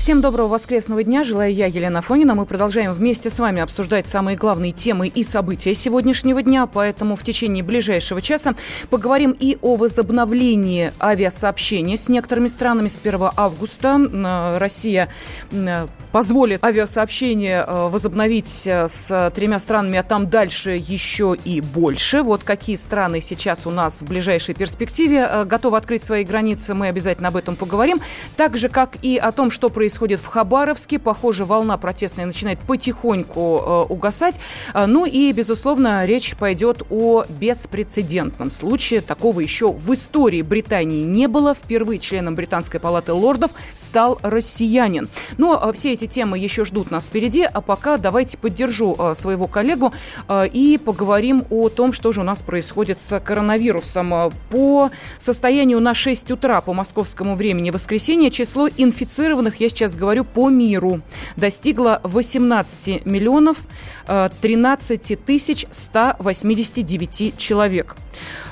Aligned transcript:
Всем 0.00 0.22
доброго 0.22 0.48
воскресного 0.48 1.04
дня. 1.04 1.24
Желаю 1.24 1.52
я, 1.52 1.66
Елена 1.66 2.00
Фонина. 2.00 2.34
Мы 2.34 2.46
продолжаем 2.46 2.94
вместе 2.94 3.28
с 3.28 3.38
вами 3.38 3.60
обсуждать 3.60 4.08
самые 4.08 4.34
главные 4.34 4.72
темы 4.72 5.08
и 5.08 5.22
события 5.22 5.74
сегодняшнего 5.74 6.40
дня. 6.40 6.66
Поэтому 6.66 7.16
в 7.16 7.22
течение 7.22 7.62
ближайшего 7.62 8.22
часа 8.22 8.54
поговорим 8.88 9.36
и 9.38 9.58
о 9.60 9.76
возобновлении 9.76 10.94
авиасообщения 10.98 11.98
с 11.98 12.08
некоторыми 12.08 12.46
странами 12.46 12.88
с 12.88 12.98
1 12.98 13.20
августа. 13.36 14.56
Россия 14.58 15.10
позволит 16.12 16.64
авиасообщение 16.64 17.64
э, 17.66 17.88
возобновить 17.88 18.66
э, 18.66 18.88
с 18.88 19.30
тремя 19.34 19.58
странами, 19.58 19.98
а 19.98 20.02
там 20.02 20.28
дальше 20.28 20.70
еще 20.70 21.36
и 21.44 21.60
больше. 21.60 22.22
Вот 22.22 22.42
какие 22.42 22.76
страны 22.76 23.20
сейчас 23.20 23.66
у 23.66 23.70
нас 23.70 24.02
в 24.02 24.06
ближайшей 24.06 24.54
перспективе 24.54 25.28
э, 25.30 25.44
готовы 25.44 25.76
открыть 25.76 26.02
свои 26.02 26.24
границы, 26.24 26.74
мы 26.74 26.88
обязательно 26.88 27.28
об 27.28 27.36
этом 27.36 27.56
поговорим. 27.56 28.00
Так 28.36 28.56
же, 28.56 28.68
как 28.68 28.96
и 29.02 29.16
о 29.16 29.32
том, 29.32 29.50
что 29.50 29.70
происходит 29.70 30.20
в 30.20 30.26
Хабаровске. 30.26 30.98
Похоже, 30.98 31.44
волна 31.44 31.76
протестная 31.76 32.26
начинает 32.26 32.58
потихоньку 32.60 33.86
угасать. 33.88 34.40
Ну 34.74 35.06
и, 35.06 35.32
безусловно, 35.32 36.04
речь 36.04 36.36
пойдет 36.36 36.82
о 36.90 37.24
беспрецедентном 37.28 38.50
случае. 38.50 39.00
Такого 39.00 39.40
еще 39.40 39.72
в 39.72 39.92
истории 39.94 40.42
Британии 40.42 41.04
не 41.04 41.28
было. 41.28 41.54
Впервые 41.54 41.98
членом 41.98 42.34
Британской 42.34 42.80
палаты 42.80 43.12
лордов 43.12 43.52
стал 43.74 44.18
россиянин. 44.22 45.08
Но 45.38 45.72
все 45.72 45.92
эти 45.92 45.99
эти 46.00 46.06
темы 46.06 46.38
еще 46.38 46.64
ждут 46.64 46.90
нас 46.90 47.08
впереди, 47.08 47.42
а 47.42 47.60
пока 47.60 47.98
давайте 47.98 48.38
поддержу 48.38 48.96
э, 48.98 49.14
своего 49.14 49.46
коллегу 49.46 49.92
э, 50.28 50.46
и 50.48 50.78
поговорим 50.78 51.44
о 51.50 51.68
том, 51.68 51.92
что 51.92 52.12
же 52.12 52.20
у 52.22 52.24
нас 52.24 52.40
происходит 52.42 53.00
с 53.00 53.20
коронавирусом. 53.20 54.14
Э, 54.14 54.30
по 54.48 54.90
состоянию 55.18 55.80
на 55.80 55.92
6 55.92 56.30
утра 56.30 56.60
по 56.62 56.72
московскому 56.72 57.34
времени 57.34 57.70
воскресенье 57.70 58.30
число 58.30 58.68
инфицированных, 58.68 59.56
я 59.60 59.68
сейчас 59.68 59.94
говорю, 59.94 60.24
по 60.24 60.48
миру 60.48 61.02
достигло 61.36 62.00
18 62.04 63.04
миллионов 63.04 63.58
13 64.06 65.24
тысяч 65.24 65.66
189 65.70 67.36
человек. 67.36 67.96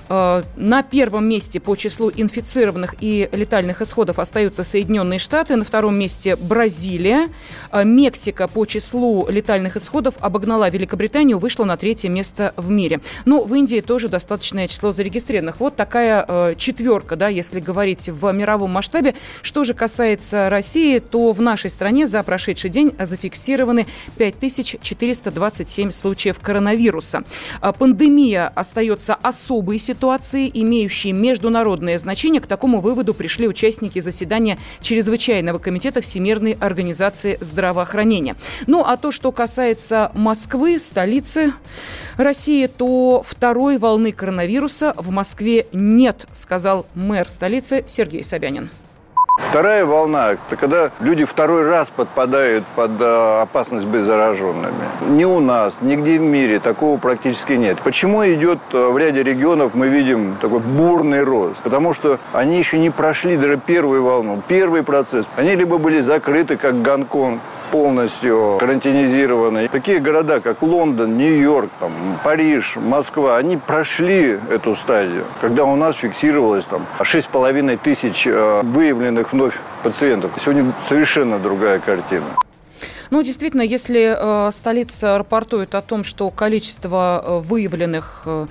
Э, 0.09 0.43
на 0.57 0.83
первом 0.83 1.29
месте 1.29 1.61
по 1.61 1.77
числу 1.77 2.11
инфицированных 2.15 2.95
и 3.01 3.29
летальных 3.33 3.83
исходов 3.83 4.19
остаются 4.19 4.65
Соединенные 4.65 5.19
Штаты, 5.19 5.57
на 5.57 5.65
втором 5.65 5.99
месте 5.99 6.37
Бразилия. 6.37 7.29
Э, 7.71 7.85
Мексика 7.85 8.49
по 8.49 8.65
числу 8.65 9.27
летальных 9.29 9.77
исходов 9.77 10.15
обогнала 10.21 10.71
Великобританию, 10.71 11.39
вышла 11.39 11.65
на 11.65 11.77
третье 11.77 12.09
место 12.09 12.55
в 12.57 12.71
мире. 12.71 13.01
Но 13.25 13.45
в 13.45 13.55
Индии 13.55 13.81
тоже 13.81 14.09
достаточное 14.09 14.69
число 14.69 14.93
зарегистрированных. 14.93 15.61
Вот 15.61 15.77
такая 15.77 16.25
э, 16.27 16.55
четверка, 16.57 17.17
да, 17.17 17.29
если 17.29 17.61
говорить 17.61 18.09
в 18.09 18.33
мировом 18.33 18.71
масштабе. 18.71 19.15
Что 19.43 19.65
же 19.65 19.75
касается 19.75 20.49
России, 20.49 20.99
то 21.01 21.33
в 21.33 21.41
нашей 21.41 21.71
стране 21.71 22.07
за 22.07 22.23
прошедший 22.23 22.71
день 22.71 22.95
зафиксированы 22.99 23.87
5427 24.17 25.91
случаев 25.91 26.39
коронавируса. 26.41 27.25
Пандемия 27.79 28.49
остается 28.55 29.15
особой 29.15 29.79
ситуацией 29.79 29.98
ситуации, 29.99 30.49
имеющие 30.55 31.13
международное 31.13 31.99
значение, 31.99 32.41
к 32.41 32.47
такому 32.47 32.81
выводу 32.81 33.15
пришли 33.15 33.49
участники 33.49 33.99
заседания 33.99 34.57
Чрезвычайного 34.81 35.59
комитета 35.59 36.01
Всемирной 36.01 36.53
организации 36.61 37.37
здравоохранения. 37.41 38.37
Ну, 38.69 38.85
а 38.87 38.97
то, 38.97 39.11
что 39.11 39.33
касается 39.33 40.13
Москвы, 40.15 40.79
столицы 40.79 41.53
России, 42.17 42.69
то 42.69 43.25
второй 43.27 43.79
волны 43.79 44.13
коронавируса 44.13 44.95
в 44.97 45.11
Москве 45.11 45.67
нет, 45.73 46.29
сказал 46.33 46.87
мэр 46.95 47.29
столицы 47.29 47.83
Сергей 47.89 48.23
Собянин. 48.23 48.71
Вторая 49.39 49.87
волна– 49.87 50.33
это 50.33 50.57
когда 50.57 50.91
люди 51.01 51.25
второй 51.25 51.63
раз 51.63 51.91
подпадают 51.95 52.65
под 52.75 53.01
э, 53.01 53.41
опасность 53.43 53.87
быть 53.87 54.03
зараженными. 54.03 54.75
Ни 55.09 55.25
у 55.25 55.41
нас, 55.41 55.79
нигде 55.81 56.19
в 56.19 56.23
мире 56.23 56.59
такого 56.59 56.99
практически 56.99 57.55
нет. 57.55 57.79
Почему 57.83 58.25
идет 58.27 58.59
э, 58.73 58.89
в 58.89 58.99
ряде 58.99 59.23
регионов, 59.23 59.73
мы 59.75 59.89
видим 59.89 60.37
такой 60.41 60.61
бурный 60.61 61.23
рост? 61.23 61.63
Потому 61.63 61.95
что 61.95 62.19
они 62.33 62.59
еще 62.59 62.79
не 62.79 62.91
прошли 62.91 63.37
даже 63.37 63.57
первую 63.57 64.05
волну, 64.05 64.43
первый 64.47 64.83
процесс. 64.83 65.25
Они 65.37 65.55
либо 65.55 65.79
были 65.79 66.01
закрыты, 66.01 66.57
как 66.57 66.83
Гонконг, 66.83 67.41
полностью 67.71 68.57
карантинизированы. 68.61 69.69
Такие 69.69 70.01
города, 70.01 70.41
как 70.41 70.63
Лондон, 70.63 71.17
Нью-Йорк, 71.17 71.71
там, 71.81 72.19
Париж, 72.25 72.77
Москва, 72.77 73.37
они 73.37 73.57
прошли 73.57 74.39
эту 74.51 74.75
стадию, 74.75 75.25
когда 75.41 75.65
у 75.65 75.77
нас 75.77 75.97
фиксировалось 75.97 76.65
там 76.65 76.87
6,5 77.01 77.79
тысяч 77.83 78.27
э, 78.27 78.63
выявленных 78.63 79.33
вновь 79.33 79.55
пациентов. 79.83 80.33
Сегодня 80.41 80.73
совершенно 80.89 81.39
другая 81.39 81.79
картина. 81.79 82.27
Ну, 83.11 83.23
действительно, 83.23 83.63
если 83.63 84.15
э, 84.17 84.51
столица 84.53 85.17
рапортует 85.17 85.75
о 85.75 85.81
том, 85.81 86.05
что 86.05 86.31
количество 86.31 87.23
э, 87.25 87.39
выявленных 87.41 88.23
э, 88.27 88.47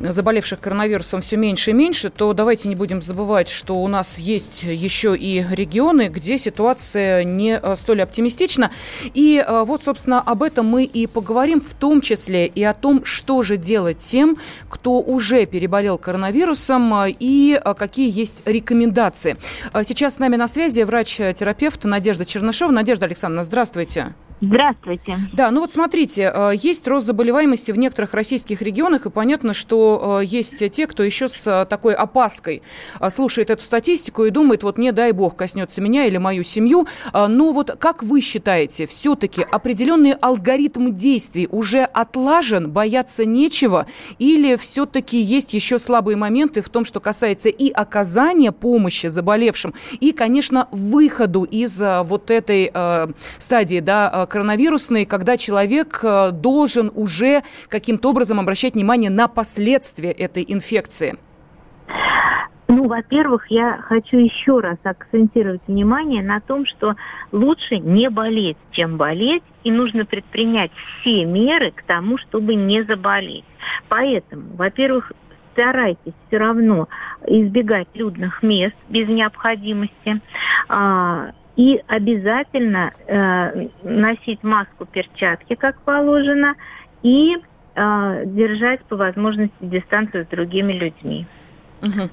заболевших 0.00 0.60
коронавирусом 0.60 1.20
все 1.20 1.36
меньше 1.36 1.70
и 1.70 1.74
меньше, 1.74 2.10
то 2.10 2.32
давайте 2.32 2.68
не 2.68 2.76
будем 2.76 3.02
забывать, 3.02 3.48
что 3.48 3.82
у 3.82 3.88
нас 3.88 4.18
есть 4.18 4.62
еще 4.62 5.16
и 5.16 5.44
регионы, 5.50 6.08
где 6.08 6.38
ситуация 6.38 7.24
не 7.24 7.58
э, 7.58 7.76
столь 7.76 8.02
оптимистична. 8.02 8.70
И 9.14 9.42
э, 9.44 9.64
вот, 9.64 9.82
собственно, 9.82 10.20
об 10.20 10.42
этом 10.42 10.66
мы 10.66 10.84
и 10.84 11.06
поговорим, 11.06 11.60
в 11.60 11.74
том 11.74 12.00
числе 12.00 12.46
и 12.46 12.62
о 12.62 12.74
том, 12.74 13.04
что 13.04 13.42
же 13.42 13.56
делать 13.56 13.98
тем, 13.98 14.36
кто 14.68 15.00
уже 15.00 15.46
переболел 15.46 15.98
коронавирусом 15.98 16.94
э, 16.94 17.14
и 17.18 17.60
какие 17.76 18.10
есть 18.10 18.42
рекомендации. 18.46 19.36
Сейчас 19.82 20.14
с 20.14 20.18
нами 20.18 20.36
на 20.36 20.48
связи 20.48 20.82
врач-терапевт 20.82 21.84
Надежда 21.84 22.24
Чернышева. 22.24 22.70
Надежда 22.70 23.06
Александровна, 23.06 23.44
здравствуйте. 23.44 24.14
Здравствуйте. 24.40 25.16
Да, 25.32 25.50
ну 25.50 25.62
вот 25.62 25.72
смотрите, 25.72 26.32
есть 26.54 26.86
рост 26.86 27.06
заболеваемости 27.06 27.72
в 27.72 27.78
некоторых 27.78 28.14
российских 28.14 28.62
регионах, 28.62 29.06
и 29.06 29.10
понятно, 29.10 29.52
что 29.52 29.87
э, 30.20 30.24
есть 30.24 30.70
те, 30.70 30.86
кто 30.86 31.02
еще 31.02 31.28
с 31.28 31.46
э, 31.46 31.66
такой 31.66 31.94
опаской 31.94 32.62
слушает 33.10 33.50
эту 33.50 33.62
статистику 33.62 34.24
и 34.24 34.30
думает, 34.30 34.62
вот 34.62 34.78
не 34.78 34.92
дай 34.92 35.12
бог 35.12 35.36
коснется 35.36 35.80
меня 35.80 36.06
или 36.06 36.16
мою 36.18 36.42
семью. 36.42 36.86
Но 37.12 37.52
вот 37.52 37.76
как 37.78 38.02
вы 38.02 38.20
считаете, 38.20 38.86
все-таки 38.86 39.42
определенный 39.42 40.12
алгоритм 40.12 40.92
действий 40.92 41.48
уже 41.50 41.82
отлажен, 41.84 42.70
бояться 42.70 43.24
нечего, 43.24 43.86
или 44.18 44.56
все-таки 44.56 45.18
есть 45.18 45.54
еще 45.54 45.78
слабые 45.78 46.16
моменты 46.16 46.60
в 46.60 46.68
том, 46.68 46.84
что 46.84 47.00
касается 47.00 47.48
и 47.48 47.70
оказания 47.70 48.52
помощи 48.52 49.06
заболевшим, 49.06 49.74
и, 50.00 50.12
конечно, 50.12 50.68
выходу 50.72 51.44
из 51.44 51.80
вот 52.04 52.30
этой 52.30 52.72
стадии, 53.38 53.80
да, 53.80 54.26
коронавирусные, 54.28 55.06
когда 55.06 55.36
человек 55.36 56.00
э, 56.02 56.30
должен 56.32 56.92
уже 56.94 57.42
каким-то 57.68 58.10
образом 58.10 58.38
обращать 58.38 58.74
внимание 58.74 59.10
на 59.10 59.28
последствия 59.28 59.77
этой 60.10 60.44
инфекции? 60.46 61.18
Ну, 62.68 62.86
во-первых, 62.86 63.46
я 63.50 63.78
хочу 63.78 64.18
еще 64.18 64.60
раз 64.60 64.76
акцентировать 64.84 65.62
внимание 65.66 66.22
на 66.22 66.40
том, 66.40 66.66
что 66.66 66.96
лучше 67.32 67.78
не 67.78 68.10
болеть, 68.10 68.58
чем 68.72 68.98
болеть, 68.98 69.42
и 69.64 69.70
нужно 69.70 70.04
предпринять 70.04 70.70
все 71.00 71.24
меры 71.24 71.70
к 71.70 71.82
тому, 71.82 72.18
чтобы 72.18 72.54
не 72.54 72.82
заболеть. 72.82 73.46
Поэтому, 73.88 74.54
во-первых, 74.56 75.12
старайтесь 75.52 76.12
все 76.26 76.36
равно 76.36 76.88
избегать 77.26 77.88
людных 77.94 78.42
мест 78.42 78.76
без 78.90 79.08
необходимости. 79.08 80.20
А, 80.68 81.32
и 81.56 81.82
обязательно 81.88 82.92
э, 83.08 83.68
носить 83.82 84.44
маску, 84.44 84.86
перчатки, 84.86 85.56
как 85.56 85.80
положено, 85.80 86.54
и 87.02 87.36
держать 88.24 88.84
по 88.86 88.96
возможности 88.96 89.54
дистанцию 89.60 90.24
с 90.24 90.28
другими 90.28 90.72
людьми. 90.72 91.26
Угу. 91.82 92.10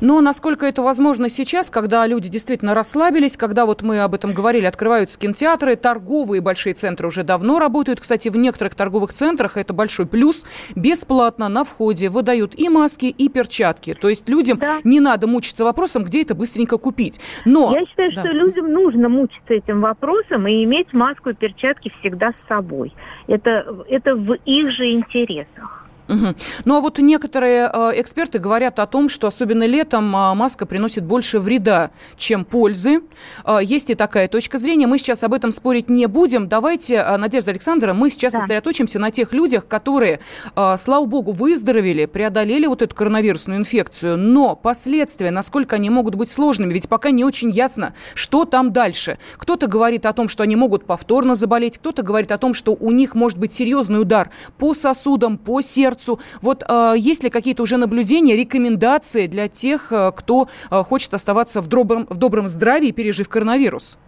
Но 0.00 0.20
насколько 0.20 0.66
это 0.66 0.82
возможно 0.82 1.28
сейчас, 1.28 1.70
когда 1.70 2.06
люди 2.06 2.28
действительно 2.28 2.74
расслабились, 2.74 3.36
когда 3.36 3.66
вот 3.66 3.82
мы 3.82 4.00
об 4.00 4.14
этом 4.14 4.34
говорили, 4.34 4.66
открываются 4.66 5.18
кинотеатры, 5.18 5.76
торговые 5.76 6.40
большие 6.40 6.74
центры 6.74 7.08
уже 7.08 7.22
давно 7.22 7.58
работают. 7.58 8.00
Кстати, 8.00 8.28
в 8.28 8.36
некоторых 8.36 8.74
торговых 8.74 9.12
центрах 9.12 9.56
это 9.56 9.72
большой 9.72 10.06
плюс. 10.06 10.44
Бесплатно 10.74 11.48
на 11.48 11.64
входе 11.64 12.08
выдают 12.08 12.58
и 12.58 12.68
маски, 12.68 13.06
и 13.06 13.28
перчатки. 13.28 13.94
То 13.94 14.08
есть 14.08 14.28
людям 14.28 14.58
да. 14.58 14.78
не 14.84 15.00
надо 15.00 15.26
мучиться 15.26 15.64
вопросом, 15.64 16.04
где 16.04 16.22
это 16.22 16.34
быстренько 16.34 16.78
купить. 16.78 17.20
Но... 17.44 17.72
Я 17.74 17.86
считаю, 17.86 18.12
да. 18.14 18.20
что 18.20 18.30
людям 18.30 18.72
нужно 18.72 19.08
мучиться 19.08 19.54
этим 19.54 19.80
вопросом 19.80 20.46
и 20.46 20.64
иметь 20.64 20.92
маску 20.92 21.30
и 21.30 21.34
перчатки 21.34 21.92
всегда 22.00 22.30
с 22.30 22.48
собой. 22.48 22.92
Это, 23.26 23.84
это 23.88 24.14
в 24.14 24.34
их 24.44 24.70
же 24.72 24.90
интересах. 24.90 25.83
Угу. 26.08 26.34
Ну 26.64 26.76
а 26.76 26.80
вот 26.80 26.98
некоторые 26.98 27.70
э, 27.72 28.00
эксперты 28.00 28.38
говорят 28.38 28.78
о 28.78 28.86
том, 28.86 29.08
что 29.08 29.26
особенно 29.26 29.64
летом 29.64 30.14
э, 30.14 30.34
маска 30.34 30.66
приносит 30.66 31.04
больше 31.04 31.38
вреда, 31.38 31.90
чем 32.16 32.44
пользы. 32.44 33.00
Э, 33.44 33.58
есть 33.62 33.88
и 33.90 33.94
такая 33.94 34.28
точка 34.28 34.58
зрения. 34.58 34.86
Мы 34.86 34.98
сейчас 34.98 35.24
об 35.24 35.32
этом 35.32 35.50
спорить 35.50 35.88
не 35.88 36.06
будем. 36.06 36.48
Давайте, 36.48 36.96
э, 36.96 37.16
Надежда 37.16 37.52
Александровна, 37.52 37.98
мы 37.98 38.10
сейчас 38.10 38.34
да. 38.34 38.40
сосредоточимся 38.40 38.98
на 38.98 39.10
тех 39.10 39.32
людях, 39.32 39.66
которые, 39.66 40.20
э, 40.54 40.74
слава 40.76 41.06
богу, 41.06 41.32
выздоровели, 41.32 42.04
преодолели 42.04 42.66
вот 42.66 42.82
эту 42.82 42.94
коронавирусную 42.94 43.60
инфекцию. 43.60 44.18
Но 44.18 44.56
последствия, 44.56 45.30
насколько 45.30 45.76
они 45.76 45.88
могут 45.88 46.16
быть 46.16 46.28
сложными, 46.28 46.72
ведь 46.74 46.88
пока 46.88 47.10
не 47.12 47.24
очень 47.24 47.50
ясно, 47.50 47.94
что 48.14 48.44
там 48.44 48.72
дальше. 48.72 49.18
Кто-то 49.38 49.66
говорит 49.66 50.04
о 50.04 50.12
том, 50.12 50.28
что 50.28 50.42
они 50.42 50.56
могут 50.56 50.84
повторно 50.84 51.34
заболеть, 51.34 51.78
кто-то 51.78 52.02
говорит 52.02 52.30
о 52.30 52.38
том, 52.38 52.52
что 52.52 52.76
у 52.78 52.90
них 52.90 53.14
может 53.14 53.38
быть 53.38 53.54
серьезный 53.54 54.00
удар 54.00 54.30
по 54.58 54.74
сосудам, 54.74 55.38
по 55.38 55.62
сердцу, 55.62 55.93
сердцу. 55.94 56.18
Вот 56.42 56.64
э, 56.68 56.94
есть 56.96 57.24
ли 57.24 57.30
какие-то 57.30 57.62
уже 57.62 57.76
наблюдения, 57.76 58.36
рекомендации 58.36 59.26
для 59.26 59.48
тех, 59.48 59.92
э, 59.92 60.10
кто 60.14 60.48
э, 60.70 60.82
хочет 60.82 61.14
оставаться 61.14 61.60
в 61.60 61.68
добром, 61.68 62.06
в 62.08 62.16
добром 62.16 62.48
здравии, 62.48 62.90
пережив 62.90 63.28
коронавирус? 63.28 63.98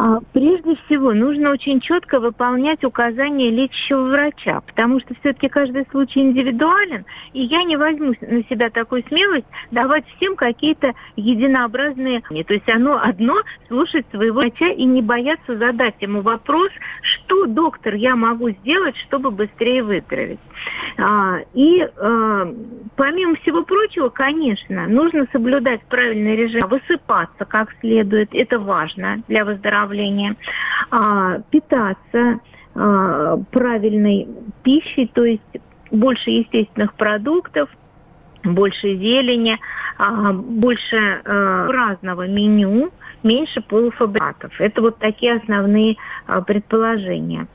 А, 0.00 0.20
прежде 0.32 0.76
всего, 0.84 1.12
нужно 1.12 1.50
очень 1.50 1.80
четко 1.80 2.20
выполнять 2.20 2.84
указания 2.84 3.50
лечащего 3.50 4.02
врача, 4.02 4.60
потому 4.60 5.00
что 5.00 5.14
все-таки 5.14 5.48
каждый 5.48 5.86
случай 5.90 6.20
индивидуален, 6.20 7.04
и 7.32 7.42
я 7.42 7.64
не 7.64 7.76
возьму 7.76 8.14
на 8.20 8.44
себя 8.44 8.70
такую 8.70 9.02
смелость 9.08 9.46
давать 9.72 10.04
всем 10.16 10.36
какие-то 10.36 10.92
единообразные... 11.16 12.22
То 12.46 12.54
есть 12.54 12.68
оно 12.68 13.00
одно 13.02 13.34
слушать 13.66 14.06
своего 14.12 14.40
врача 14.40 14.68
и 14.68 14.84
не 14.84 15.02
бояться 15.02 15.56
задать 15.56 15.96
ему 16.00 16.20
вопрос, 16.20 16.70
что, 17.02 17.46
доктор, 17.46 17.94
я 17.94 18.14
могу 18.14 18.50
сделать, 18.50 18.96
чтобы 19.08 19.32
быстрее 19.32 19.82
выздороветь. 19.82 20.38
А, 20.98 21.38
и 21.54 21.80
а, 21.80 22.52
помимо 22.96 23.36
всего 23.36 23.62
прочего, 23.62 24.08
конечно, 24.08 24.86
нужно 24.86 25.26
соблюдать 25.32 25.82
правильный 25.84 26.36
режим, 26.36 26.68
высыпаться 26.68 27.44
как 27.44 27.72
следует, 27.80 28.30
это 28.32 28.58
важно 28.58 29.22
для 29.28 29.44
выздоровления, 29.44 30.36
а, 30.90 31.40
питаться 31.50 32.40
правильной 32.74 34.28
пищей, 34.62 35.10
то 35.12 35.24
есть 35.24 35.42
больше 35.90 36.30
естественных 36.30 36.94
продуктов, 36.94 37.68
больше 38.44 38.94
зелени, 38.94 39.58
больше 39.98 41.22
разного 41.24 42.28
меню, 42.28 42.92
меньше 43.24 43.62
полуфабрикатов. 43.62 44.52
Это 44.60 44.80
вот 44.80 44.98
такие 44.98 45.38
основные 45.38 45.96
предположения 46.46 47.48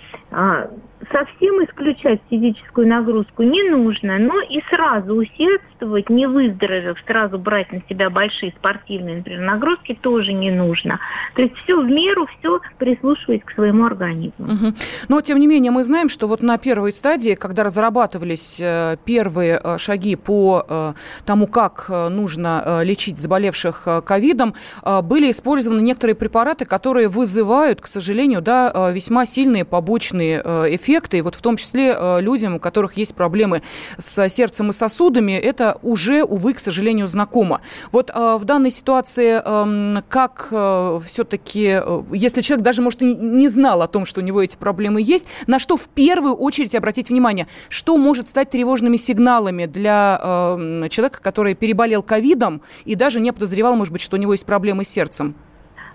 совсем 1.11 1.63
исключать 1.65 2.21
физическую 2.29 2.87
нагрузку 2.87 3.43
не 3.43 3.63
нужно, 3.63 4.17
но 4.19 4.41
и 4.41 4.61
сразу 4.69 5.15
усердствовать, 5.15 6.09
не 6.09 6.27
выздоровев, 6.27 6.97
сразу 7.05 7.37
брать 7.37 7.71
на 7.71 7.81
себя 7.89 8.09
большие 8.09 8.53
спортивные, 8.57 9.17
например, 9.17 9.41
нагрузки 9.41 9.97
тоже 9.99 10.33
не 10.33 10.51
нужно. 10.51 10.99
То 11.35 11.41
есть 11.41 11.55
все 11.63 11.79
в 11.81 11.85
меру, 11.85 12.27
все 12.39 12.59
прислушиваясь 12.77 13.43
к 13.43 13.51
своему 13.51 13.85
организму. 13.85 14.45
Угу. 14.45 14.73
Но, 15.09 15.21
тем 15.21 15.39
не 15.39 15.47
менее, 15.47 15.71
мы 15.71 15.83
знаем, 15.83 16.09
что 16.09 16.27
вот 16.27 16.41
на 16.41 16.57
первой 16.57 16.91
стадии, 16.91 17.35
когда 17.35 17.63
разрабатывались 17.63 18.59
э, 18.59 18.97
первые 19.05 19.59
э, 19.63 19.77
шаги 19.77 20.15
по 20.15 20.65
э, 20.67 20.93
тому, 21.25 21.47
как 21.47 21.89
нужно 21.89 22.81
лечить 22.83 23.17
заболевших 23.17 23.87
ковидом, 24.05 24.55
были 25.03 25.31
использованы 25.31 25.81
некоторые 25.81 26.15
препараты, 26.15 26.65
которые 26.65 27.07
вызывают, 27.07 27.81
к 27.81 27.87
сожалению, 27.87 28.41
да, 28.41 28.91
весьма 28.91 29.25
сильные 29.25 29.65
побочные 29.65 30.39
эффекты 30.39 30.92
эффекты, 30.93 31.17
и 31.17 31.21
вот 31.21 31.35
в 31.35 31.41
том 31.41 31.57
числе 31.57 31.95
э, 31.97 32.21
людям, 32.21 32.55
у 32.55 32.59
которых 32.59 32.97
есть 32.97 33.15
проблемы 33.15 33.61
с 33.97 34.29
сердцем 34.29 34.69
и 34.69 34.73
сосудами, 34.73 35.31
это 35.31 35.79
уже, 35.81 36.23
увы, 36.23 36.53
к 36.53 36.59
сожалению, 36.59 37.07
знакомо. 37.07 37.61
Вот 37.91 38.11
э, 38.13 38.37
в 38.39 38.45
данной 38.45 38.69
ситуации 38.69 39.41
эм, 39.43 40.03
как 40.07 40.49
э, 40.51 40.99
все-таки, 41.03 41.81
если 42.11 42.41
человек 42.41 42.63
даже, 42.63 42.81
может, 42.81 43.01
не 43.01 43.49
знал 43.49 43.81
о 43.81 43.87
том, 43.87 44.05
что 44.05 44.21
у 44.21 44.23
него 44.23 44.41
эти 44.41 44.55
проблемы 44.55 45.01
есть, 45.01 45.27
на 45.47 45.57
что 45.57 45.77
в 45.77 45.89
первую 45.89 46.35
очередь 46.35 46.75
обратить 46.75 47.09
внимание? 47.09 47.47
Что 47.69 47.97
может 47.97 48.29
стать 48.29 48.51
тревожными 48.51 48.97
сигналами 48.97 49.65
для 49.65 50.19
эм, 50.21 50.89
человека, 50.89 51.21
который 51.21 51.55
переболел 51.55 52.03
ковидом 52.03 52.61
и 52.85 52.95
даже 52.95 53.19
не 53.19 53.31
подозревал, 53.31 53.75
может 53.75 53.91
быть, 53.91 54.01
что 54.01 54.17
у 54.17 54.19
него 54.19 54.33
есть 54.33 54.45
проблемы 54.45 54.83
с 54.83 54.89
сердцем? 54.89 55.33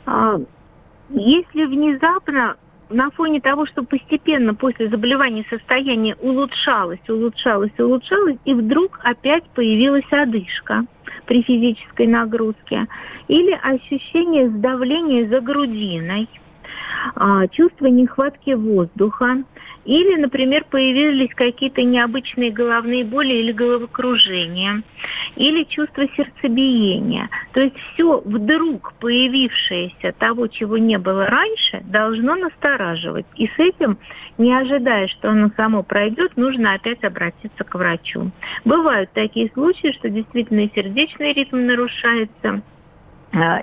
А, 0.06 0.38
если 1.10 1.66
внезапно 1.66 2.56
на 2.90 3.10
фоне 3.10 3.40
того, 3.40 3.66
что 3.66 3.82
постепенно 3.82 4.54
после 4.54 4.88
заболевания 4.88 5.44
состояние 5.50 6.16
улучшалось, 6.20 7.00
улучшалось, 7.08 7.78
улучшалось, 7.78 8.36
и 8.44 8.54
вдруг 8.54 8.98
опять 9.02 9.44
появилась 9.50 10.10
одышка 10.10 10.84
при 11.26 11.42
физической 11.42 12.06
нагрузке, 12.06 12.86
или 13.28 13.52
ощущение 13.62 14.48
сдавления 14.48 15.28
за 15.28 15.40
грудиной, 15.40 16.28
а, 17.14 17.46
чувство 17.48 17.86
нехватки 17.86 18.52
воздуха, 18.52 19.44
или, 19.88 20.16
например, 20.16 20.66
появились 20.70 21.34
какие-то 21.34 21.82
необычные 21.82 22.50
головные 22.50 23.04
боли 23.04 23.32
или 23.32 23.52
головокружения, 23.52 24.82
или 25.34 25.64
чувство 25.64 26.04
сердцебиения. 26.14 27.30
То 27.54 27.62
есть 27.62 27.74
все 27.94 28.20
вдруг 28.22 28.92
появившееся 29.00 30.12
того, 30.18 30.46
чего 30.48 30.76
не 30.76 30.98
было 30.98 31.24
раньше, 31.24 31.80
должно 31.84 32.34
настораживать. 32.34 33.24
И 33.36 33.46
с 33.46 33.58
этим, 33.58 33.96
не 34.36 34.52
ожидая, 34.54 35.08
что 35.08 35.30
оно 35.30 35.50
само 35.56 35.82
пройдет, 35.82 36.36
нужно 36.36 36.74
опять 36.74 37.02
обратиться 37.02 37.64
к 37.64 37.74
врачу. 37.74 38.30
Бывают 38.66 39.10
такие 39.14 39.50
случаи, 39.54 39.92
что 39.92 40.10
действительно 40.10 40.68
сердечный 40.74 41.32
ритм 41.32 41.64
нарушается, 41.64 42.60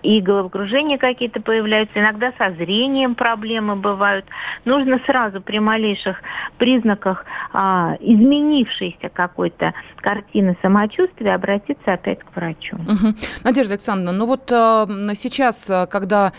и 0.04 0.22
головокружения 0.22 0.98
какие-то 0.98 1.42
появляются, 1.42 2.00
иногда 2.00 2.32
со 2.38 2.52
зрением 2.52 3.16
проблемы 3.16 3.76
бывают. 3.76 4.26
Нужно 4.64 5.00
сразу 5.06 5.42
при 5.42 5.60
малейших 5.60 6.18
признаках 6.58 7.26
а, 7.52 7.96
изменившейся 8.00 9.10
какой-то 9.10 9.74
картины 9.98 10.56
самочувствия 10.62 11.36
обратиться 11.36 11.94
опять 11.94 12.20
к 12.20 12.36
врачу. 12.36 12.76
Угу. 12.76 13.16
Надежда 13.44 13.74
Александровна, 13.74 14.12
ну 14.12 14.26
вот 14.28 14.52
а, 14.52 14.88
сейчас, 15.16 15.72
когда 15.90 16.32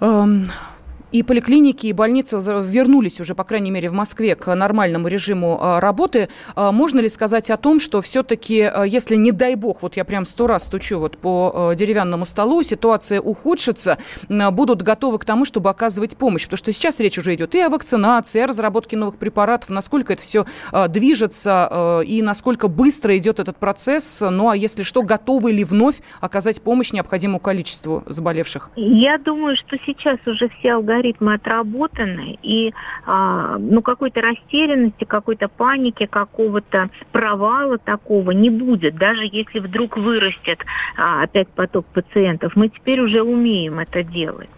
эм, 0.00 0.46
и 1.12 1.22
поликлиники, 1.22 1.86
и 1.86 1.92
больницы 1.92 2.38
вернулись 2.38 3.20
уже, 3.20 3.34
по 3.34 3.44
крайней 3.44 3.70
мере, 3.70 3.88
в 3.88 3.92
Москве 3.92 4.34
к 4.34 4.54
нормальному 4.54 5.08
режиму 5.08 5.58
а, 5.60 5.80
работы. 5.80 6.28
А, 6.54 6.72
можно 6.72 7.00
ли 7.00 7.08
сказать 7.08 7.50
о 7.50 7.56
том, 7.56 7.80
что 7.80 8.00
все-таки, 8.02 8.62
а, 8.62 8.84
если, 8.84 9.16
не 9.16 9.32
дай 9.32 9.54
бог, 9.54 9.82
вот 9.82 9.96
я 9.96 10.04
прям 10.04 10.26
сто 10.26 10.46
раз 10.46 10.64
стучу 10.64 10.98
вот 10.98 11.16
по 11.18 11.72
деревянному 11.76 12.24
столу, 12.24 12.62
ситуация 12.62 13.20
ухудшится, 13.20 13.98
будут 14.28 14.82
готовы 14.82 15.18
к 15.18 15.24
тому, 15.24 15.44
чтобы 15.44 15.70
оказывать 15.70 16.16
помощь? 16.16 16.44
Потому 16.44 16.58
что 16.58 16.72
сейчас 16.72 17.00
речь 17.00 17.18
уже 17.18 17.34
идет 17.34 17.54
и 17.54 17.60
о 17.60 17.68
вакцинации, 17.68 18.40
и 18.40 18.42
о 18.42 18.46
разработке 18.46 18.96
новых 18.96 19.18
препаратов, 19.18 19.70
насколько 19.70 20.12
это 20.12 20.22
все 20.22 20.46
движется 20.88 22.02
и 22.06 22.22
насколько 22.22 22.68
быстро 22.68 23.16
идет 23.16 23.40
этот 23.40 23.56
процесс. 23.56 24.22
Ну 24.28 24.48
а 24.48 24.56
если 24.56 24.82
что, 24.82 25.02
готовы 25.02 25.52
ли 25.52 25.64
вновь 25.64 25.96
оказать 26.20 26.62
помощь 26.62 26.92
необходимому 26.92 27.40
количеству 27.40 28.02
заболевших? 28.06 28.70
Я 28.76 29.18
думаю, 29.18 29.56
что 29.56 29.76
сейчас 29.86 30.18
уже 30.26 30.48
все 30.58 30.72
алгоритмы 30.72 30.97
алгоритмы 30.98 31.34
отработаны, 31.34 32.38
и 32.42 32.72
а, 33.06 33.56
ну, 33.58 33.82
какой-то 33.82 34.20
растерянности, 34.20 35.04
какой-то 35.04 35.48
паники, 35.48 36.06
какого-то 36.06 36.90
провала 37.12 37.78
такого 37.78 38.32
не 38.32 38.50
будет, 38.50 38.96
даже 38.96 39.22
если 39.24 39.60
вдруг 39.60 39.96
вырастет 39.96 40.58
а, 40.96 41.22
опять 41.22 41.48
поток 41.48 41.86
пациентов. 41.86 42.56
Мы 42.56 42.68
теперь 42.68 43.00
уже 43.00 43.22
умеем 43.22 43.78
это 43.78 44.02
делать 44.02 44.50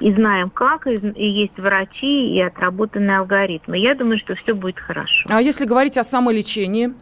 и 0.00 0.12
знаем 0.12 0.50
как, 0.50 0.86
и, 0.86 0.94
и 0.94 1.28
есть 1.28 1.56
врачи, 1.58 2.34
и 2.34 2.40
отработанные 2.40 3.18
алгоритмы. 3.18 3.78
Я 3.78 3.94
думаю, 3.94 4.18
что 4.18 4.34
все 4.34 4.54
будет 4.54 4.78
хорошо. 4.78 5.26
А 5.28 5.40
если 5.40 5.66
говорить 5.66 5.98
о 5.98 6.04
самолечении, 6.04 6.94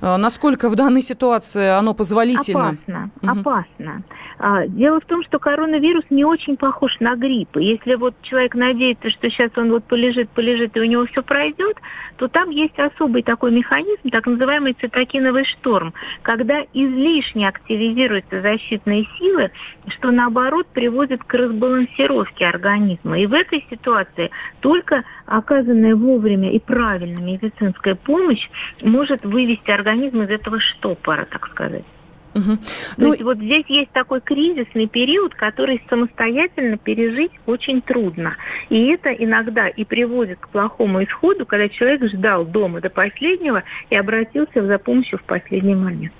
э, 0.00 0.16
насколько 0.16 0.68
в 0.68 0.74
данной 0.74 1.02
ситуации 1.02 1.68
оно 1.68 1.94
позволительно? 1.94 2.70
Опасно, 2.70 3.10
угу. 3.22 3.40
опасно. 3.40 4.02
А, 4.42 4.66
дело 4.66 5.00
в 5.00 5.04
том, 5.04 5.22
что 5.22 5.38
коронавирус 5.38 6.04
не 6.08 6.24
очень 6.24 6.56
похож 6.56 6.98
на 6.98 7.14
грипп. 7.14 7.58
И 7.58 7.64
если 7.64 7.94
вот 7.94 8.14
человек 8.22 8.54
надеется, 8.54 9.10
что 9.10 9.28
сейчас 9.28 9.50
он 9.56 9.70
вот 9.70 9.84
полежит, 9.84 10.30
полежит, 10.30 10.74
и 10.78 10.80
у 10.80 10.84
него 10.84 11.04
все 11.04 11.22
пройдет, 11.22 11.76
то 12.16 12.26
там 12.26 12.48
есть 12.48 12.78
особый 12.78 13.22
такой 13.22 13.50
механизм, 13.50 14.08
так 14.10 14.26
называемый 14.26 14.72
цитокиновый 14.72 15.44
шторм, 15.44 15.92
когда 16.22 16.62
излишне 16.72 17.48
активизируются 17.48 18.40
защитные 18.40 19.06
силы, 19.18 19.50
что 19.88 20.10
наоборот 20.10 20.66
приводит 20.68 21.22
к 21.22 21.34
разбалансировке 21.34 22.46
организма. 22.46 23.18
И 23.20 23.26
в 23.26 23.34
этой 23.34 23.66
ситуации 23.68 24.30
только 24.60 25.02
оказанная 25.26 25.94
вовремя 25.94 26.50
и 26.50 26.58
правильная 26.58 27.22
медицинская 27.22 27.94
помощь 27.94 28.48
может 28.80 29.22
вывести 29.22 29.70
организм 29.70 30.22
из 30.22 30.30
этого 30.30 30.60
штопора, 30.60 31.26
так 31.30 31.46
сказать. 31.48 31.84
Угу. 32.34 32.56
То 32.56 32.58
ну, 32.96 33.12
есть 33.12 33.22
вот 33.22 33.38
здесь 33.38 33.64
есть 33.68 33.90
такой 33.90 34.20
кризисный 34.20 34.86
период, 34.86 35.34
который 35.34 35.82
самостоятельно 35.88 36.76
пережить 36.76 37.32
очень 37.46 37.82
трудно. 37.82 38.36
И 38.68 38.86
это 38.86 39.10
иногда 39.10 39.68
и 39.68 39.84
приводит 39.84 40.38
к 40.38 40.48
плохому 40.48 41.02
исходу, 41.02 41.46
когда 41.46 41.68
человек 41.68 42.04
ждал 42.04 42.44
дома 42.44 42.80
до 42.80 42.90
последнего 42.90 43.64
и 43.90 43.96
обратился 43.96 44.64
за 44.64 44.78
помощью 44.78 45.18
в 45.18 45.22
последний 45.24 45.74
момент. 45.74 46.12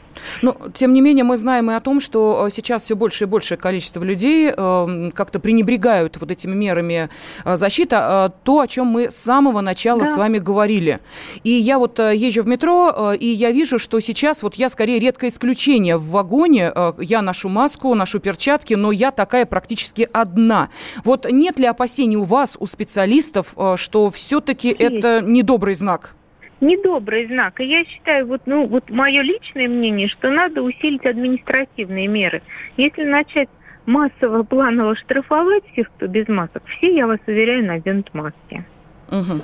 Но, 0.43 0.57
тем 0.75 0.93
не 0.93 1.01
менее, 1.01 1.25
мы 1.25 1.37
знаем 1.37 1.71
и 1.71 1.75
о 1.75 1.81
том, 1.81 2.01
что 2.01 2.47
э, 2.47 2.51
сейчас 2.51 2.83
все 2.83 2.97
больше 2.97 3.25
и 3.25 3.27
большее 3.27 3.59
количество 3.59 4.03
людей 4.03 4.53
э, 4.55 5.11
как-то 5.15 5.41
пренебрегают 5.41 6.17
вот 6.21 6.31
этими 6.31 6.55
мерами 6.55 7.09
э, 7.45 7.57
защиты, 7.57 7.97
э, 7.97 8.31
то, 8.45 8.61
о 8.61 8.67
чем 8.67 8.87
мы 8.87 9.11
с 9.11 9.17
самого 9.17 9.61
начала 9.61 10.01
да. 10.01 10.07
с 10.07 10.17
вами 10.17 10.39
говорили. 10.39 11.01
И 11.45 11.51
я 11.51 11.79
вот 11.79 11.99
э, 11.99 12.15
езжу 12.17 12.43
в 12.43 12.47
метро, 12.47 13.13
и 13.13 13.27
я 13.27 13.51
вижу, 13.51 13.79
что 13.79 14.01
сейчас 14.01 14.43
вот 14.43 14.55
я 14.55 14.69
скорее 14.69 14.99
редкое 14.99 15.29
исключение 15.29 15.97
в 15.97 16.11
вагоне. 16.11 16.73
Я 16.99 17.23
ношу 17.23 17.49
маску, 17.49 17.95
ношу 17.95 18.19
перчатки, 18.19 18.75
но 18.75 18.93
я 18.93 19.11
такая 19.11 19.47
практически 19.47 20.09
одна. 20.13 20.71
Вот 21.05 21.31
нет 21.31 21.59
ли 21.59 21.67
опасений 21.67 22.17
у 22.17 22.25
вас, 22.25 22.57
у 22.59 22.67
специалистов, 22.67 23.55
что 23.77 24.11
все-таки 24.11 24.71
это 24.71 25.21
недобрый 25.21 25.75
знак? 25.75 26.15
Недобрый 26.61 27.27
знак. 27.27 27.61
И 27.61 27.65
я 27.65 27.85
считаю, 27.85 28.27
вот, 28.27 28.43
ну, 28.47 28.67
вот 28.67 28.91
мое 28.91 29.23
личное 29.23 29.69
мнение, 29.69 30.09
что 30.09 30.31
надо 30.31 30.63
усилить 30.63 31.07
административные 31.07 32.07
меры. 32.07 32.43
Если 32.77 33.05
начать 33.05 33.49
массово, 33.87 34.43
планово 34.43 34.97
штрафовать 34.97 35.65
всех, 35.73 35.91
кто 35.93 36.07
без 36.07 36.29
масок, 36.29 36.63
все, 36.67 36.95
я 36.95 37.07
вас 37.07 37.21
уверяю, 37.27 37.65
наденут 37.65 38.13
маски. 38.15 38.65
Угу. 39.11 39.41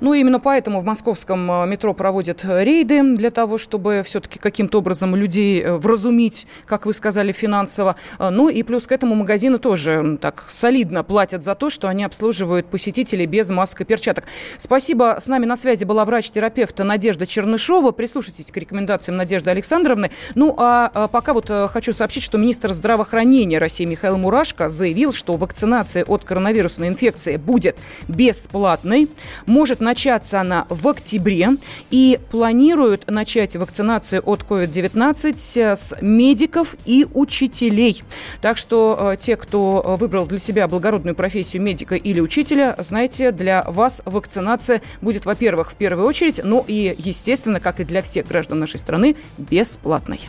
Ну, 0.00 0.14
именно 0.14 0.38
поэтому 0.38 0.80
в 0.80 0.84
московском 0.84 1.50
э, 1.50 1.66
метро 1.66 1.92
проводят 1.92 2.44
э, 2.44 2.62
рейды 2.62 3.02
для 3.16 3.30
того, 3.30 3.58
чтобы 3.58 4.02
все-таки 4.04 4.38
каким-то 4.38 4.78
образом 4.78 5.16
людей 5.16 5.60
э, 5.60 5.74
вразумить, 5.74 6.46
как 6.66 6.86
вы 6.86 6.94
сказали, 6.94 7.32
финансово. 7.32 7.96
Ну 8.18 8.48
и 8.48 8.62
плюс 8.62 8.86
к 8.86 8.92
этому 8.92 9.16
магазины 9.16 9.58
тоже 9.58 10.18
так 10.20 10.44
солидно 10.48 11.02
платят 11.02 11.42
за 11.42 11.54
то, 11.56 11.68
что 11.68 11.88
они 11.88 12.04
обслуживают 12.04 12.66
посетителей 12.66 13.26
без 13.26 13.50
масок 13.50 13.80
и 13.80 13.84
перчаток. 13.84 14.24
Спасибо. 14.56 15.16
С 15.18 15.26
нами 15.26 15.46
на 15.46 15.56
связи 15.56 15.84
была 15.84 16.04
врач-терапевт 16.04 16.78
Надежда 16.78 17.26
Чернышова. 17.26 17.90
Прислушайтесь 17.90 18.52
к 18.52 18.56
рекомендациям 18.56 19.16
Надежды 19.16 19.50
Александровны. 19.50 20.10
Ну, 20.36 20.54
а, 20.58 20.90
а 20.94 21.08
пока 21.08 21.34
вот 21.34 21.50
хочу 21.72 21.92
сообщить, 21.92 22.22
что 22.22 22.38
министр 22.38 22.72
здравоохранения 22.72 23.58
России 23.58 23.84
Михаил 23.84 24.16
Мурашко 24.16 24.68
заявил, 24.68 25.12
что 25.12 25.36
вакцинация 25.36 26.04
от 26.04 26.24
коронавирусной 26.24 26.88
инфекции 26.88 27.36
будет 27.36 27.76
бесплатной. 28.06 29.07
Может 29.46 29.80
начаться 29.80 30.40
она 30.40 30.66
в 30.68 30.86
октябре 30.88 31.50
и 31.90 32.18
планируют 32.30 33.10
начать 33.10 33.56
вакцинацию 33.56 34.22
от 34.24 34.42
COVID-19 34.42 35.34
с 35.76 35.96
медиков 36.00 36.76
и 36.84 37.06
учителей. 37.14 38.02
Так 38.40 38.56
что 38.56 39.12
э, 39.12 39.16
те, 39.16 39.36
кто 39.36 39.96
выбрал 39.98 40.26
для 40.26 40.38
себя 40.38 40.68
благородную 40.68 41.14
профессию 41.14 41.62
медика 41.62 41.94
или 41.94 42.20
учителя, 42.20 42.74
знаете, 42.78 43.32
для 43.32 43.64
вас 43.64 44.02
вакцинация 44.04 44.82
будет, 45.00 45.26
во-первых, 45.26 45.72
в 45.72 45.74
первую 45.74 46.06
очередь, 46.06 46.40
ну 46.42 46.64
и, 46.66 46.94
естественно, 46.98 47.60
как 47.60 47.80
и 47.80 47.84
для 47.84 48.02
всех 48.02 48.26
граждан 48.26 48.60
нашей 48.60 48.78
страны, 48.78 49.16
бесплатной. 49.36 50.20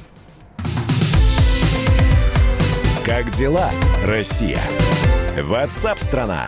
Как 3.05 3.31
дела, 3.31 3.71
Россия? 4.05 4.59
Ватсап-страна! 5.41 6.47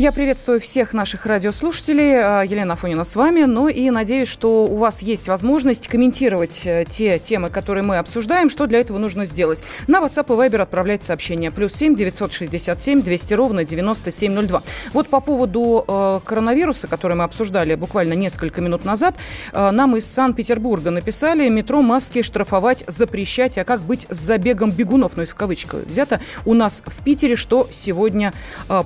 я 0.00 0.12
приветствую 0.12 0.60
всех 0.60 0.94
наших 0.94 1.26
радиослушателей. 1.26 2.14
А, 2.14 2.40
Елена 2.40 2.72
Афонина 2.72 3.04
с 3.04 3.16
вами. 3.16 3.42
Ну 3.42 3.68
и 3.68 3.90
надеюсь, 3.90 4.28
что 4.28 4.64
у 4.64 4.76
вас 4.76 5.02
есть 5.02 5.28
возможность 5.28 5.88
комментировать 5.88 6.62
э, 6.64 6.86
те 6.88 7.18
темы, 7.18 7.50
которые 7.50 7.84
мы 7.84 7.98
обсуждаем. 7.98 8.48
Что 8.48 8.66
для 8.66 8.80
этого 8.80 8.96
нужно 8.96 9.26
сделать? 9.26 9.62
На 9.88 9.98
WhatsApp 9.98 10.24
и 10.32 10.48
Viber 10.48 10.62
отправлять 10.62 11.02
сообщение. 11.02 11.50
Плюс 11.50 11.74
7 11.74 11.94
967 11.94 13.02
200 13.02 13.34
ровно 13.34 13.62
9702. 13.62 14.62
Вот 14.94 15.08
по 15.08 15.20
поводу 15.20 15.84
э, 15.86 16.20
коронавируса, 16.24 16.86
который 16.86 17.14
мы 17.18 17.24
обсуждали 17.24 17.74
буквально 17.74 18.14
несколько 18.14 18.62
минут 18.62 18.86
назад, 18.86 19.16
э, 19.52 19.70
нам 19.70 19.98
из 19.98 20.06
Санкт-Петербурга 20.06 20.90
написали, 20.90 21.46
метро 21.50 21.82
маски 21.82 22.22
штрафовать, 22.22 22.84
запрещать, 22.86 23.58
а 23.58 23.64
как 23.64 23.82
быть 23.82 24.06
с 24.08 24.16
забегом 24.16 24.70
бегунов, 24.70 25.18
ну 25.18 25.24
и 25.24 25.26
в 25.26 25.34
кавычках 25.34 25.84
взято, 25.84 26.22
у 26.46 26.54
нас 26.54 26.82
в 26.86 27.04
Питере, 27.04 27.36
что 27.36 27.68
сегодня 27.70 28.32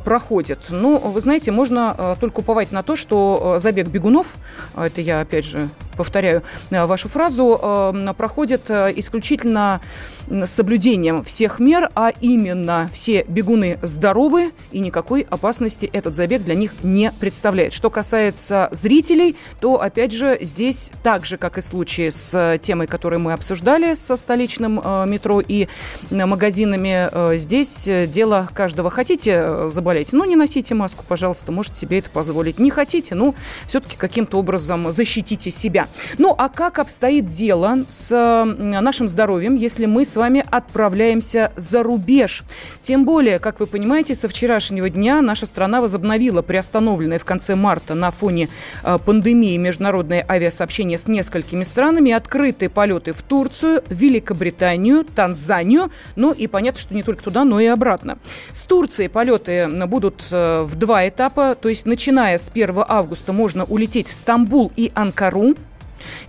проходит. 0.04 0.59
Ну, 0.71 1.03
вы 1.11 1.20
знаете, 1.20 1.50
можно 1.50 1.94
э, 1.96 2.16
только 2.20 2.40
уповать 2.40 2.73
на 2.73 2.82
то, 2.82 2.96
что 2.96 3.54
э, 3.56 3.61
забег 3.61 3.88
бегунов, 3.88 4.34
а 4.75 4.87
это 4.87 5.00
я 5.00 5.20
опять 5.20 5.44
же 5.44 5.68
повторяю 5.96 6.42
э, 6.70 6.87
вашу 6.87 7.08
фразу, 7.08 7.94
проходит 8.16 8.70
исключительно 8.70 9.80
с 10.28 10.50
соблюдением 10.50 11.23
всех 11.23 11.59
мер, 11.59 11.90
а 11.95 12.12
именно 12.21 12.90
все 12.93 13.25
бегуны 13.28 13.78
здоровы 13.83 14.52
и 14.73 14.78
никакой 14.78 15.26
опасности 15.31 15.88
этот 15.93 16.14
забег 16.14 16.45
для 16.45 16.54
них 16.54 16.73
не 16.83 17.12
представляет. 17.12 17.73
Что 17.73 17.90
касается 17.90 18.69
зрителей, 18.73 19.37
то 19.61 19.81
опять 19.81 20.12
же 20.12 20.38
здесь 20.40 20.93
так 21.02 21.25
же, 21.26 21.37
как 21.37 21.59
и 21.59 21.61
в 21.61 21.64
случае 21.64 22.11
с 22.11 22.59
темой, 22.61 22.87
которую 22.87 23.21
мы 23.21 23.33
обсуждали 23.33 23.95
со 23.95 24.16
столичным 24.16 24.75
метро 25.09 25.40
и 25.40 25.69
магазинами, 26.11 27.37
здесь 27.37 27.88
дело 28.09 28.49
каждого. 28.54 28.90
Хотите 28.90 29.69
заболеть, 29.69 30.12
но 30.12 30.25
не 30.25 30.37
носите 30.37 30.75
маску, 30.75 31.04
пожалуйста, 31.07 31.52
можете 31.52 31.81
себе 31.81 31.99
это 31.99 32.11
позволить. 32.11 32.59
Не 32.59 32.71
хотите, 32.71 33.14
ну, 33.14 33.35
все-таки 33.66 33.97
каким-то 33.97 34.38
образом 34.38 34.90
защитите 34.90 35.50
себя. 35.50 35.88
Ну, 36.19 36.35
а 36.37 36.49
как 36.49 36.78
обстоит 36.78 37.26
дело 37.26 37.78
с 37.88 38.45
нашим 38.59 39.09
здоровьем, 39.09 39.54
если 39.54 39.87
мы 39.87 40.04
с 40.04 40.13
вами 40.16 40.44
отправляемся 40.50 41.52
за 41.56 41.83
рубеж? 41.83 42.44
Тем 42.80 43.04
более, 43.04 43.38
как 43.38 43.61
вы 43.61 43.66
понимаете, 43.66 44.14
со 44.14 44.28
вчерашнего 44.28 44.90
дня 44.90 45.23
наша 45.23 45.47
страна 45.47 45.80
возобновила 45.80 46.42
приостановленное 46.42 47.18
в 47.18 47.25
конце 47.25 47.54
марта 47.54 47.94
на 47.94 48.11
фоне 48.11 48.49
э, 48.83 48.99
пандемии 49.04 49.56
международное 49.56 50.25
авиасообщение 50.28 50.99
с 50.99 51.06
несколькими 51.06 51.62
странами, 51.62 52.12
открытые 52.12 52.71
полеты 52.71 53.12
в 53.12 53.23
Турцию, 53.23 53.83
Великобританию, 53.88 55.04
Танзанию, 55.04 55.90
ну 56.16 56.33
и 56.33 56.47
понятно, 56.47 56.80
что 56.80 56.94
не 56.94 57.02
только 57.02 57.23
туда, 57.23 57.44
но 57.44 57.61
и 57.61 57.66
обратно. 57.66 58.18
С 58.52 58.64
Турцией 58.64 59.09
полеты 59.09 59.68
будут 59.87 60.25
э, 60.30 60.62
в 60.62 60.75
два 60.76 61.09
этапа, 61.09 61.56
то 61.61 61.68
есть 61.68 61.87
начиная 61.87 62.38
с 62.38 62.50
1 62.50 62.85
августа 62.88 63.33
можно 63.33 63.64
улететь 63.64 64.09
в 64.09 64.12
Стамбул 64.12 64.73
и 64.76 64.92
Анкару, 64.94 65.54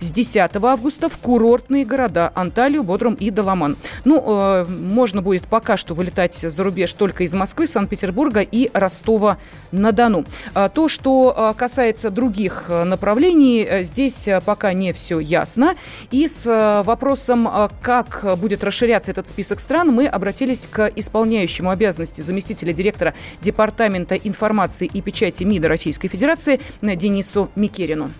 с 0.00 0.12
10 0.12 0.56
августа 0.56 1.08
в 1.08 1.18
курортные 1.18 1.84
города 1.84 2.32
Анталию, 2.34 2.82
Бодрум 2.82 3.14
и 3.14 3.30
Даламан. 3.30 3.76
Ну, 4.04 4.22
э, 4.26 4.64
можно 4.66 5.22
будет 5.22 5.44
пока 5.46 5.76
что 5.76 5.94
вылетать 5.94 6.34
за 6.34 6.64
рубеж 6.64 6.92
только 6.92 7.24
из 7.24 7.34
Москвы, 7.34 7.66
Санкт-Петербурга 7.66 8.40
и 8.40 8.70
Ростова-на-Дону. 8.72 10.24
А 10.54 10.68
то, 10.68 10.88
что 10.88 11.34
э, 11.36 11.58
касается 11.58 12.10
других 12.10 12.64
э, 12.68 12.84
направлений, 12.84 13.66
э, 13.68 13.82
здесь 13.82 14.28
пока 14.44 14.72
не 14.72 14.92
все 14.92 15.20
ясно. 15.20 15.76
И 16.10 16.26
с 16.28 16.82
вопросом, 16.84 17.48
как 17.82 18.24
будет 18.38 18.64
расширяться 18.64 19.10
этот 19.10 19.28
список 19.28 19.60
стран, 19.60 19.88
мы 19.88 20.06
обратились 20.06 20.66
к 20.66 20.90
исполняющему 20.94 21.70
обязанности 21.70 22.20
заместителя 22.20 22.72
директора 22.72 23.14
Департамента 23.40 24.14
информации 24.16 24.90
и 24.92 25.00
печати 25.00 25.44
МИДа 25.44 25.68
Российской 25.68 26.08
Федерации 26.08 26.60
Денису 26.82 27.50
Микерину. 27.56 28.10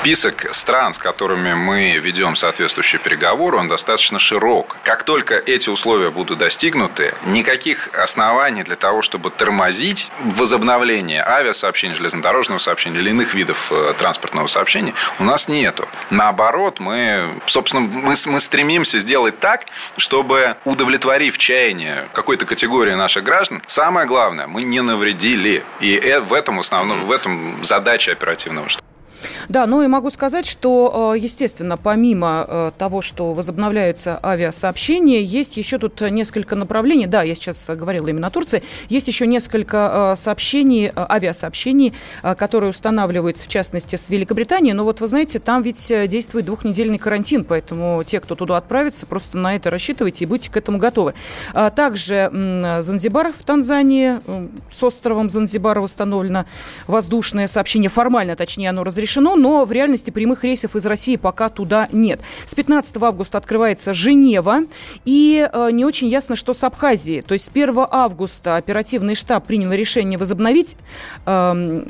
Список 0.00 0.54
стран, 0.54 0.94
с 0.94 0.98
которыми 0.98 1.52
мы 1.52 1.98
ведем 1.98 2.34
соответствующие 2.34 2.98
переговоры, 2.98 3.58
он 3.58 3.68
достаточно 3.68 4.18
широк. 4.18 4.78
Как 4.82 5.02
только 5.02 5.34
эти 5.34 5.68
условия 5.68 6.10
будут 6.10 6.38
достигнуты, 6.38 7.12
никаких 7.26 7.90
оснований 7.92 8.62
для 8.62 8.76
того, 8.76 9.02
чтобы 9.02 9.28
тормозить 9.28 10.10
возобновление 10.20 11.22
авиасообщений, 11.22 11.94
железнодорожного 11.94 12.58
сообщения 12.58 12.98
или 12.98 13.10
иных 13.10 13.34
видов 13.34 13.70
э, 13.70 13.92
транспортного 13.98 14.46
сообщения 14.46 14.94
у 15.18 15.24
нас 15.24 15.48
нету. 15.48 15.86
Наоборот, 16.08 16.80
мы, 16.80 17.28
собственно, 17.44 17.82
мы, 17.82 18.14
мы 18.26 18.40
стремимся 18.40 19.00
сделать 19.00 19.38
так, 19.38 19.66
чтобы, 19.98 20.56
удовлетворив 20.64 21.36
чаяние 21.36 22.08
какой-то 22.14 22.46
категории 22.46 22.94
наших 22.94 23.22
граждан, 23.22 23.60
самое 23.66 24.06
главное, 24.06 24.46
мы 24.46 24.62
не 24.62 24.80
навредили. 24.80 25.62
И 25.80 25.94
э, 25.94 26.20
в 26.20 26.32
этом 26.32 26.58
основном, 26.58 27.04
в 27.04 27.12
этом 27.12 27.62
задача 27.62 28.12
оперативного 28.12 28.70
штаба. 28.70 28.80
Да, 29.48 29.66
ну 29.66 29.82
и 29.82 29.86
могу 29.86 30.10
сказать, 30.10 30.46
что, 30.46 31.12
э, 31.14 31.18
естественно, 31.18 31.76
помимо 31.76 32.46
э, 32.48 32.70
того, 32.78 33.02
что 33.02 33.32
возобновляются 33.34 34.18
авиасообщения, 34.22 35.22
есть 35.22 35.56
еще 35.56 35.78
тут 35.78 36.00
несколько 36.00 36.56
направлений. 36.56 37.06
Да, 37.06 37.22
я 37.22 37.34
сейчас 37.34 37.68
говорила 37.68 38.08
именно 38.08 38.28
о 38.28 38.30
Турции. 38.30 38.62
Есть 38.88 39.08
еще 39.08 39.26
несколько 39.26 40.12
э, 40.12 40.16
сообщений, 40.16 40.90
авиасообщений, 40.96 41.92
которые 42.22 42.70
устанавливаются, 42.70 43.44
в 43.44 43.48
частности, 43.48 43.96
с 43.96 44.08
Великобританией. 44.10 44.72
Но 44.72 44.84
вот 44.84 45.00
вы 45.00 45.06
знаете, 45.06 45.38
там 45.38 45.62
ведь 45.62 45.92
действует 46.08 46.46
двухнедельный 46.46 46.98
карантин, 46.98 47.44
поэтому 47.44 48.02
те, 48.04 48.20
кто 48.20 48.34
туда 48.34 48.56
отправится, 48.56 49.06
просто 49.06 49.38
на 49.38 49.56
это 49.56 49.70
рассчитывайте 49.70 50.24
и 50.24 50.26
будьте 50.26 50.50
к 50.50 50.56
этому 50.56 50.78
готовы. 50.78 51.14
А 51.52 51.70
также 51.70 52.30
Занзибар 52.80 53.32
в 53.32 53.42
Танзании, 53.42 54.20
с 54.72 54.82
островом 54.82 55.30
Занзибара 55.30 55.80
восстановлено 55.80 56.46
воздушное 56.86 57.46
сообщение. 57.46 57.90
Формально, 57.90 58.36
точнее, 58.36 58.70
оно 58.70 58.84
разрешено 58.84 59.09
разрешено, 59.10 59.36
но 59.36 59.64
в 59.64 59.72
реальности 59.72 60.10
прямых 60.10 60.44
рейсов 60.44 60.76
из 60.76 60.86
России 60.86 61.16
пока 61.16 61.48
туда 61.48 61.88
нет. 61.92 62.20
С 62.46 62.54
15 62.54 62.96
августа 63.02 63.38
открывается 63.38 63.94
Женева, 63.94 64.60
и 65.04 65.48
э, 65.52 65.70
не 65.72 65.84
очень 65.84 66.08
ясно, 66.08 66.36
что 66.36 66.54
с 66.54 66.62
Абхазией. 66.64 67.22
То 67.22 67.32
есть 67.32 67.46
с 67.46 67.48
1 67.48 67.74
августа 67.90 68.56
оперативный 68.56 69.14
штаб 69.14 69.46
принял 69.46 69.72
решение 69.72 70.18
возобновить 70.18 70.76
Э, 71.26 71.82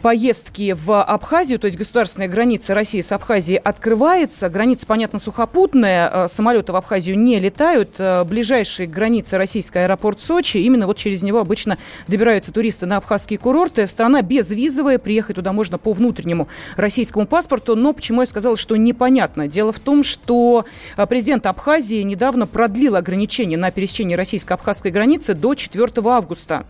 поездки 0.00 0.72
в 0.72 1.02
Абхазию, 1.02 1.58
то 1.58 1.66
есть 1.66 1.76
государственная 1.76 2.28
граница 2.28 2.72
России 2.72 3.02
с 3.02 3.12
Абхазией 3.12 3.58
открывается. 3.58 4.48
Граница, 4.48 4.86
понятно, 4.86 5.18
сухопутная. 5.18 6.10
Э, 6.12 6.28
самолеты 6.28 6.72
в 6.72 6.76
Абхазию 6.76 7.18
не 7.18 7.38
летают. 7.38 7.96
Э, 7.98 8.24
ближайшие 8.24 8.86
границы 8.86 9.36
российский 9.36 9.80
аэропорт 9.80 10.20
Сочи. 10.20 10.56
Именно 10.58 10.86
вот 10.86 10.96
через 10.96 11.22
него 11.22 11.40
обычно 11.40 11.76
добираются 12.08 12.52
туристы 12.52 12.86
на 12.86 12.96
абхазские 12.96 13.38
курорты. 13.38 13.86
Страна 13.86 14.22
безвизовая. 14.22 14.98
Приехать 14.98 15.36
туда 15.36 15.52
можно 15.52 15.76
по 15.76 15.92
внутреннему 15.92 16.48
российскому 16.76 17.26
паспорту. 17.26 17.76
Но 17.76 17.92
почему 17.92 18.22
я 18.22 18.26
сказала, 18.26 18.56
что 18.56 18.76
непонятно? 18.76 19.46
Дело 19.46 19.72
в 19.72 19.78
том, 19.78 20.04
что 20.04 20.64
президент 21.08 21.44
Абхазии 21.44 22.02
недавно 22.02 22.46
продлил 22.46 22.96
ограничения 22.96 23.58
на 23.58 23.70
пересечение 23.70 24.16
российско-абхазской 24.16 24.90
границы 24.90 25.34
до 25.34 25.54
4 25.54 25.90
августа. 26.06 26.64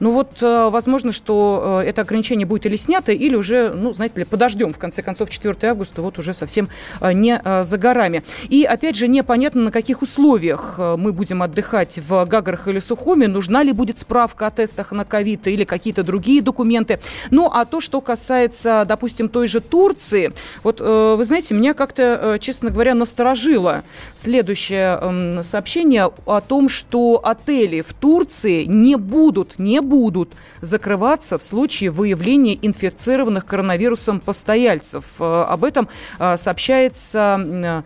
Ну 0.00 0.10
вот, 0.12 0.40
возможно, 0.40 1.12
что 1.12 1.82
это 1.84 2.02
ограничение 2.10 2.46
будет 2.46 2.66
или 2.66 2.76
снято, 2.76 3.12
или 3.12 3.36
уже, 3.36 3.70
ну, 3.70 3.92
знаете 3.92 4.18
ли, 4.18 4.24
подождем, 4.24 4.72
в 4.72 4.78
конце 4.78 5.02
концов, 5.02 5.30
4 5.30 5.56
августа, 5.70 6.02
вот 6.02 6.18
уже 6.18 6.34
совсем 6.34 6.68
а, 7.00 7.12
не 7.12 7.36
а, 7.36 7.62
за 7.62 7.78
горами. 7.78 8.22
И, 8.48 8.64
опять 8.64 8.96
же, 8.96 9.06
непонятно, 9.06 9.62
на 9.62 9.70
каких 9.70 10.02
условиях 10.02 10.74
а, 10.78 10.96
мы 10.96 11.12
будем 11.12 11.42
отдыхать 11.42 12.00
в 12.08 12.24
Гагарах 12.24 12.66
или 12.66 12.80
Сухуме, 12.80 13.28
нужна 13.28 13.62
ли 13.62 13.72
будет 13.72 13.98
справка 13.98 14.48
о 14.48 14.50
тестах 14.50 14.90
на 14.90 15.04
ковид 15.04 15.46
или 15.46 15.64
какие-то 15.64 16.02
другие 16.02 16.42
документы. 16.42 16.98
Ну, 17.30 17.48
а 17.52 17.64
то, 17.64 17.80
что 17.80 18.00
касается, 18.00 18.84
допустим, 18.88 19.28
той 19.28 19.46
же 19.46 19.60
Турции, 19.60 20.32
вот, 20.64 20.80
э, 20.80 21.14
вы 21.16 21.24
знаете, 21.24 21.54
меня 21.54 21.74
как-то, 21.74 22.02
э, 22.02 22.38
честно 22.40 22.70
говоря, 22.70 22.94
насторожило 22.94 23.82
следующее 24.16 25.42
сообщение 25.42 26.10
о 26.26 26.40
том, 26.40 26.68
что 26.68 27.20
отели 27.22 27.82
в 27.82 27.92
Турции 27.94 28.64
не 28.64 28.96
будут, 28.96 29.58
не 29.58 29.80
будут 29.80 30.30
закрываться 30.60 31.38
в 31.38 31.42
случае 31.42 31.90
выявления 32.00 32.58
инфицированных 32.60 33.44
коронавирусом 33.44 34.20
постояльцев. 34.20 35.04
Э, 35.18 35.44
об 35.48 35.64
этом 35.64 35.88
э, 36.18 36.36
сообщается 36.38 37.38
э, 37.38 37.82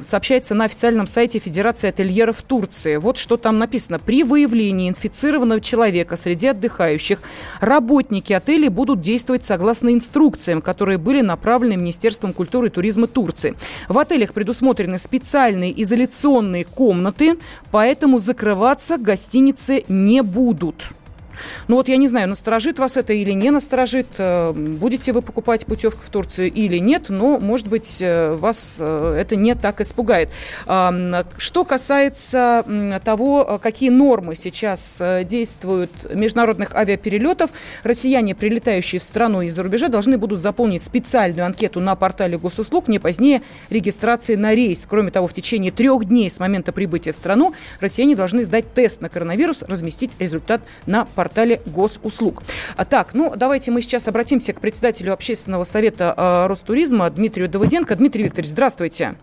сообщается 0.00 0.54
на 0.54 0.64
официальном 0.64 1.06
сайте 1.06 1.38
Федерации 1.38 1.88
ательеров 1.88 2.42
Турции. 2.42 2.96
Вот 2.96 3.16
что 3.16 3.36
там 3.36 3.58
написано. 3.58 4.00
При 4.00 4.24
выявлении 4.24 4.88
инфицированного 4.88 5.60
человека 5.60 6.16
среди 6.16 6.48
отдыхающих 6.48 7.20
работники 7.60 8.32
отелей 8.32 8.68
будут 8.68 9.00
действовать 9.00 9.44
согласно 9.44 9.90
инструкциям, 9.94 10.60
которые 10.60 10.98
были 10.98 11.20
направлены 11.20 11.76
Министерством 11.76 12.32
культуры 12.32 12.66
и 12.66 12.70
туризма 12.70 13.06
Турции. 13.06 13.54
В 13.88 13.96
отелях 13.96 14.32
предусмотрены 14.32 14.98
специальные 14.98 15.80
изоляционные 15.82 16.64
комнаты, 16.64 17.38
поэтому 17.70 18.18
закрываться 18.18 18.98
гостиницы 18.98 19.84
не 19.86 20.20
будут. 20.22 20.92
Ну 21.68 21.76
вот 21.76 21.88
я 21.88 21.96
не 21.96 22.08
знаю, 22.08 22.28
насторожит 22.28 22.78
вас 22.78 22.96
это 22.96 23.12
или 23.12 23.32
не 23.32 23.50
насторожит, 23.50 24.06
э, 24.18 24.52
будете 24.52 25.12
вы 25.12 25.22
покупать 25.22 25.66
путевку 25.66 26.00
в 26.04 26.10
Турцию 26.10 26.52
или 26.52 26.78
нет, 26.78 27.08
но, 27.08 27.38
может 27.38 27.68
быть, 27.68 27.98
э, 28.00 28.32
вас 28.34 28.78
э, 28.80 29.16
это 29.18 29.36
не 29.36 29.54
так 29.54 29.80
испугает. 29.80 30.30
Что 30.64 31.64
касается 31.64 32.64
того, 33.04 33.60
какие 33.62 33.90
нормы 33.90 34.36
сейчас 34.36 35.02
действуют 35.24 35.90
международных 36.12 36.74
авиаперелетов, 36.74 37.50
россияне, 37.82 38.34
прилетающие 38.34 39.00
в 39.00 39.04
страну 39.04 39.42
из-за 39.42 39.62
рубежа, 39.62 39.88
должны 39.88 40.18
будут 40.18 40.40
заполнить 40.40 40.82
специальную 40.82 41.46
анкету 41.46 41.80
на 41.80 41.94
портале 41.96 42.38
госуслуг 42.38 42.88
не 42.88 42.98
позднее 42.98 43.42
регистрации 43.70 44.36
на 44.36 44.54
рейс. 44.54 44.86
Кроме 44.88 45.10
того, 45.10 45.28
в 45.28 45.32
течение 45.32 45.72
трех 45.72 46.04
дней 46.06 46.30
с 46.30 46.40
момента 46.40 46.72
прибытия 46.72 47.12
в 47.12 47.16
страну 47.16 47.54
россияне 47.80 48.16
должны 48.16 48.44
сдать 48.44 48.72
тест 48.74 49.00
на 49.00 49.08
коронавирус, 49.08 49.62
разместить 49.62 50.12
результат 50.18 50.62
на 50.86 51.04
портале 51.04 51.33
портале 51.34 51.60
госуслуг. 51.66 52.42
А 52.76 52.84
так, 52.84 53.12
ну, 53.12 53.32
давайте 53.34 53.72
мы 53.72 53.82
сейчас 53.82 54.06
обратимся 54.06 54.52
к 54.52 54.60
председателю 54.60 55.12
общественного 55.12 55.64
совета 55.64 56.14
э, 56.16 56.46
Ростуризма 56.46 57.10
Дмитрию 57.10 57.48
Давыденко. 57.48 57.96
Дмитрий 57.96 58.22
Викторович, 58.22 58.50
здравствуйте. 58.50 59.16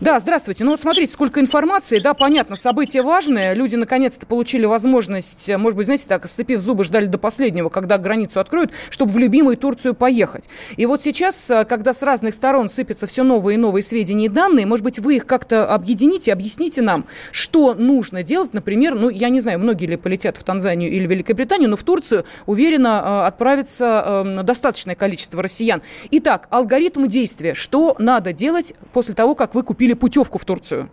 Да, 0.00 0.20
здравствуйте. 0.20 0.64
Ну 0.64 0.70
вот 0.70 0.80
смотрите, 0.80 1.12
сколько 1.12 1.40
информации. 1.40 1.98
Да, 1.98 2.14
понятно, 2.14 2.56
событие 2.56 3.02
важное. 3.02 3.52
Люди 3.52 3.76
наконец-то 3.76 4.26
получили 4.26 4.64
возможность, 4.64 5.50
может 5.56 5.76
быть, 5.76 5.84
знаете, 5.84 6.06
так, 6.08 6.26
сцепив 6.26 6.60
зубы, 6.60 6.84
ждали 6.84 7.06
до 7.06 7.18
последнего, 7.18 7.68
когда 7.68 7.98
границу 7.98 8.40
откроют, 8.40 8.72
чтобы 8.88 9.12
в 9.12 9.18
любимую 9.18 9.56
Турцию 9.58 9.94
поехать. 9.94 10.48
И 10.76 10.86
вот 10.86 11.02
сейчас, 11.02 11.50
э, 11.50 11.64
когда 11.66 11.92
с 11.92 12.02
разных 12.02 12.32
сторон 12.32 12.68
сыпятся 12.68 13.06
все 13.06 13.22
новые 13.22 13.56
и 13.56 13.58
новые 13.58 13.82
сведения 13.82 14.26
и 14.26 14.28
данные, 14.28 14.64
может 14.64 14.84
быть, 14.84 14.98
вы 14.98 15.16
их 15.16 15.26
как-то 15.26 15.66
объедините, 15.66 16.32
объясните 16.32 16.80
нам, 16.80 17.04
что 17.30 17.74
нужно 17.74 18.22
делать, 18.22 18.54
например, 18.54 18.94
ну, 18.94 19.10
я 19.10 19.28
не 19.28 19.40
знаю, 19.40 19.58
многие 19.58 19.86
ли 19.86 19.96
полетят 19.96 20.38
в 20.38 20.44
Танзанию 20.44 20.90
или 20.90 21.06
Великобританию, 21.06 21.68
но 21.68 21.76
в 21.76 21.82
Турцию 21.82 22.24
уверенно 22.46 23.02
э, 23.04 23.26
отправится 23.26 24.24
э, 24.24 24.42
достаточное 24.42 24.94
количество 24.94 25.42
россиян. 25.42 25.82
Итак, 26.12 26.48
алгоритм 26.50 27.06
действия. 27.08 27.54
Что 27.54 27.94
надо 27.98 28.32
делать 28.32 28.72
после 28.92 29.14
того, 29.18 29.34
как 29.34 29.56
вы 29.56 29.64
купили 29.64 29.94
путевку 29.94 30.38
в 30.38 30.44
Турцию? 30.44 30.90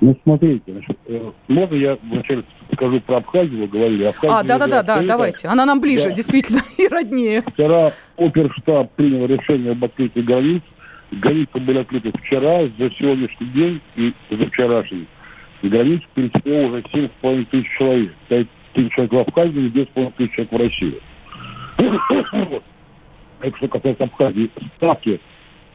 Ну, 0.00 0.16
смотрите, 0.22 0.62
значит, 0.68 0.96
э, 1.06 1.32
можно 1.48 1.74
я 1.74 1.98
вначале 2.00 2.44
скажу 2.72 3.00
про 3.00 3.16
Абхазию, 3.16 3.62
вы 3.62 3.66
говорили. 3.66 4.04
Абхазия 4.04 4.36
а, 4.36 4.44
да-да-да, 4.44 4.84
да, 4.84 5.02
давайте. 5.02 5.48
Она 5.48 5.66
нам 5.66 5.80
ближе, 5.80 6.10
да. 6.10 6.14
действительно, 6.14 6.60
и 6.78 6.86
роднее. 6.86 7.42
Вчера 7.42 7.90
оперштаб 8.16 8.92
принял 8.92 9.26
решение 9.26 9.72
об 9.72 9.84
открытии 9.84 10.20
границ. 10.20 10.62
Границы 11.10 11.58
были 11.58 11.78
открыты 11.78 12.12
вчера, 12.22 12.68
за 12.78 12.90
сегодняшний 12.92 13.48
день 13.48 13.80
и 13.96 14.14
за 14.30 14.46
вчерашний. 14.46 15.08
Границу 15.62 16.04
пересекло 16.14 16.68
уже 16.68 16.82
7,5 16.82 17.46
тысяч 17.50 17.66
человек. 17.78 18.12
5 18.28 18.46
тысяч 18.74 18.92
человек 18.92 19.12
в 19.12 19.18
Абхазии 19.18 19.66
и 19.66 19.70
2,5 19.70 20.12
тысяч 20.16 20.32
человек 20.34 20.52
в 20.52 20.56
России. 20.56 21.02
Это 23.40 23.56
что 23.56 23.68
касается 23.68 24.04
Абхазии. 24.04 24.50
Ставки 24.76 25.20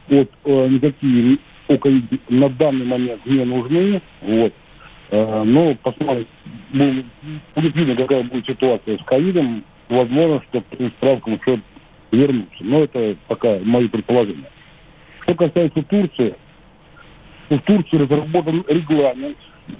вот 0.08 0.30
э, 0.44 0.68
никакие 0.68 1.38
по 1.66 1.78
на 2.28 2.48
данный 2.50 2.86
момент 2.86 3.24
не 3.26 3.44
нужны. 3.44 4.02
Вот. 4.22 4.52
Э, 5.10 5.42
но 5.44 5.74
посмотрим, 5.76 6.26
будет 7.54 7.76
видно, 7.76 7.96
какая 7.96 8.22
будет 8.24 8.46
ситуация 8.46 8.98
с 8.98 9.04
ковидом. 9.04 9.64
Возможно, 9.88 10.42
что 10.48 10.64
этим 10.70 10.90
справкам 10.92 11.34
еще 11.34 11.60
вернутся. 12.10 12.64
Но 12.64 12.84
это 12.84 13.16
пока 13.28 13.58
мои 13.62 13.88
предположения. 13.88 14.50
Что 15.22 15.34
касается 15.34 15.82
Турции, 15.82 16.34
в 17.50 17.58
Турции 17.60 17.96
разработан 17.96 18.64
регламент 18.68 19.36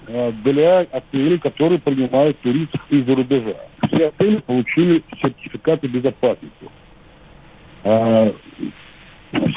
э, 0.07 0.33
для 0.45 0.81
отелей, 0.81 1.39
которые 1.39 1.79
принимают 1.81 2.39
туристов 2.41 2.81
из-за 2.91 3.15
рубежа. 3.15 3.57
Все 3.89 4.09
отели 4.09 4.37
получили 4.37 5.03
сертификаты 5.21 5.89
безопасности. 5.89 6.69
Э, 7.85 8.33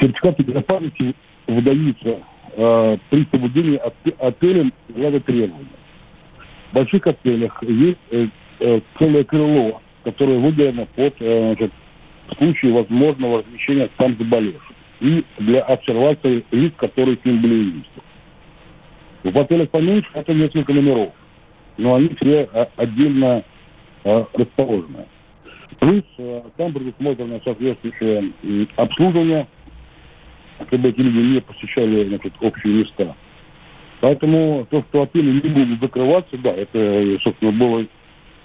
Сертификаты 0.00 0.42
безопасности 0.42 1.14
выдаются 1.46 2.18
э, 2.56 2.98
при 3.10 3.26
соблюдении 3.30 3.80
отелем 4.18 4.72
ряда 4.94 5.20
требований. 5.20 5.68
В 6.70 6.74
больших 6.74 7.06
отелях 7.06 7.62
есть 7.62 7.98
э, 8.10 8.28
э, 8.60 8.80
целое 8.98 9.24
крыло, 9.24 9.80
которое 10.04 10.38
выделено 10.38 10.86
под 10.94 11.14
э, 11.20 11.54
значит, 11.54 11.72
в 12.28 12.36
случае 12.36 12.72
возможного 12.72 13.38
размещения 13.38 13.88
там 13.96 14.16
заболевших 14.18 14.72
и 15.00 15.24
для 15.38 15.62
обсервации 15.62 16.44
лиц, 16.50 16.72
которые 16.76 17.18
с 17.18 17.24
ним 17.24 17.40
были 17.40 17.70
вместе. 17.70 17.90
В 19.24 19.38
отелях 19.38 19.70
поменьше 19.70 20.08
это 20.14 20.32
несколько 20.32 20.72
номеров, 20.72 21.12
но 21.76 21.94
они 21.94 22.10
все 22.20 22.48
а, 22.52 22.68
отдельно 22.76 23.42
а, 24.04 24.26
расположены. 24.32 25.06
Плюс 25.78 26.04
а, 26.18 26.44
там 26.56 26.72
предусмотрено 26.72 27.40
соответствующее 27.44 28.32
обслуживание, 28.76 29.46
чтобы 30.66 30.88
эти 30.88 31.00
люди 31.00 31.34
не 31.34 31.40
посещали 31.40 32.08
значит, 32.08 32.32
общие 32.40 32.74
места. 32.74 33.14
Поэтому 34.00 34.66
то, 34.70 34.84
что 34.88 35.02
отели 35.02 35.40
не 35.40 35.48
будут 35.48 35.80
закрываться, 35.80 36.36
да, 36.38 36.50
это, 36.50 37.18
собственно, 37.22 37.52
было 37.52 37.84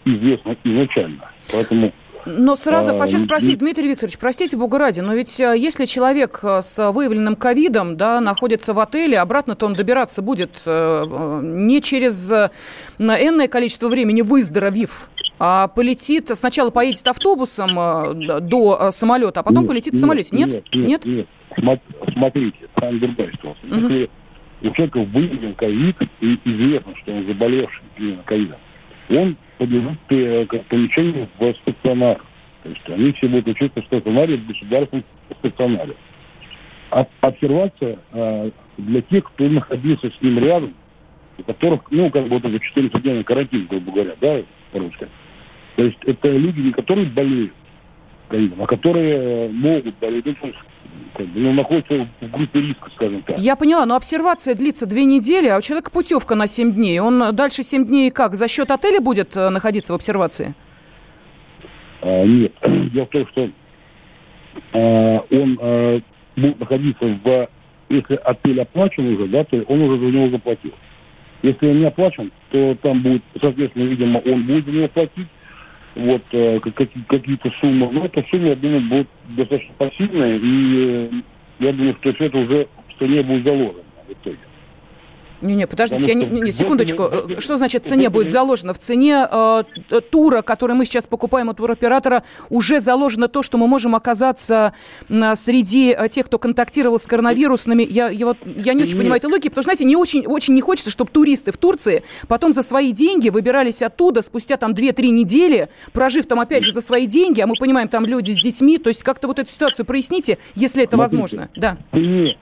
известно 0.06 0.56
изначально. 0.64 1.30
Поэтому 1.52 1.94
Но 2.26 2.56
сразу 2.56 2.96
А, 2.96 3.00
хочу 3.00 3.20
спросить, 3.20 3.60
Дмитрий 3.60 3.88
Викторович, 3.90 4.18
простите 4.18 4.58
бога 4.58 4.78
ради, 4.80 5.02
но 5.02 5.14
ведь 5.14 5.40
э, 5.40 5.56
если 5.58 5.86
человек 5.86 6.40
э, 6.42 6.62
с 6.62 6.92
выявленным 6.92 7.36
ковидом 7.36 7.98
да, 7.98 8.22
находится 8.22 8.74
в 8.74 8.80
отеле, 8.80 9.20
обратно-то 9.20 9.66
он 9.66 9.74
добираться 9.76 10.22
будет 10.22 10.62
э, 10.66 11.06
не 11.44 11.82
через 11.82 12.32
э, 12.32 12.50
энное 12.98 13.48
количество 13.48 13.90
времени 13.90 14.22
выздоровив, 14.22 15.10
а 15.38 15.68
полетит, 15.68 16.32
сначала 16.34 16.70
поедет 16.70 17.08
автобусом 17.08 17.78
э, 17.78 18.40
до 18.40 18.92
самолета, 18.92 19.42
а 19.42 19.44
потом 19.44 19.64
Нет, 19.64 19.70
полетит 19.70 19.94
в 19.94 20.00
самолете. 20.00 20.36
Нет? 20.36 20.54
Нет, 20.54 20.66
нет. 20.74 21.06
нет. 21.06 21.28
Смо- 21.43 21.43
Смотрите, 21.58 22.58
другая 22.76 23.32
ситуация. 23.32 23.68
Мгм. 23.68 23.80
Если 23.80 24.10
у 24.62 24.72
человека 24.72 24.98
выявлен 25.00 25.54
ковид, 25.56 25.98
и 26.22 26.40
известно, 26.46 26.96
что 27.02 27.14
он 27.14 27.28
заболевший 27.28 27.84
ковидом, 28.26 28.58
он 29.10 29.38
подлежит 29.58 30.00
э, 30.10 30.46
к 30.46 30.64
помещению 30.66 31.28
в 31.38 31.54
стационар. 31.62 32.22
То 32.64 32.70
есть 32.70 32.90
они 32.90 33.12
все 33.14 33.28
будут 33.28 33.48
учиться 33.48 33.82
в 33.82 33.86
стационаре, 33.86 34.38
в 34.38 34.48
государственном 34.48 35.06
стационаре. 35.40 35.96
А 36.92 37.06
обсервация 37.22 37.98
э, 38.12 38.52
для 38.78 39.02
тех, 39.02 39.26
кто 39.26 39.46
находился 39.46 40.10
с 40.10 40.22
ним 40.22 40.40
рядом, 40.40 40.74
у 41.38 41.44
которых, 41.44 41.82
ну, 41.92 42.10
как 42.10 42.24
бы 42.24 42.30
вот 42.30 42.46
это 42.46 42.60
14 42.60 43.02
дней 43.02 43.16
на 43.16 43.24
карантин, 43.24 43.68
грубо 43.68 43.92
говоря, 43.92 44.16
да, 44.22 44.42
по-русски. 44.72 45.08
То 45.76 45.84
есть 45.84 45.98
это 46.06 46.30
люди, 46.30 46.60
не 46.60 46.72
которые 46.72 47.08
болеют 47.08 47.54
ковидом, 48.30 48.62
а 48.62 48.68
которые 48.68 49.16
э, 49.16 49.50
могут 49.50 49.96
болеть, 50.00 50.26
ну, 50.26 50.36
то 50.36 50.48
есть, 50.48 50.60
как 51.16 51.28
бы, 51.28 51.40
ну, 51.40 51.54
находятся 51.54 52.08
в 52.22 52.32
группе 52.32 52.62
риска, 52.62 52.90
скажем 52.96 53.22
так. 53.24 53.38
Я 53.38 53.56
поняла, 53.56 53.86
но 53.86 53.96
обсервация 53.96 54.56
длится 54.56 54.86
две 54.86 55.06
недели, 55.06 55.48
а 55.48 55.58
у 55.58 55.62
человека 55.62 55.92
путевка 55.92 56.36
на 56.36 56.48
7 56.48 56.74
дней. 56.74 57.00
Он 57.00 57.36
дальше 57.36 57.64
7 57.64 57.86
дней 57.86 58.12
как, 58.12 58.36
за 58.36 58.48
счет 58.48 58.72
отеля 58.72 59.00
будет 59.00 59.36
э, 59.36 59.50
находиться 59.50 59.94
в 59.94 59.96
обсервации? 59.96 60.56
А, 62.02 62.26
нет. 62.26 62.54
Дело 62.94 63.06
в 63.06 63.10
том, 63.10 63.28
что 63.28 63.50
а, 64.74 65.26
он 65.30 65.60
а, 65.62 66.02
будет 66.36 66.60
находиться 66.60 67.06
в... 67.06 67.50
Если 67.90 68.16
отель 68.16 68.62
оплачен 68.62 69.14
уже, 69.14 69.28
да, 69.28 69.44
то 69.44 69.58
он 69.68 69.82
уже 69.82 70.00
за 70.00 70.12
него 70.12 70.30
заплатил. 70.30 70.74
Если 71.44 71.68
он 71.68 71.80
не 71.80 71.86
оплачен, 71.86 72.32
то 72.50 72.76
там 72.82 73.04
будет, 73.04 73.22
соответственно, 73.40 73.84
видимо, 73.84 74.18
он 74.20 74.44
будет 74.48 74.66
за 74.66 74.72
него 74.72 74.88
платить. 74.88 75.28
Вот 75.96 76.24
э, 76.32 76.60
как- 76.60 76.76
какие- 76.76 77.04
какие-то 77.04 77.52
суммы. 77.60 77.90
Но 77.92 78.06
эта 78.06 78.24
сумма, 78.30 78.50
я 78.50 78.56
думаю, 78.56 78.82
будет 78.82 79.08
достаточно 79.30 79.74
пассивная. 79.78 80.40
И 80.42 81.10
э, 81.10 81.10
я 81.60 81.72
думаю, 81.72 81.96
что 82.02 82.14
все 82.14 82.26
это 82.26 82.38
уже 82.38 82.68
в 82.90 83.00
цене 83.00 83.22
будет 83.22 83.44
заложено 83.44 83.84
в 84.08 84.12
итоге. 84.12 84.40
Не-не, 85.44 85.68
подождите, 85.68 86.06
я 86.06 86.14
не, 86.14 86.26
не, 86.26 86.52
секундочку. 86.52 87.04
Э, 87.04 87.40
Что 87.40 87.58
значит 87.58 87.86
цене 87.86 88.10
будет 88.10 88.32
заложено? 88.32 88.74
В 88.74 88.80
цене 88.80 89.28
э, 89.30 89.64
тура, 90.10 90.42
который 90.42 90.76
мы 90.76 90.86
сейчас 90.86 91.06
покупаем 91.06 91.50
у 91.50 91.54
туроператора, 91.54 92.24
уже 92.50 92.80
заложено 92.80 93.28
то, 93.28 93.44
что 93.44 93.58
мы 93.58 93.68
можем 93.68 93.96
оказаться 93.96 94.74
м, 95.10 95.36
среди 95.36 95.96
э, 95.98 96.08
тех, 96.10 96.28
кто 96.28 96.40
контактировал 96.40 96.98
с 96.98 97.06
коронавирусными. 97.06 97.84
Я, 97.84 98.10
я, 98.10 98.26
вот, 98.26 98.38
я 98.46 98.74
не 98.74 98.84
очень 98.84 98.94
Нет. 98.94 99.02
понимаю 99.02 99.20
этой 99.20 99.30
логики, 99.30 99.50
потому 99.50 99.64
что, 99.64 99.70
знаете, 99.70 99.86
не 99.86 99.96
очень, 99.96 100.26
очень 100.26 100.54
не 100.54 100.62
хочется, 100.62 100.90
чтобы 100.92 101.12
туристы 101.12 101.52
в 101.52 101.58
Турции 101.58 102.04
потом 102.28 102.54
за 102.54 102.64
свои 102.64 102.92
деньги 102.94 103.30
выбирались 103.30 103.82
оттуда 103.82 104.22
спустя 104.22 104.58
там 104.58 104.72
2-3 104.72 105.10
недели, 105.10 105.70
прожив 105.92 106.26
там 106.26 106.40
опять 106.40 106.64
же 106.64 106.74
за 106.74 106.82
свои 106.82 107.06
деньги, 107.06 107.42
а 107.42 107.48
мы 107.48 107.56
понимаем, 107.56 107.90
там 107.90 108.06
люди 108.06 108.32
с 108.32 108.38
детьми. 108.42 108.78
То 108.78 108.88
есть 108.88 109.04
как-то 109.04 109.28
вот 109.28 109.40
эту 109.40 109.52
ситуацию 109.52 109.86
проясните, 109.86 110.38
если 110.56 110.84
это 110.84 110.96
Смотрите. 110.96 111.18
возможно. 111.18 111.50
Да. 111.56 111.78
в 111.92 112.34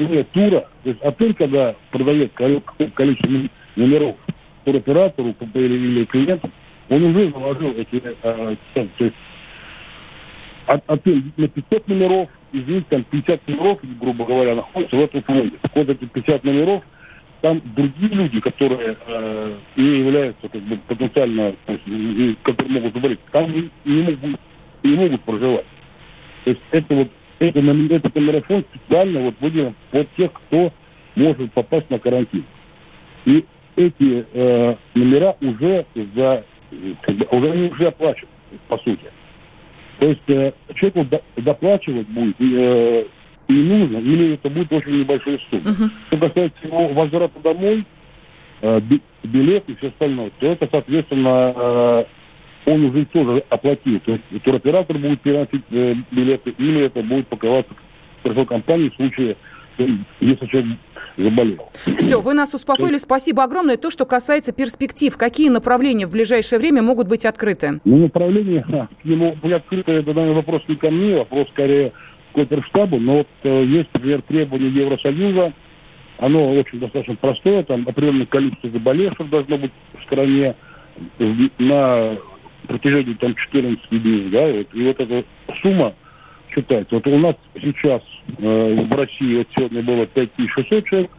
цене, 0.00 0.24
в 0.24 0.32
цене 0.32 0.50
тура, 0.50 0.68
то 0.82 0.88
есть 0.90 1.02
отель, 1.02 1.34
когда 1.34 1.74
продает 1.90 2.32
какое-то 2.32 2.86
количество 2.94 3.28
ном- 3.28 3.50
номеров 3.76 4.16
туроператору 4.64 5.34
или, 5.54 5.74
или 5.74 6.04
клиенту, 6.04 6.50
он 6.88 7.04
уже 7.04 7.30
заложил 7.30 7.70
эти 7.76 8.02
э, 8.22 8.56
цены. 8.74 8.90
То 8.98 9.04
есть 9.04 9.16
от- 10.66 10.90
отель 10.90 11.22
на 11.36 11.48
500 11.48 11.88
номеров, 11.88 12.28
из 12.52 12.66
них 12.66 12.84
там 12.86 13.04
50 13.04 13.48
номеров, 13.48 13.78
грубо 14.00 14.24
говоря, 14.24 14.54
находятся 14.56 14.96
в 14.96 15.00
этом 15.00 15.22
фонде. 15.22 15.52
Так 15.62 15.72
вот 15.74 15.88
эти 15.88 16.04
50 16.04 16.44
номеров, 16.44 16.82
там 17.42 17.62
другие 17.74 18.12
люди, 18.12 18.40
которые 18.40 18.96
э, 19.06 19.56
не 19.76 19.98
являются 20.00 20.48
как 20.48 20.60
бы, 20.62 20.76
потенциально, 20.88 21.54
то 21.66 21.72
есть, 21.72 22.38
которые 22.42 22.72
могут 22.72 22.94
заболеть, 22.94 23.20
там 23.32 23.50
не, 23.52 23.70
не 23.84 24.02
могут, 24.02 24.40
не 24.82 24.94
могут 24.96 25.20
проживать. 25.22 25.66
То 26.44 26.50
есть 26.50 26.62
это 26.72 26.94
вот 26.94 27.08
это, 27.40 27.58
этот 27.58 28.14
номерофон 28.14 28.64
специально 28.74 29.20
вот 29.20 29.34
выделен 29.40 29.74
под 29.90 30.08
тех, 30.16 30.32
кто 30.32 30.72
может 31.16 31.52
попасть 31.52 31.90
на 31.90 31.98
карантин. 31.98 32.44
И 33.24 33.44
эти 33.76 34.26
э, 34.32 34.76
номера 34.94 35.36
уже 35.40 35.86
за 36.14 36.44
уже 37.32 37.50
они 37.50 37.68
уже 37.70 37.88
оплачены, 37.88 38.28
по 38.68 38.78
сути. 38.78 39.06
То 39.98 40.06
есть 40.06 40.20
э, 40.28 40.52
человеку 40.74 41.04
до- 41.04 41.22
доплачивать 41.36 42.06
будет 42.08 42.36
э, 42.40 43.06
не 43.48 43.62
нужно, 43.62 43.98
или 43.98 44.34
это 44.34 44.48
будет 44.50 44.72
очень 44.72 45.00
небольшая 45.00 45.40
сумма. 45.50 45.70
Мгм. 45.70 45.92
Что 46.06 46.16
касается 46.18 46.66
его 46.66 46.88
возврата 46.88 47.40
домой, 47.40 47.84
э, 48.62 48.80
би- 48.80 49.02
билет 49.24 49.64
и 49.68 49.74
все 49.76 49.88
остальное, 49.88 50.30
то 50.38 50.46
это, 50.46 50.68
соответственно, 50.70 51.52
э, 51.56 52.04
он 52.66 52.84
уже 52.84 53.04
тоже 53.06 53.44
оплатил. 53.48 54.00
То 54.00 54.12
есть 54.12 54.42
туроператор 54.44 54.98
будет 54.98 55.20
переносить 55.20 55.64
э, 55.70 55.94
билеты, 56.10 56.50
или 56.58 56.82
это 56.82 57.02
будет 57.02 57.28
покрываться 57.28 57.72
страховой 58.20 58.46
компанией 58.46 58.90
в 58.90 58.94
случае, 58.96 59.36
э, 59.78 59.86
если 60.20 60.46
человек 60.46 60.78
заболел. 61.16 61.68
Все, 61.98 62.20
вы 62.20 62.34
нас 62.34 62.54
успокоили. 62.54 62.96
Спасибо 62.96 63.44
огромное. 63.44 63.76
То, 63.76 63.90
что 63.90 64.04
касается 64.06 64.52
перспектив, 64.52 65.16
какие 65.16 65.48
направления 65.48 66.06
в 66.06 66.12
ближайшее 66.12 66.58
время 66.58 66.82
могут 66.82 67.08
быть 67.08 67.24
открыты? 67.24 67.80
Ну, 67.84 68.08
к 68.10 69.04
нему 69.04 69.36
будет 69.42 69.56
открыто, 69.56 69.92
это, 69.92 70.12
наверное, 70.12 70.34
вопрос 70.34 70.62
не 70.68 70.76
ко 70.76 70.90
мне, 70.90 71.16
вопрос 71.16 71.48
скорее 71.50 71.92
к 72.34 72.38
оперштабу, 72.38 72.98
но 72.98 73.18
вот 73.18 73.28
э, 73.42 73.64
есть, 73.64 73.88
например, 73.92 74.22
требования 74.22 74.68
Евросоюза, 74.68 75.52
оно 76.18 76.52
очень 76.52 76.78
достаточно 76.78 77.16
простое, 77.16 77.64
там 77.64 77.88
определенное 77.88 78.26
количество 78.26 78.70
заболевших 78.70 79.30
должно 79.30 79.58
быть 79.58 79.72
в 79.98 80.04
стране 80.04 80.54
на 81.58 82.18
протяжении 82.66 83.14
там 83.14 83.34
14 83.34 83.88
дней, 83.90 84.28
да, 84.30 84.48
и 84.48 84.58
вот, 84.58 84.66
и 84.74 84.86
вот 84.86 85.00
эта 85.00 85.24
сумма 85.62 85.94
считается. 86.54 86.94
Вот 86.94 87.06
у 87.06 87.18
нас 87.18 87.36
сейчас 87.60 88.02
э, 88.38 88.84
в 88.84 88.92
России 88.92 89.38
вот 89.38 89.48
сегодня 89.54 89.82
было 89.82 90.06
5600 90.06 90.84
человек 90.84 91.10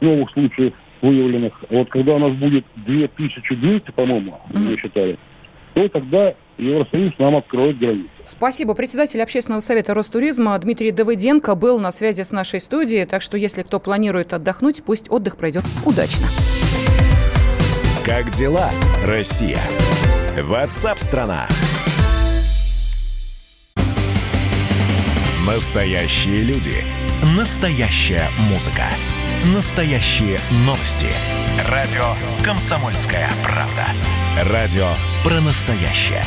новых 0.00 0.30
случаев 0.32 0.72
выявленных. 1.02 1.52
Вот 1.70 1.88
когда 1.90 2.14
у 2.14 2.18
нас 2.18 2.32
будет 2.32 2.64
2200, 2.76 3.90
по-моему, 3.92 4.40
мы 4.52 4.76
считали, 4.78 5.18
то 5.74 5.88
тогда 5.88 6.34
Евросоюз 6.58 7.12
нам 7.18 7.36
откроет 7.36 7.78
границы. 7.78 8.08
Спасибо. 8.24 8.74
Председатель 8.74 9.20
общественного 9.20 9.60
совета 9.60 9.92
Ростуризма 9.92 10.58
Дмитрий 10.58 10.90
Давыденко 10.90 11.54
был 11.54 11.78
на 11.78 11.92
связи 11.92 12.22
с 12.22 12.32
нашей 12.32 12.60
студией, 12.60 13.04
так 13.04 13.20
что 13.20 13.36
если 13.36 13.62
кто 13.62 13.78
планирует 13.78 14.32
отдохнуть, 14.32 14.82
пусть 14.84 15.10
отдых 15.10 15.36
пройдет 15.36 15.64
удачно. 15.84 16.26
Как 18.06 18.30
дела, 18.30 18.70
Россия? 19.04 19.58
Ватсап-страна! 20.42 21.48
Настоящие 25.46 26.42
люди. 26.42 26.84
Настоящая 27.38 28.28
музыка. 28.50 28.84
Настоящие 29.54 30.38
новости. 30.66 31.06
Радио 31.70 32.12
«Комсомольская 32.44 33.30
правда». 33.42 34.52
Радио 34.52 34.88
про 35.24 35.40
настоящее. 35.40 36.22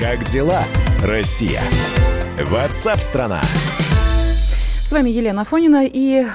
Как 0.00 0.24
дела, 0.24 0.64
Россия? 1.02 1.60
Ватсап-страна! 2.38 3.40
С 4.84 4.92
вами 4.92 5.08
Елена 5.08 5.44
Фонина 5.44 5.86
и 5.86 6.26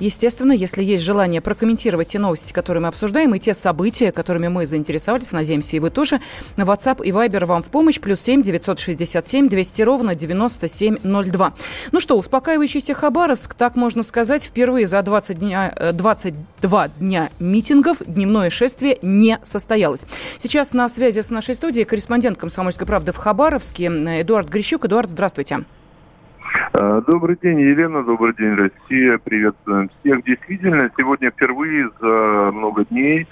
Естественно, 0.00 0.52
если 0.52 0.82
есть 0.82 1.04
желание 1.04 1.40
прокомментировать 1.40 2.08
те 2.08 2.18
новости, 2.18 2.52
которые 2.52 2.82
мы 2.82 2.88
обсуждаем, 2.88 3.34
и 3.34 3.38
те 3.38 3.54
события, 3.54 4.10
которыми 4.10 4.48
мы 4.48 4.66
заинтересовались, 4.66 5.32
надеемся, 5.32 5.76
и 5.76 5.80
вы 5.80 5.90
тоже, 5.90 6.20
на 6.56 6.62
WhatsApp 6.62 7.04
и 7.04 7.10
Viber 7.10 7.44
вам 7.46 7.62
в 7.62 7.66
помощь, 7.66 8.00
плюс 8.00 8.20
7 8.20 8.42
967 8.42 9.48
200 9.48 9.82
ровно 9.82 10.14
9702. 10.14 11.54
Ну 11.92 12.00
что, 12.00 12.18
успокаивающийся 12.18 12.94
Хабаровск, 12.94 13.54
так 13.54 13.76
можно 13.76 14.02
сказать, 14.02 14.44
впервые 14.44 14.86
за 14.86 15.00
20 15.02 15.38
дня, 15.38 15.74
22 15.92 16.86
э, 16.86 16.88
дня 16.98 17.30
митингов 17.38 17.98
дневное 18.04 18.50
шествие 18.50 18.98
не 19.02 19.38
состоялось. 19.42 20.06
Сейчас 20.38 20.72
на 20.72 20.88
связи 20.88 21.20
с 21.20 21.30
нашей 21.30 21.54
студией 21.54 21.84
корреспондент 21.84 22.38
«Комсомольской 22.38 22.86
правды» 22.86 23.12
в 23.12 23.16
Хабаровске 23.16 23.86
Эдуард 23.86 24.48
Грищук. 24.48 24.86
Эдуард, 24.86 25.10
здравствуйте. 25.10 25.60
Э, 25.60 25.83
добрый 27.06 27.36
день, 27.40 27.60
Елена, 27.60 28.02
добрый 28.02 28.34
день, 28.34 28.54
Россия. 28.54 29.18
Приветствуем 29.18 29.90
всех. 30.00 30.22
Действительно, 30.24 30.90
сегодня 30.96 31.30
впервые 31.30 31.90
за 32.00 32.50
много 32.52 32.84
дней 32.84 33.26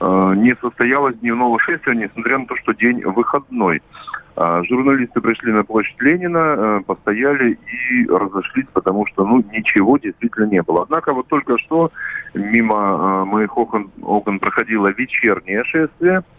э, 0.00 0.34
не 0.36 0.54
состоялось 0.56 1.16
дневного 1.18 1.58
шествия, 1.60 1.94
несмотря 1.94 2.38
на 2.38 2.46
то, 2.46 2.56
что 2.56 2.72
день 2.72 3.02
выходной. 3.02 3.82
Э, 4.36 4.62
журналисты 4.68 5.20
пришли 5.20 5.52
на 5.52 5.64
площадь 5.64 6.00
Ленина, 6.00 6.82
постояли 6.86 7.52
и 7.52 8.06
разошлись, 8.08 8.66
потому 8.72 9.06
что 9.06 9.26
ну, 9.26 9.44
ничего 9.52 9.98
действительно 9.98 10.46
не 10.46 10.62
было. 10.62 10.82
Однако 10.82 11.12
вот 11.12 11.28
только 11.28 11.58
что 11.58 11.90
мимо 12.34 13.24
моих 13.24 13.56
окон, 13.56 13.90
окон 14.02 14.38
проходило 14.38 14.88
вечернее 14.88 15.64
шествие– 15.64 16.22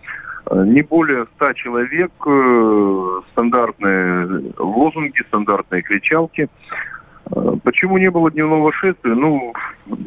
не 0.52 0.82
более 0.82 1.26
ста 1.36 1.54
человек, 1.54 2.12
э, 2.26 3.22
стандартные 3.32 4.54
лозунги, 4.58 5.22
стандартные 5.28 5.82
кричалки. 5.82 6.48
Э, 7.32 7.54
почему 7.64 7.98
не 7.98 8.10
было 8.10 8.32
дневного 8.32 8.72
шествия? 8.74 9.14
Ну, 9.14 9.54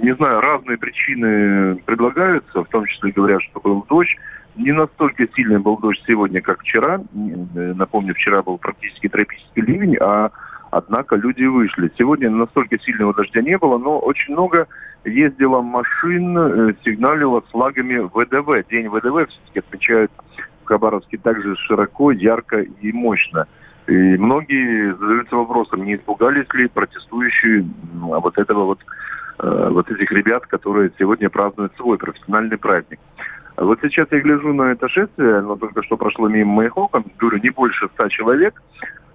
не 0.03 0.14
знаю, 0.14 0.40
разные 0.40 0.79
причины 0.79 1.76
предлагаются, 1.85 2.64
в 2.64 2.68
том 2.68 2.87
числе 2.87 3.12
говорят, 3.12 3.42
что 3.42 3.61
был 3.61 3.85
дождь. 3.88 4.16
Не 4.57 4.72
настолько 4.72 5.26
сильный 5.35 5.59
был 5.59 5.79
дождь 5.79 6.03
сегодня, 6.07 6.40
как 6.40 6.61
вчера. 6.61 6.96
Э, 6.96 7.72
напомню, 7.74 8.14
вчера 8.14 8.42
был 8.42 8.59
практически 8.59 9.09
тропический 9.09 9.62
ливень, 9.62 9.96
а 10.00 10.31
однако 10.70 11.16
люди 11.16 11.44
вышли. 11.44 11.90
Сегодня 11.98 12.30
настолько 12.30 12.78
сильного 12.78 13.14
дождя 13.14 13.42
не 13.42 13.59
было, 13.59 13.78
но 13.78 13.98
очень 13.98 14.33
много 14.33 14.66
ездило 15.04 15.61
машин, 15.61 16.37
э, 16.37 16.74
сигналило 16.85 17.42
с 17.46 17.50
флагами 17.50 17.98
ВДВ. 17.98 18.68
День 18.70 18.88
ВДВ 18.88 19.28
все-таки 19.28 19.59
отмечают 19.59 20.12
в 20.62 20.66
Хабаровске 20.66 21.18
также 21.18 21.56
широко, 21.56 22.12
ярко 22.12 22.61
и 22.61 22.92
мощно. 22.92 23.46
И 23.87 23.92
многие 23.92 24.94
задаются 24.94 25.37
вопросом, 25.37 25.85
не 25.85 25.96
испугались 25.96 26.52
ли 26.54 26.68
протестующие 26.68 27.66
а 28.02 28.20
вот 28.20 28.38
этого 28.38 28.64
вот, 28.64 28.80
э, 29.40 29.68
вот 29.70 29.90
этих 29.90 30.12
ребят, 30.12 30.46
которые 30.46 30.92
сегодня 30.98 31.28
празднуют 31.28 31.74
свой 31.76 31.98
профессиональный 31.98 32.59
праздник. 32.59 33.00
Вот 33.56 33.78
сейчас 33.83 34.06
я 34.11 34.20
гляжу 34.20 34.54
на 34.54 34.72
это 34.72 34.88
шествие, 34.88 35.38
оно 35.38 35.56
только 35.56 35.83
что 35.83 35.96
прошло 35.96 36.28
мимо 36.28 36.52
моих 36.52 36.76
окон, 36.78 37.04
говорю, 37.18 37.38
не 37.42 37.50
больше 37.50 37.88
ста 37.88 38.09
человек. 38.09 38.62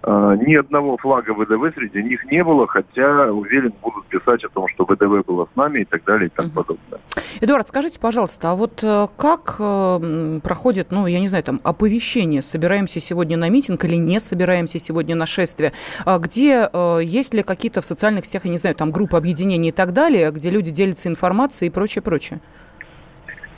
А, 0.07 0.35
ни 0.35 0.53
одного 0.53 0.97
флага 0.97 1.33
ВДВ 1.33 1.73
среди 1.73 2.03
них 2.03 2.25
не 2.25 2.43
было, 2.43 2.67
хотя, 2.67 3.31
уверен, 3.31 3.73
будут 3.81 4.05
писать 4.05 4.43
о 4.43 4.49
том, 4.49 4.67
что 4.67 4.85
ВДВ 4.85 5.25
было 5.25 5.47
с 5.51 5.55
нами 5.55 5.79
и 5.79 5.85
так 5.85 6.03
далее 6.03 6.27
и 6.27 6.29
тому 6.29 6.49
угу. 6.49 6.57
подобное. 6.57 6.99
Эдуард, 7.41 7.67
скажите, 7.67 7.99
пожалуйста, 7.99 8.51
а 8.51 8.55
вот 8.55 8.83
э, 8.83 9.07
как 9.17 9.55
э, 9.57 10.39
проходит, 10.43 10.91
ну, 10.91 11.07
я 11.07 11.19
не 11.19 11.27
знаю, 11.27 11.43
там, 11.43 11.59
оповещение, 11.63 12.43
собираемся 12.43 12.99
сегодня 12.99 13.35
на 13.35 13.49
митинг 13.49 13.83
или 13.83 13.95
не 13.95 14.19
собираемся 14.19 14.77
сегодня 14.77 15.15
на 15.15 15.25
шествие? 15.25 15.71
А 16.05 16.19
где, 16.19 16.69
э, 16.71 16.99
есть 17.01 17.33
ли 17.33 17.41
какие-то 17.41 17.81
в 17.81 17.85
социальных 17.85 18.27
сетях, 18.27 18.45
я 18.45 18.51
не 18.51 18.59
знаю, 18.59 18.75
там, 18.75 18.91
группы 18.91 19.17
объединений 19.17 19.69
и 19.69 19.73
так 19.73 19.91
далее, 19.91 20.29
где 20.29 20.51
люди 20.51 20.69
делятся 20.69 21.09
информацией 21.09 21.71
и 21.71 21.73
прочее, 21.73 22.03
прочее? 22.03 22.41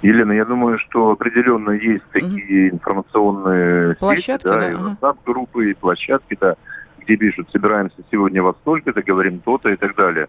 Елена, 0.01 0.31
я 0.31 0.45
думаю, 0.45 0.77
что 0.79 1.11
определенно 1.11 1.71
есть 1.71 2.03
такие 2.11 2.67
угу. 2.67 2.75
информационные 2.75 3.95
площадки, 3.95 4.47
сети, 4.47 4.53
да, 4.53 4.59
да, 4.59 4.71
и 4.71 4.75
WhatsApp-группы, 4.75 5.71
и 5.71 5.73
площадки, 5.73 6.37
да, 6.39 6.55
где 6.99 7.15
пишут, 7.15 7.49
собираемся 7.51 7.97
сегодня 8.11 8.43
во 8.43 8.53
столько-то, 8.53 9.01
говорим 9.01 9.39
то-то 9.39 9.69
и 9.69 9.75
так 9.75 9.95
далее. 9.95 10.27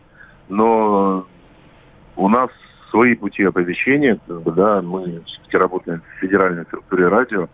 Но 0.48 1.26
у 2.16 2.28
нас 2.28 2.50
свои 2.90 3.14
пути 3.14 3.44
оповещения, 3.44 4.18
да, 4.26 4.80
мы 4.80 5.22
все-таки 5.26 5.56
работаем 5.58 6.00
в 6.00 6.20
федеральной 6.20 6.64
структуре 6.64 7.08
радио, 7.08 7.48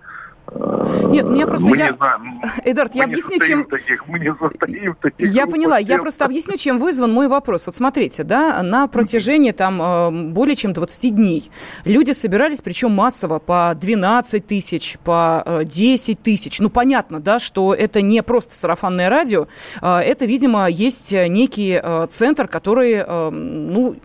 нет, 0.52 1.26
мне 1.26 1.46
просто 1.46 1.66
мы 1.66 1.76
я... 1.76 1.90
не 1.90 1.96
знаем, 1.96 2.42
Эдуард, 2.64 2.94
я 2.94 3.04
объясню, 3.04 3.38
чем... 3.40 3.64
Таких, 3.64 4.06
мы 4.06 4.18
не 4.18 4.34
состоим 4.34 4.94
таких 4.94 5.28
Я 5.30 5.46
поняла, 5.46 5.78
я 5.78 5.98
просто 5.98 6.24
объясню, 6.24 6.56
чем 6.56 6.78
вызван 6.78 7.12
мой 7.12 7.28
вопрос. 7.28 7.66
Вот 7.66 7.76
смотрите, 7.76 8.24
да, 8.24 8.62
на 8.62 8.86
протяжении 8.86 9.52
там 9.52 9.80
э, 9.80 10.10
более 10.32 10.54
чем 10.54 10.72
20 10.72 11.14
дней 11.14 11.50
люди 11.84 12.12
собирались, 12.12 12.60
причем 12.60 12.92
массово, 12.92 13.38
по 13.38 13.74
12 13.74 14.46
тысяч, 14.46 14.98
по 15.02 15.62
10 15.64 16.08
э, 16.08 16.22
тысяч. 16.22 16.60
Ну, 16.60 16.68
понятно, 16.68 17.20
да, 17.20 17.38
что 17.38 17.74
это 17.74 18.02
не 18.02 18.22
просто 18.22 18.54
сарафанное 18.54 19.08
радио, 19.08 19.48
э, 19.80 19.98
это, 19.98 20.26
видимо, 20.26 20.68
есть 20.68 21.12
некий 21.12 21.80
центр, 22.10 22.48
который, 22.48 23.04
ну, 23.30 23.96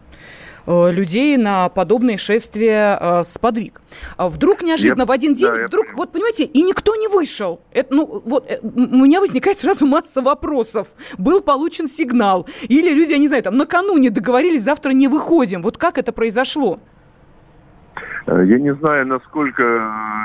людей 0.66 1.38
на 1.38 1.70
подобные 1.70 2.18
шествия 2.18 2.98
э, 3.00 3.24
сподвиг. 3.24 3.82
А 4.18 4.30
вдруг 4.30 4.62
неожиданно 4.62 5.02
я, 5.02 5.06
в 5.06 5.12
один 5.12 5.34
день, 5.34 5.52
да, 5.52 5.68
вдруг, 5.68 5.88
вот 5.96 6.12
понимаете, 6.12 6.44
и 6.44 6.62
никто 6.64 6.96
не 6.96 7.08
вышел. 7.08 7.62
Это, 7.72 7.94
ну, 7.94 8.22
вот, 8.26 8.50
э, 8.50 8.60
у 8.62 9.06
меня 9.06 9.20
возникает 9.20 9.60
сразу 9.60 9.86
масса 9.86 10.22
вопросов. 10.22 10.88
Был 11.18 11.42
получен 11.42 11.88
сигнал. 11.88 12.48
Или 12.64 12.94
люди, 12.94 13.12
я 13.12 13.18
не 13.18 13.28
знаю, 13.28 13.44
там 13.44 13.58
накануне 13.58 14.10
договорились, 14.10 14.64
завтра 14.64 14.92
не 14.92 15.08
выходим. 15.08 15.62
Вот 15.62 15.78
как 15.78 15.98
это 15.98 16.12
произошло? 16.12 16.80
Я 18.28 18.60
не 18.60 18.76
знаю, 18.76 19.08
насколько 19.08 19.64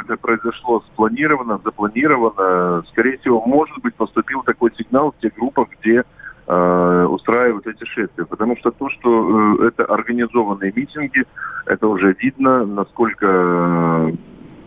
это 0.05 0.17
произошло 0.19 0.85
спланировано, 0.93 1.59
запланировано. 1.65 2.83
Скорее 2.89 3.17
всего, 3.19 3.41
может 3.47 3.79
быть, 3.79 3.95
поступил 3.95 4.43
такой 4.43 4.73
сигнал 4.77 5.13
в 5.13 5.23
тех 5.23 5.35
группах, 5.35 5.69
где 5.81 6.05
э, 6.47 7.07
устраивают 7.09 7.67
эти 7.67 7.85
шествия. 7.85 8.25
Потому 8.25 8.57
что 8.57 8.71
то, 8.71 8.89
что 8.91 9.59
э, 9.61 9.69
это 9.69 9.85
организованные 9.85 10.73
митинги, 10.75 11.25
это 11.67 11.89
уже 11.89 12.15
видно, 12.19 12.65
насколько 12.67 13.27
э, 13.27 14.13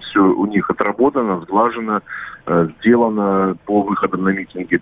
все 0.02 0.22
у 0.22 0.46
них 0.48 0.70
отработано, 0.70 1.42
сглажено, 1.42 2.02
э, 2.46 2.70
сделано 2.80 3.58
по 3.66 3.82
выходам 3.82 4.24
на 4.24 4.30
митинги. 4.30 4.82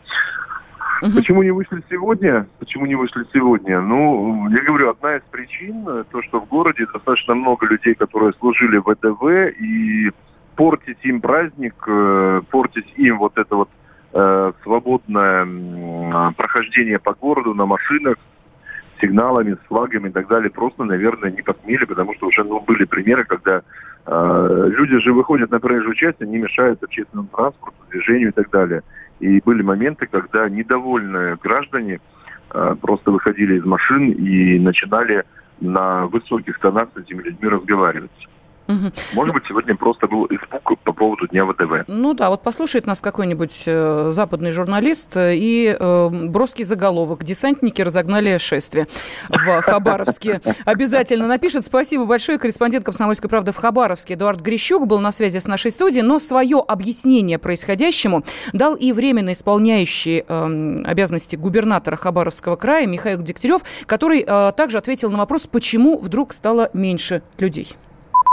Угу. 1.01 1.11
Почему 1.15 1.43
не 1.43 1.51
вышли 1.51 1.83
сегодня? 1.89 2.47
Почему 2.59 2.85
не 2.85 2.95
вышли 2.95 3.25
сегодня? 3.33 3.81
Ну, 3.81 4.49
я 4.49 4.63
говорю, 4.63 4.91
одна 4.91 5.17
из 5.17 5.23
причин, 5.29 5.83
то, 5.83 6.21
что 6.23 6.39
в 6.39 6.47
городе 6.47 6.85
достаточно 6.93 7.35
много 7.35 7.67
людей, 7.67 7.95
которые 7.95 8.31
служили 8.33 8.77
в 8.77 8.85
ВДВ, 8.85 9.59
и 9.59 10.11
портить 10.55 10.99
им 11.03 11.19
праздник, 11.19 11.75
портить 12.49 12.93
им 12.95 13.17
вот 13.17 13.37
это 13.37 13.57
вот 13.57 13.69
свободное 14.63 15.45
э, 15.45 16.31
прохождение 16.37 16.99
по 16.99 17.13
городу 17.13 17.53
на 17.53 17.65
машинах, 17.65 18.17
сигналами, 19.01 19.55
с 19.55 19.67
флагами 19.67 20.09
и 20.09 20.11
так 20.11 20.27
далее, 20.27 20.49
просто, 20.49 20.83
наверное, 20.85 21.31
не 21.31 21.41
посмели, 21.41 21.85
потому 21.85 22.13
что 22.15 22.27
уже 22.27 22.43
ну, 22.43 22.61
были 22.61 22.85
примеры, 22.85 23.25
когда 23.25 23.61
э, 24.05 24.69
люди 24.69 24.99
же 24.99 25.11
выходят 25.13 25.51
на 25.51 25.59
проезжую 25.59 25.95
часть, 25.95 26.21
они 26.21 26.37
мешают 26.37 26.81
общественному 26.83 27.27
транспорту, 27.29 27.77
движению 27.89 28.29
и 28.29 28.31
так 28.31 28.49
далее. 28.49 28.83
И 29.19 29.41
были 29.41 29.61
моменты, 29.61 30.07
когда 30.07 30.47
недовольные 30.47 31.37
граждане 31.41 31.99
э, 32.53 32.75
просто 32.81 33.11
выходили 33.11 33.57
из 33.57 33.65
машин 33.65 34.11
и 34.11 34.59
начинали 34.59 35.23
на 35.59 36.05
высоких 36.05 36.59
тонах 36.59 36.89
с 36.95 37.01
этими 37.01 37.21
людьми 37.21 37.49
разговаривать. 37.49 38.11
Угу. 38.67 38.91
Может 39.13 39.33
быть, 39.33 39.43
сегодня 39.47 39.75
просто 39.75 40.07
был 40.07 40.25
испуг 40.25 40.79
по 40.83 40.93
поводу 40.93 41.27
Дня 41.27 41.45
ВТВ. 41.45 41.87
Ну 41.87 42.13
да, 42.13 42.29
вот 42.29 42.41
послушает 42.41 42.87
нас 42.87 43.01
какой-нибудь 43.01 43.63
э, 43.67 44.09
западный 44.11 44.51
журналист 44.51 45.15
э, 45.17 45.35
и 45.35 45.75
э, 45.77 46.09
броский 46.09 46.63
заголовок 46.63 47.23
«Десантники 47.23 47.81
разогнали 47.81 48.37
шествие 48.37 48.87
в 49.29 49.61
Хабаровске». 49.61 50.41
Обязательно 50.65 51.27
напишет. 51.27 51.65
Спасибо 51.65 52.05
большое. 52.05 52.39
Корреспондент 52.39 52.85
«Комсомольской 52.85 53.29
правды» 53.29 53.51
в 53.51 53.57
Хабаровске 53.57 54.15
Эдуард 54.15 54.41
Грищук 54.41 54.87
был 54.87 54.99
на 54.99 55.11
связи 55.11 55.39
с 55.39 55.47
нашей 55.47 55.71
студией, 55.71 56.03
но 56.03 56.19
свое 56.19 56.63
объяснение 56.65 57.37
происходящему 57.37 58.23
дал 58.53 58.75
и 58.75 58.91
временно 58.91 59.33
исполняющий 59.33 60.23
э, 60.27 60.83
обязанности 60.85 61.35
губернатора 61.35 61.95
Хабаровского 61.95 62.55
края 62.55 62.87
Михаил 62.87 63.21
Дегтярев, 63.21 63.61
который 63.85 64.23
э, 64.25 64.51
также 64.57 64.77
ответил 64.77 65.11
на 65.11 65.17
вопрос, 65.17 65.47
почему 65.47 65.97
вдруг 65.97 66.33
стало 66.33 66.69
меньше 66.73 67.21
людей. 67.37 67.75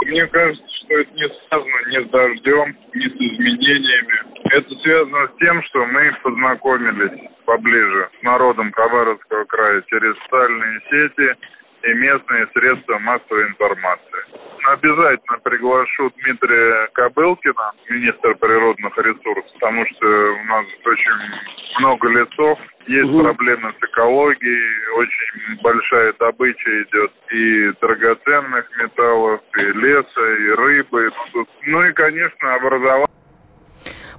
Мне 0.05 0.27
кажется, 0.27 0.65
что 0.85 0.95
это 0.99 1.12
не 1.15 1.29
связано 1.29 1.81
ни 1.88 2.05
с 2.05 2.11
дождем, 2.11 2.77
ни 2.95 3.09
с 3.09 3.15
изменениями. 3.15 4.21
Это 4.51 4.75
связано 4.83 5.29
с 5.29 5.38
тем, 5.38 5.62
что 5.65 5.87
мы 5.87 6.12
познакомились 6.23 7.31
поближе 7.45 8.11
с 8.19 8.23
народом 8.23 8.73
Хабаровского 8.73 9.45
края 9.45 9.83
через 9.88 10.17
социальные 10.25 10.81
сети, 10.91 11.37
и 11.83 11.95
местные 11.95 12.47
средства 12.55 12.99
массовой 12.99 13.49
информации. 13.49 14.52
Обязательно 14.64 15.38
приглашу 15.42 16.12
Дмитрия 16.22 16.88
Кобылкина, 16.94 17.72
министра 17.88 18.35
природных 18.35 18.96
ресурсов, 18.96 19.53
потому 19.55 19.85
что 19.87 20.07
у 20.07 20.44
нас 20.44 20.66
очень 20.85 21.81
много 21.81 22.09
лесов, 22.09 22.59
есть 22.87 23.11
Мгм. 23.11 23.22
проблемы 23.25 23.72
с 23.72 23.85
экологией, 23.85 24.88
очень 24.96 25.62
большая 25.62 26.12
добыча 26.18 26.83
идет 26.83 27.12
и 27.31 27.72
драгоценных 27.81 28.70
металлов, 28.79 29.40
и 29.57 29.62
леса, 29.62 30.33
и 30.38 30.48
рыбы. 30.51 31.11
Ну, 31.35 31.46
Ну 31.66 31.85
и, 31.85 31.92
конечно, 31.92 32.55
образование. 32.55 33.07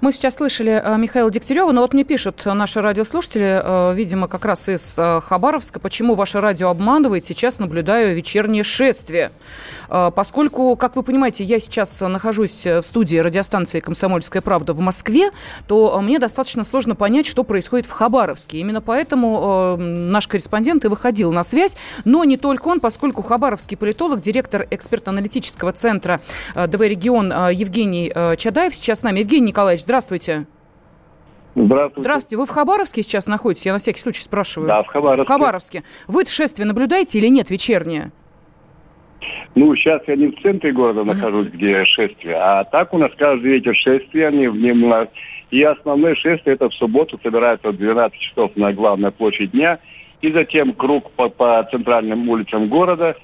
Мы 0.02 0.12
сейчас 0.12 0.36
слышали 0.36 0.82
э, 0.84 0.98
Михаила 0.98 1.30
Дегтярева, 1.30 1.72
но 1.72 1.82
вот 1.82 1.94
мне 1.94 2.04
пишут 2.04 2.46
наши 2.46 2.82
радиослушатели, 2.82 3.62
э, 3.64 3.94
видимо, 3.94 4.28
как 4.28 4.46
раз 4.46 4.68
из 4.68 4.98
э, 4.98 5.22
Хабаровска, 5.22 5.80
почему 5.80 6.16
ваше 6.16 6.42
радио 6.42 6.70
обманывает, 6.70 7.26
сейчас 7.26 7.60
наблюдаю 7.60 8.16
вечернее 8.16 8.64
шествие. 8.64 9.32
Поскольку, 9.90 10.76
как 10.76 10.96
вы 10.96 11.04
понимаете, 11.04 11.44
я 11.44 11.60
сейчас 11.60 12.02
нахожусь 12.02 12.66
в 12.66 12.82
студии 12.82 13.18
радиостанции 13.18 13.80
«Комсомольская 13.80 14.42
правда» 14.42 14.74
в 14.74 14.80
Москве, 14.80 15.30
то 15.68 16.00
мне 16.02 16.18
достаточно 16.18 16.64
сложно 16.64 16.96
понять, 16.96 17.28
что 17.28 17.44
происходит 17.44 17.86
в 17.86 17.92
Хабаровске. 17.92 18.58
Именно 18.58 18.82
поэтому 18.82 19.76
наш 19.78 20.28
корреспондент 20.28 20.86
и 20.86 20.88
выходил 20.88 21.32
на 21.32 21.44
связь, 21.44 21.78
но 22.06 22.24
не 22.24 22.38
только 22.38 22.70
он, 22.70 22.80
поскольку 22.80 23.22
хабаровский 23.22 23.78
политолог, 23.78 24.20
директор 24.20 24.66
экспертно-аналитического 24.72 25.74
центра 25.74 26.22
ДВ 26.56 26.82
«Регион» 26.82 27.32
Евгений 27.52 28.12
Чадаев 28.38 28.74
сейчас 28.74 29.02
с 29.02 29.04
нами. 29.04 29.20
Евгений 29.20 29.50
Николаевич, 29.50 29.86
здравствуйте. 29.94 30.48
Здравствуйте. 31.54 32.02
Здравствуйте. 32.02 32.38
Вы 32.38 32.46
в 32.48 32.50
Хабаровске 32.50 33.04
сейчас 33.04 33.28
находитесь? 33.28 33.68
Я 33.68 33.74
на 33.74 33.78
всякий 33.78 34.00
случай 34.00 34.22
спрашиваю. 34.22 34.68
Да, 34.68 34.82
в 34.82 34.88
Хабаровске. 34.88 35.24
В 35.24 35.28
Хабаровске. 35.28 35.84
Вы 36.08 36.26
шествие 36.26 36.66
наблюдаете 36.66 37.20
или 37.20 37.28
нет 37.28 37.52
вечернее? 37.52 38.12
Ну, 39.54 39.76
сейчас 39.76 40.02
я 40.08 40.16
не 40.16 40.30
в 40.30 40.42
центре 40.42 40.72
города 40.72 41.04
нахожусь, 41.04 41.50
где 41.50 41.86
шествие, 41.86 42.38
а 42.38 42.64
так 42.64 42.92
у 42.92 42.98
нас 42.98 43.12
каждый 43.16 43.52
вечер 43.52 43.76
шествие, 43.76 44.30
они 44.30 44.48
в 44.48 44.56
нем 44.56 45.08
И 45.52 45.62
основное 45.62 46.16
шествие 46.16 46.56
это 46.56 46.70
в 46.70 46.74
субботу 46.74 47.20
собирается 47.22 47.70
в 47.70 47.78
12 47.78 48.18
часов 48.18 48.52
на 48.56 48.74
главной 48.74 49.12
площади 49.12 49.52
дня, 49.52 49.78
и 50.22 50.32
затем 50.32 50.74
круг 50.74 51.12
по, 51.12 51.30
по 51.30 51.68
центральным 51.70 52.28
улицам 52.30 52.68
города. 52.68 53.16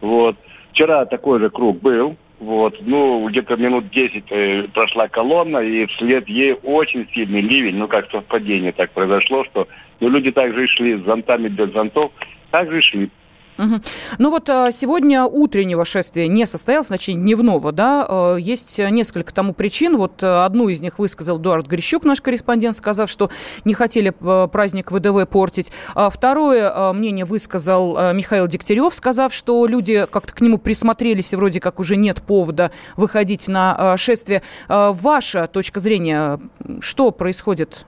Вот. 0.00 0.36
Вчера 0.72 1.04
такой 1.04 1.38
же 1.38 1.50
круг 1.50 1.82
был, 1.82 2.16
вот, 2.40 2.76
ну, 2.80 3.28
где-то 3.28 3.56
минут 3.56 3.90
10 3.90 4.24
э, 4.30 4.62
прошла 4.74 5.08
колонна, 5.08 5.58
и 5.58 5.86
вслед 5.86 6.28
ей 6.28 6.54
очень 6.62 7.08
сильный 7.14 7.40
ливень, 7.40 7.76
ну, 7.76 7.88
как 7.88 8.10
совпадение 8.10 8.72
так 8.72 8.90
произошло, 8.90 9.44
что 9.44 9.68
ну, 10.00 10.08
люди 10.08 10.32
также 10.32 10.66
шли 10.66 10.96
с 10.96 11.04
зонтами 11.04 11.48
без 11.48 11.72
зонтов, 11.72 12.10
также 12.50 12.82
шли. 12.82 13.10
Мгм. 13.56 13.82
Ну 14.18 14.30
вот 14.30 14.48
э, 14.48 14.70
сегодня 14.72 15.24
утреннего 15.24 15.84
шествия 15.84 16.28
не 16.28 16.46
состоялось, 16.46 16.88
точнее 16.88 17.14
дневного, 17.14 17.72
да, 17.72 18.04
Э, 18.08 18.36
есть 18.38 18.78
несколько 18.78 19.32
тому 19.32 19.54
причин. 19.54 19.96
Вот 19.96 20.22
э, 20.22 20.44
одну 20.44 20.68
из 20.68 20.80
них 20.80 20.98
высказал 20.98 21.38
Эдуард 21.38 21.66
Грищук, 21.66 22.04
наш 22.04 22.20
корреспондент, 22.20 22.76
сказав, 22.76 23.10
что 23.10 23.30
не 23.64 23.74
хотели 23.74 24.10
праздник 24.10 24.92
ВДВ 24.92 25.28
портить. 25.28 25.72
А 25.94 26.10
второе 26.10 26.92
мнение 26.92 27.24
высказал 27.24 28.12
Михаил 28.12 28.46
Дегтярев, 28.46 28.94
сказав, 28.94 29.32
что 29.32 29.66
люди 29.66 30.06
как-то 30.10 30.32
к 30.34 30.40
нему 30.40 30.58
присмотрелись, 30.58 31.32
и 31.32 31.36
вроде 31.36 31.60
как 31.60 31.80
уже 31.80 31.96
нет 31.96 32.22
повода 32.22 32.70
выходить 32.96 33.48
на 33.48 33.96
шествие. 33.96 34.42
Ваша 34.68 35.46
точка 35.46 35.80
зрения, 35.80 36.40
что 36.80 37.10
происходит? 37.10 37.86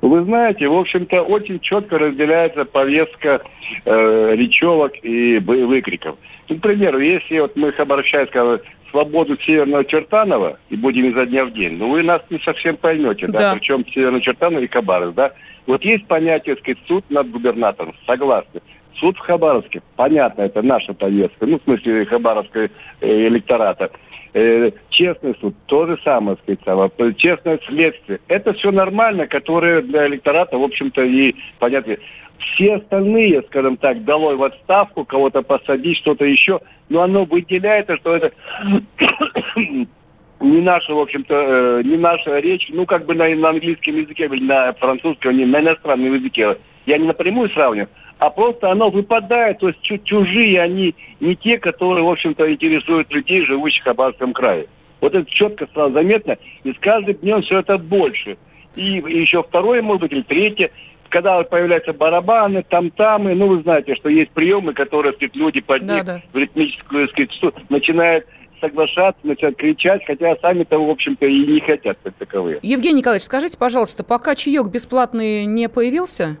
Вы 0.00 0.24
знаете, 0.24 0.68
в 0.68 0.76
общем-то, 0.76 1.22
очень 1.22 1.60
четко 1.60 1.98
разделяется 1.98 2.64
повестка 2.64 3.42
э, 3.84 4.34
речевок 4.34 4.92
и 5.02 5.38
выкриков. 5.38 6.16
Ну, 6.48 6.56
к 6.56 6.60
примеру, 6.60 6.98
если 6.98 7.38
вот 7.38 7.56
мы 7.56 7.68
обращаем, 7.70 8.26
скажем, 8.28 8.60
свободу 8.90 9.38
Северного 9.40 9.84
Чертанова 9.84 10.58
и 10.68 10.76
будем 10.76 11.06
изо 11.10 11.26
дня 11.26 11.44
в 11.44 11.52
день, 11.52 11.76
ну 11.78 11.90
вы 11.90 12.02
нас 12.02 12.22
не 12.30 12.38
совсем 12.40 12.76
поймете, 12.76 13.26
да, 13.28 13.38
Да. 13.38 13.54
причем 13.54 13.86
Северный 13.86 14.20
Чертанов 14.20 14.62
и 14.62 14.66
Хабаровск, 14.66 15.14
да. 15.14 15.32
Вот 15.66 15.84
есть 15.84 16.06
понятие, 16.06 16.56
сказать, 16.56 16.78
суд 16.88 17.04
над 17.10 17.30
губернатором, 17.30 17.94
согласны. 18.06 18.60
Суд 18.96 19.16
в 19.16 19.20
Хабаровске, 19.20 19.82
понятно, 19.96 20.42
это 20.42 20.62
наша 20.62 20.92
повестка, 20.92 21.46
ну, 21.46 21.58
в 21.58 21.62
смысле 21.62 22.04
Хабаровской 22.06 22.70
э, 23.00 23.28
электората. 23.28 23.90
Э, 24.32 24.70
честный 24.90 25.34
суд, 25.40 25.56
то 25.66 25.86
же 25.86 25.98
самое, 26.04 26.36
сказать, 26.42 26.60
самое. 26.64 27.14
честное 27.14 27.58
следствие. 27.66 28.20
Это 28.28 28.52
все 28.52 28.70
нормально, 28.70 29.26
которое 29.26 29.82
для 29.82 30.06
электората, 30.06 30.56
в 30.56 30.62
общем-то, 30.62 31.02
и 31.02 31.34
понятно. 31.58 31.96
Все 32.38 32.76
остальные, 32.76 33.42
скажем 33.48 33.76
так, 33.76 34.04
долой 34.04 34.36
в 34.36 34.42
отставку, 34.44 35.04
кого-то 35.04 35.42
посадить, 35.42 35.98
что-то 35.98 36.24
еще, 36.24 36.60
но 36.88 37.02
оно 37.02 37.24
выделяется, 37.24 37.96
что 37.96 38.14
это 38.16 38.32
не 39.56 40.60
наша, 40.60 40.94
в 40.94 40.98
общем-то, 41.00 41.34
э, 41.34 41.82
не 41.84 41.96
наша 41.96 42.38
речь, 42.38 42.68
ну, 42.72 42.86
как 42.86 43.06
бы 43.06 43.14
на, 43.14 43.28
на 43.34 43.50
английском 43.50 43.96
языке 43.96 44.26
или 44.26 44.44
на 44.44 44.72
французском, 44.74 45.36
не, 45.36 45.44
на 45.44 45.60
иностранном 45.60 46.14
языке. 46.14 46.56
Я 46.86 46.98
не 46.98 47.06
напрямую 47.06 47.50
сравниваю, 47.50 47.88
а 48.20 48.28
просто 48.28 48.70
оно 48.70 48.90
выпадает, 48.90 49.58
то 49.58 49.68
есть 49.68 49.80
чу- 49.80 49.98
чужие 49.98 50.60
они, 50.60 50.94
не 51.20 51.34
те, 51.34 51.58
которые, 51.58 52.04
в 52.04 52.10
общем-то, 52.10 52.52
интересуют 52.52 53.10
людей, 53.10 53.46
живущих 53.46 53.80
в 53.82 53.84
Хабаровском 53.86 54.34
крае. 54.34 54.66
Вот 55.00 55.14
это 55.14 55.28
четко 55.28 55.66
сразу 55.72 55.94
заметно, 55.94 56.36
и 56.62 56.72
с 56.72 56.78
каждым 56.78 57.14
днем 57.14 57.40
все 57.40 57.60
это 57.60 57.78
больше. 57.78 58.36
И, 58.76 59.02
еще 59.06 59.42
второе, 59.42 59.80
может 59.80 60.02
быть, 60.02 60.12
или 60.12 60.22
третье, 60.22 60.70
когда 61.08 61.38
вот 61.38 61.48
появляются 61.48 61.94
барабаны, 61.94 62.62
там-тамы, 62.62 63.34
ну, 63.34 63.46
вы 63.48 63.62
знаете, 63.62 63.94
что 63.96 64.10
есть 64.10 64.30
приемы, 64.32 64.74
которые, 64.74 65.14
сказать, 65.14 65.34
люди 65.34 65.62
под 65.62 65.82
них 65.82 66.04
Да-да. 66.04 66.22
в 66.32 66.36
ритмическую, 66.36 67.08
сказать, 67.08 67.30
начинают 67.70 68.26
соглашаться, 68.60 69.20
начинают 69.26 69.56
кричать, 69.56 70.04
хотя 70.06 70.36
сами-то, 70.36 70.78
в 70.78 70.90
общем-то, 70.90 71.24
и 71.24 71.46
не 71.46 71.60
хотят 71.60 71.98
как 72.02 72.14
таковые. 72.16 72.58
Евгений 72.60 72.98
Николаевич, 72.98 73.24
скажите, 73.24 73.56
пожалуйста, 73.56 74.04
пока 74.04 74.34
чаек 74.34 74.66
бесплатный 74.66 75.46
не 75.46 75.70
появился? 75.70 76.36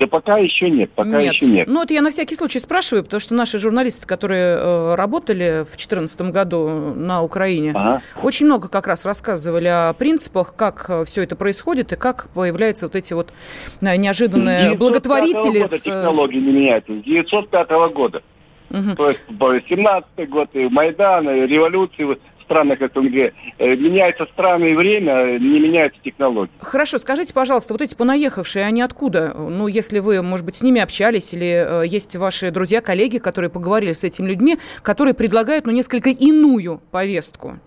Да 0.00 0.06
пока 0.08 0.38
еще 0.38 0.70
нет, 0.70 0.90
пока 0.92 1.18
еще 1.20 1.46
нет. 1.46 1.68
Ну, 1.68 1.82
это 1.82 1.94
я 1.94 2.02
на 2.02 2.10
всякий 2.10 2.34
случай 2.34 2.58
спрашиваю, 2.58 3.04
потому 3.04 3.20
что 3.20 3.34
наши 3.34 3.58
журналисты, 3.58 4.06
которые 4.06 4.56
э, 4.58 4.94
работали 4.96 5.60
в 5.62 5.76
2014 5.76 6.20
году 6.32 6.68
на 6.96 7.22
Украине, 7.22 7.72
Ага. 7.74 8.02
очень 8.22 8.46
много 8.46 8.68
как 8.68 8.86
раз 8.88 9.04
рассказывали 9.04 9.68
о 9.68 9.92
принципах, 9.92 10.54
как 10.56 10.90
все 11.06 11.22
это 11.22 11.36
происходит 11.36 11.92
и 11.92 11.96
как 11.96 12.28
появляются 12.34 12.86
вот 12.86 12.96
эти 12.96 13.12
вот 13.12 13.32
э, 13.80 13.96
неожиданные 13.96 14.70
905 14.76 14.78
благотворители. 14.78 15.58
года 15.60 15.66
с, 15.68 15.74
э, 15.86 15.90
технологии 15.90 16.38
не 16.40 16.52
меняются. 16.52 16.92
С 16.92 17.02
905 17.04 17.70
года. 17.94 18.22
мгм. 18.70 18.96
То 18.96 19.08
есть 19.10 19.68
17 19.68 20.28
год, 20.28 20.48
и 20.54 20.68
Майдан, 20.68 21.28
и 21.28 21.46
революции 21.46 22.02
странах 22.44 22.78
СНГ. 22.78 23.32
Э, 23.58 23.76
Меняются 23.76 24.26
страны 24.26 24.72
и 24.72 24.74
время, 24.74 25.38
не 25.38 25.60
меняются 25.60 26.00
технологии. 26.02 26.52
Хорошо, 26.60 26.98
скажите, 26.98 27.34
пожалуйста, 27.34 27.74
вот 27.74 27.82
эти 27.82 27.94
понаехавшие, 27.94 28.64
они 28.64 28.82
откуда? 28.82 29.34
Ну, 29.34 29.66
если 29.66 29.98
вы, 29.98 30.22
может 30.22 30.46
быть, 30.46 30.56
с 30.56 30.62
ними 30.62 30.80
общались, 30.80 31.34
или 31.34 31.82
э, 31.82 31.86
есть 31.86 32.16
ваши 32.16 32.50
друзья, 32.50 32.80
коллеги, 32.80 33.18
которые 33.18 33.50
поговорили 33.50 33.92
с 33.92 34.04
этими 34.04 34.28
людьми, 34.28 34.56
которые 34.82 35.14
предлагают, 35.14 35.66
ну, 35.66 35.72
несколько 35.72 36.10
иную 36.10 36.80
повестку. 36.90 37.58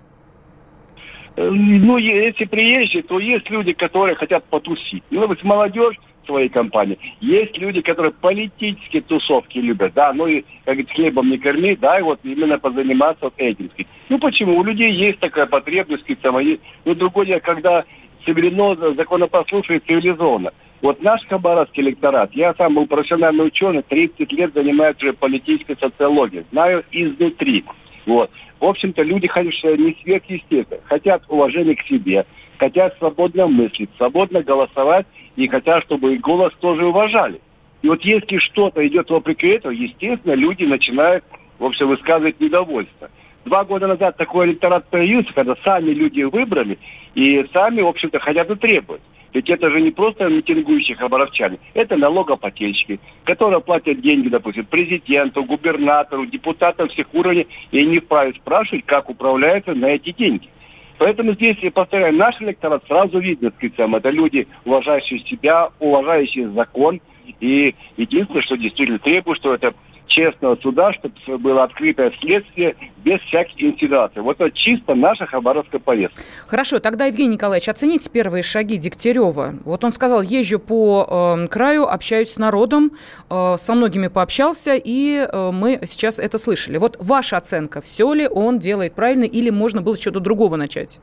Э, 1.36 1.50
Ну, 1.50 1.98
если 1.98 2.46
приезжие, 2.46 3.04
то 3.04 3.20
есть 3.20 3.50
люди, 3.50 3.74
которые 3.74 4.16
хотят 4.16 4.44
потусить. 4.46 5.04
Ну, 5.12 5.28
вот 5.28 5.44
молодежь 5.44 6.00
своей 6.28 6.50
компании. 6.50 7.00
Есть 7.20 7.58
люди, 7.58 7.82
которые 7.82 8.12
политические 8.12 9.02
тусовки 9.02 9.58
любят, 9.58 9.94
да, 9.96 10.14
ну 10.14 10.28
и, 10.28 10.42
как 10.66 10.76
говорится, 10.76 10.94
хлебом 10.94 11.32
не 11.32 11.38
корми, 11.40 11.76
да, 11.76 12.00
и 12.00 12.04
вот 12.04 12.20
именно 12.24 12.60
позаниматься 12.60 13.26
вот 13.26 13.34
этим. 13.38 13.72
Ну, 14.10 14.20
почему? 14.20 14.58
У 14.58 14.64
людей 14.64 14.92
есть 14.92 15.20
такая 15.20 15.48
потребность, 15.48 16.06
там, 16.22 16.36
они- 16.36 16.60
ну, 16.86 16.94
другое 16.94 17.40
когда 17.40 17.84
цивилизованно, 18.26 18.94
законопослушно 18.94 19.74
и 19.74 19.80
цивилизованно. 19.80 20.52
Вот 20.82 21.02
наш 21.02 21.26
хабаровский 21.26 21.82
электорат, 21.82 22.32
я 22.34 22.54
сам 22.54 22.76
был 22.76 22.86
профессиональный 22.86 23.48
ученый, 23.48 23.82
30 23.82 24.32
лет 24.32 24.54
занимаюсь 24.54 24.98
уже 24.98 25.14
политической 25.14 25.76
социологией, 25.80 26.46
знаю 26.52 26.84
изнутри. 26.92 27.64
Вот. 28.06 28.30
В 28.60 28.66
общем-то, 28.66 29.04
люди 29.04 29.28
что 29.28 29.76
не 29.76 29.96
сверхъестественно, 30.02 30.82
хотят 30.86 31.24
уважения 31.30 31.76
к 31.76 31.84
себе, 31.84 32.26
хотят 32.58 32.98
свободно 32.98 33.48
мыслить, 33.48 33.90
свободно 33.98 34.44
голосовать 34.44 35.06
и 35.36 35.48
хотят, 35.48 35.84
чтобы 35.84 36.16
их 36.16 36.22
голос 36.22 36.54
тоже 36.60 36.86
уважали. 36.86 37.42
И 37.82 37.88
вот 37.88 38.02
если 38.04 38.38
что-то 38.38 38.86
идет 38.88 39.10
вопреки 39.10 39.48
этому, 39.48 39.74
естественно, 39.74 40.34
люди 40.34 40.64
начинают, 40.64 41.24
в 41.60 41.66
общем, 41.66 41.88
высказывать 41.88 42.40
недовольство. 42.40 43.10
Два 43.46 43.64
года 43.64 43.88
назад 43.88 44.18
такой 44.18 44.48
электорат 44.48 44.90
появился, 44.90 45.34
когда 45.34 45.56
сами 45.64 45.92
люди 45.92 46.22
выбрали 46.24 46.78
и 47.16 47.46
сами, 47.54 47.82
в 47.82 47.88
общем-то, 47.88 48.20
хотят 48.20 48.50
и 48.50 48.56
требуют. 48.56 49.02
Ведь 49.34 49.50
это 49.50 49.70
же 49.70 49.82
не 49.82 49.92
просто 49.92 50.28
митингующие 50.30 50.98
хабаровчане, 50.98 51.60
это 51.74 51.96
налогоплательщики, 51.96 53.00
которые 53.24 53.62
платят 53.62 54.02
деньги, 54.02 54.30
допустим, 54.30 54.66
президенту, 54.66 55.44
губернатору, 55.44 56.26
депутатам 56.26 56.90
всех 56.90 57.14
уровней, 57.14 57.48
и 57.72 57.80
они 57.80 58.00
вправе 58.00 58.34
спрашивать, 58.34 58.86
как 58.86 59.10
управляются 59.10 59.74
на 59.74 59.88
эти 59.88 60.12
деньги. 60.12 60.50
Поэтому 60.98 61.34
здесь, 61.34 61.58
я 61.62 61.72
повторяю, 61.72 62.14
наш 62.16 62.42
электорат 62.42 62.84
сразу 62.88 63.20
видно, 63.20 63.52
так 63.52 63.72
это 63.96 64.10
люди, 64.10 64.48
уважающие 64.66 65.20
себя, 65.20 65.70
уважающие 65.80 66.50
закон, 66.50 67.00
И 67.40 67.76
единственное, 67.98 68.42
что 68.42 68.56
действительно 68.56 69.00
требую, 69.00 69.36
что 69.36 69.54
это 69.54 69.74
честного 70.08 70.56
суда, 70.58 70.94
чтобы 70.94 71.38
было 71.38 71.64
открытое 71.64 72.12
следствие 72.20 72.76
без 72.98 73.20
всяких 73.22 73.62
инсинуаций. 73.62 74.22
Вот 74.22 74.40
это 74.40 74.52
чисто 74.52 74.96
наша 74.96 75.26
хабаровская 75.26 75.80
повестка. 75.80 76.22
Хорошо, 76.48 76.80
тогда, 76.80 77.06
Евгений 77.06 77.36
Николаевич, 77.36 77.70
оцените 77.70 78.10
первые 78.10 78.44
шаги 78.44 78.78
Дегтярева. 78.78 79.56
Вот 79.64 79.84
он 79.84 79.92
сказал, 79.92 80.22
езжу 80.22 80.60
по 80.60 81.36
э, 81.38 81.48
краю, 81.48 81.88
общаюсь 81.88 82.32
с 82.32 82.38
народом, 82.38 82.92
э, 83.30 83.56
со 83.58 83.74
многими 83.74 84.08
пообщался, 84.08 84.76
и 84.76 85.28
э, 85.32 85.52
мы 85.52 85.80
сейчас 85.86 86.20
это 86.20 86.38
слышали. 86.38 86.78
Вот 86.78 86.98
ваша 87.00 87.38
оценка, 87.38 87.82
все 87.82 88.14
ли 88.14 88.28
он 88.28 88.60
делает 88.60 88.94
правильно, 88.94 89.26
или 89.26 89.50
можно 89.50 89.82
было 89.82 89.98
что-то 89.98 90.20
другого 90.20 90.56
начать? 90.56 91.00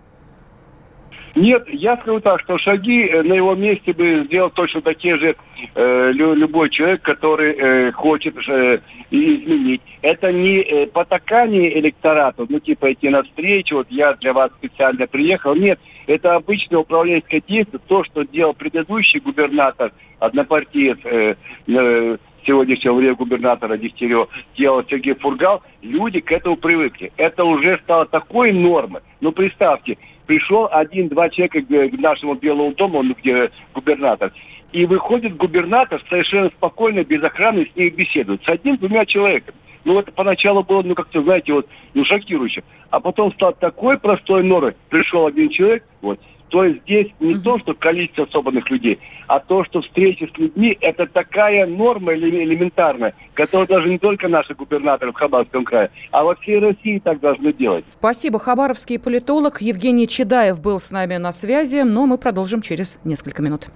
Нет, 1.35 1.69
я 1.69 1.97
скажу 1.97 2.21
так, 2.21 2.41
что 2.43 2.59
шаги 2.59 3.07
э, 3.07 3.23
на 3.23 3.35
его 3.35 3.55
месте 3.57 3.93
бы 3.93 4.25
сделал 4.27 4.51
точно 4.51 4.83
такие 4.83 5.19
же 5.19 5.37
э, 5.75 6.13
любой 6.13 6.71
человек, 6.71 7.03
который 7.03 7.55
э, 7.55 7.93
хочет 7.93 8.37
э, 8.49 8.79
изменить. 9.11 9.83
Это 10.03 10.33
не 10.33 10.61
э, 10.61 10.87
потакание 10.87 11.77
электорату, 11.81 12.47
ну 12.49 12.61
типа 12.61 12.93
идти 12.93 13.09
навстречу, 13.09 13.77
вот 13.77 13.89
я 13.91 14.15
для 14.15 14.33
вас 14.33 14.53
специально 14.59 15.09
приехал. 15.09 15.57
Нет, 15.57 15.81
это 16.07 16.37
обычное 16.37 16.79
управленческое 16.79 17.43
действие, 17.47 17.81
то, 17.89 18.05
что 18.05 18.23
делал 18.23 18.55
предыдущий 18.55 19.19
губернатор, 19.19 19.93
однопартиец, 20.21 20.99
э, 21.05 21.35
э, 21.67 22.17
сегодняшнего 22.47 22.95
времени 22.95 23.17
губернатора 23.17 23.77
Дегтярева 23.77 24.29
делал 24.57 24.85
Сергей 24.89 25.15
Фургал, 25.15 25.63
люди 25.83 26.21
к 26.21 26.31
этому 26.31 26.57
привыкли. 26.57 27.13
Это 27.17 27.45
уже 27.45 27.79
стало 27.83 28.07
такой 28.07 28.53
нормой. 28.53 29.01
Ну, 29.21 29.33
представьте, 29.33 29.97
пришел 30.27 30.69
один-два 30.71 31.31
человека 31.31 31.63
к 31.63 32.01
нашему 32.01 32.35
Белому 32.35 32.75
дому, 32.75 33.03
ну, 33.03 33.15
где 33.21 33.51
губернатор, 33.75 34.33
и 34.73 34.87
выходит 34.87 35.37
губернатор 35.37 36.03
совершенно 36.09 36.49
спокойно, 36.49 37.05
без 37.05 37.23
охраны, 37.23 37.69
с 37.73 37.77
ней 37.77 37.91
беседует. 37.91 38.43
С 38.45 38.49
одним-двумя 38.49 39.07
человеками. 39.07 39.57
Ну, 39.85 39.99
это 39.99 40.11
поначалу 40.11 40.65
было, 40.65 40.83
ну, 40.83 40.95
как-то, 40.95 41.23
знаете, 41.23 41.53
вот, 41.53 41.69
ну, 41.93 42.05
шокирующе. 42.05 42.65
А 42.91 43.01
потом 43.01 43.33
стал 43.35 43.53
такой 43.53 43.99
простой 43.99 44.43
норой. 44.43 44.75
Пришел 44.89 45.27
один 45.27 45.51
человек, 45.51 45.85
вот, 46.01 46.19
то 46.55 46.63
есть 46.63 46.83
здесь 46.83 47.09
не 47.19 47.35
то, 47.35 47.59
что 47.59 47.75
количество 47.75 48.29
собранных 48.31 48.71
людей, 48.71 49.01
а 49.27 49.41
то, 49.41 49.65
что 49.65 49.83
встречи 49.83 50.31
с 50.33 50.39
людьми, 50.39 50.79
это 50.81 51.09
такая 51.09 51.67
норма 51.67 52.15
элементарная, 52.15 53.13
которую 53.35 53.67
даже 53.67 53.89
не 53.89 53.99
только 53.99 54.29
наши 54.29 54.55
губернаторы 54.55 55.11
в 55.11 55.17
Хабаровском 55.17 55.65
крае, 55.65 55.91
а 56.13 56.23
во 56.23 56.37
всей 56.37 56.61
России 56.61 57.01
так 57.01 57.19
должны 57.19 57.53
делать. 57.53 57.85
Спасибо. 57.99 58.39
Хабаровский 58.39 59.01
политолог 59.01 59.63
Евгений 59.63 60.07
Чедаев 60.07 60.61
был 60.63 60.79
с 60.79 60.93
нами 60.93 61.17
на 61.17 61.33
связи, 61.33 61.83
но 61.83 62.07
мы 62.07 62.19
продолжим 62.19 62.63
через 62.63 63.01
несколько 63.03 63.43
минут. 63.43 63.67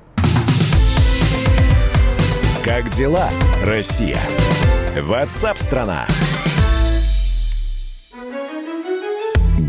Как 2.64 2.90
дела, 2.90 3.28
Россия? 3.64 4.18
Ватсап-страна! 5.02 6.06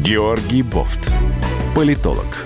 Георгий 0.04 0.62
Бофт. 0.62 1.12
Политолог, 1.76 2.46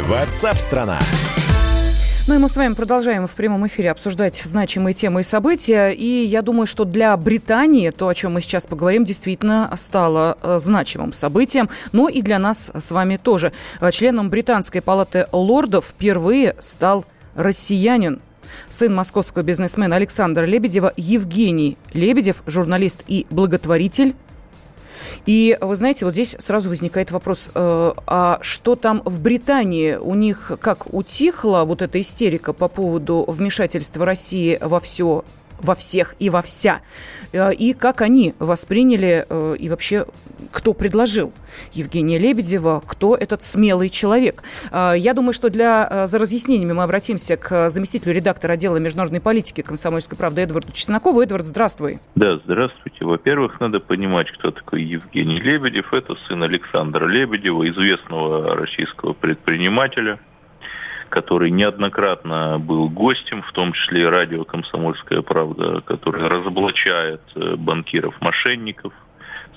Ватсап-страна! 0.00 0.98
Ну 2.28 2.34
и 2.34 2.38
мы 2.38 2.48
с 2.48 2.56
вами 2.56 2.74
продолжаем 2.74 3.26
в 3.26 3.34
прямом 3.34 3.66
эфире 3.66 3.90
обсуждать 3.90 4.36
значимые 4.36 4.94
темы 4.94 5.20
и 5.20 5.24
события. 5.24 5.90
И 5.90 6.24
я 6.24 6.42
думаю, 6.42 6.66
что 6.66 6.84
для 6.84 7.16
Британии 7.16 7.90
то, 7.90 8.06
о 8.06 8.14
чем 8.14 8.34
мы 8.34 8.40
сейчас 8.40 8.66
поговорим, 8.66 9.04
действительно 9.04 9.72
стало 9.76 10.38
э, 10.42 10.58
значимым 10.60 11.12
событием. 11.12 11.68
Но 11.92 12.08
и 12.08 12.22
для 12.22 12.38
нас 12.38 12.70
с 12.72 12.90
вами 12.90 13.16
тоже. 13.16 13.52
Э, 13.80 13.90
членом 13.90 14.30
Британской 14.30 14.82
палаты 14.82 15.26
лордов 15.32 15.86
впервые 15.86 16.54
стал 16.58 17.04
россиянин. 17.34 18.20
Сын 18.68 18.94
московского 18.94 19.42
бизнесмена 19.42 19.96
Александра 19.96 20.44
Лебедева 20.44 20.92
Евгений 20.96 21.76
Лебедев, 21.92 22.42
журналист 22.46 23.04
и 23.06 23.26
благотворитель, 23.30 24.14
и 25.26 25.58
вы 25.60 25.76
знаете, 25.76 26.04
вот 26.04 26.14
здесь 26.14 26.36
сразу 26.38 26.68
возникает 26.68 27.10
вопрос, 27.10 27.50
э, 27.54 27.92
а 28.06 28.38
что 28.40 28.76
там 28.76 29.02
в 29.04 29.20
Британии? 29.20 29.96
У 29.96 30.14
них 30.14 30.52
как 30.60 30.92
утихла 30.92 31.64
вот 31.64 31.82
эта 31.82 32.00
истерика 32.00 32.52
по 32.52 32.68
поводу 32.68 33.24
вмешательства 33.26 34.04
России 34.04 34.58
во 34.60 34.80
все 34.80 35.24
во 35.60 35.74
всех 35.74 36.14
и 36.18 36.30
во 36.30 36.42
вся. 36.42 36.80
Э, 37.32 37.52
и 37.52 37.74
как 37.74 38.02
они 38.02 38.34
восприняли, 38.38 39.26
э, 39.28 39.56
и 39.58 39.68
вообще 39.68 40.06
кто 40.52 40.72
предложил 40.72 41.32
Евгения 41.72 42.18
Лебедева, 42.18 42.82
кто 42.86 43.16
этот 43.16 43.42
смелый 43.42 43.90
человек. 43.90 44.42
Э, 44.70 44.94
я 44.96 45.14
думаю, 45.14 45.32
что 45.32 45.50
для, 45.50 46.06
за 46.06 46.18
разъяснениями 46.18 46.72
мы 46.72 46.82
обратимся 46.82 47.36
к 47.36 47.70
заместителю 47.70 48.14
редактора 48.14 48.52
отдела 48.52 48.76
международной 48.76 49.20
политики 49.20 49.62
комсомольской 49.62 50.16
правды 50.16 50.42
Эдварду 50.42 50.72
Чеснокову. 50.72 51.20
Эдвард, 51.20 51.44
здравствуй. 51.44 51.98
Да, 52.14 52.38
здравствуйте. 52.44 53.04
Во-первых, 53.04 53.60
надо 53.60 53.80
понимать, 53.80 54.30
кто 54.32 54.50
такой 54.50 54.82
Евгений 54.82 55.40
Лебедев. 55.40 55.92
Это 55.92 56.16
сын 56.28 56.42
Александра 56.42 57.06
Лебедева, 57.06 57.68
известного 57.68 58.56
российского 58.56 59.12
предпринимателя, 59.12 60.18
который 61.08 61.50
неоднократно 61.50 62.58
был 62.58 62.88
гостем, 62.88 63.42
в 63.42 63.52
том 63.52 63.72
числе 63.72 64.02
и 64.02 64.06
радио 64.06 64.44
«Комсомольская 64.44 65.22
правда», 65.22 65.80
который 65.82 66.26
разоблачает 66.26 67.22
э, 67.34 67.56
банкиров-мошенников 67.56 68.92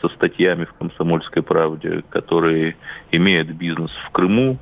со 0.01 0.09
статьями 0.09 0.65
в 0.65 0.73
«Комсомольской 0.73 1.43
правде», 1.43 2.03
который 2.09 2.75
имеет 3.11 3.55
бизнес 3.55 3.91
в 4.07 4.11
Крыму. 4.11 4.57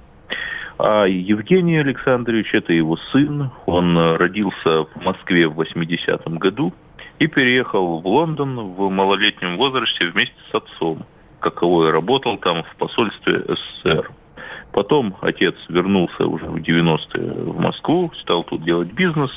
А 0.78 1.06
Евгений 1.06 1.78
Александрович– 1.78 2.50
это 2.54 2.74
его 2.74 2.98
сын. 3.12 3.52
Он 3.66 4.16
родился 4.16 4.86
в 4.86 4.96
Москве 5.04 5.48
в 5.48 5.60
80-м 5.60 6.38
году 6.38 6.74
и 7.20 7.28
переехал 7.28 8.00
в 8.00 8.08
Лондон 8.08 8.74
в 8.74 8.90
малолетнем 8.90 9.58
возрасте 9.58 10.08
вместе 10.08 10.36
с 10.52 10.56
отцом, 10.56 11.06
каковой 11.42 11.92
работал 11.92 12.38
там 12.38 12.64
в 12.64 12.76
посольстве 12.78 13.44
СССР. 13.48 14.12
Потом 14.72 15.16
отец 15.22 15.56
вернулся 15.68 16.28
уже 16.28 16.46
в 16.46 16.58
90-е 16.58 17.52
в 17.52 17.60
Москву, 17.60 18.12
стал 18.22 18.44
тут 18.44 18.64
делать 18.64 18.92
бизнес, 18.94 19.32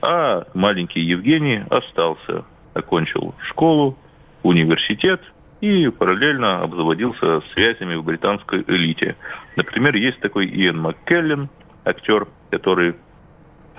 а 0.00 0.46
маленький 0.54 1.00
Евгений 1.00 1.62
остался, 1.68 2.44
окончил 2.74 3.34
школу, 3.42 3.96
университет 4.42 5.20
и 5.60 5.88
параллельно 5.90 6.62
обзаводился 6.62 7.42
связями 7.52 7.96
в 7.96 8.04
британской 8.04 8.64
элите. 8.66 9.16
Например, 9.56 9.94
есть 9.94 10.20
такой 10.20 10.46
Иэн 10.46 10.78
МакКеллен, 10.78 11.50
актер, 11.84 12.26
который 12.50 12.94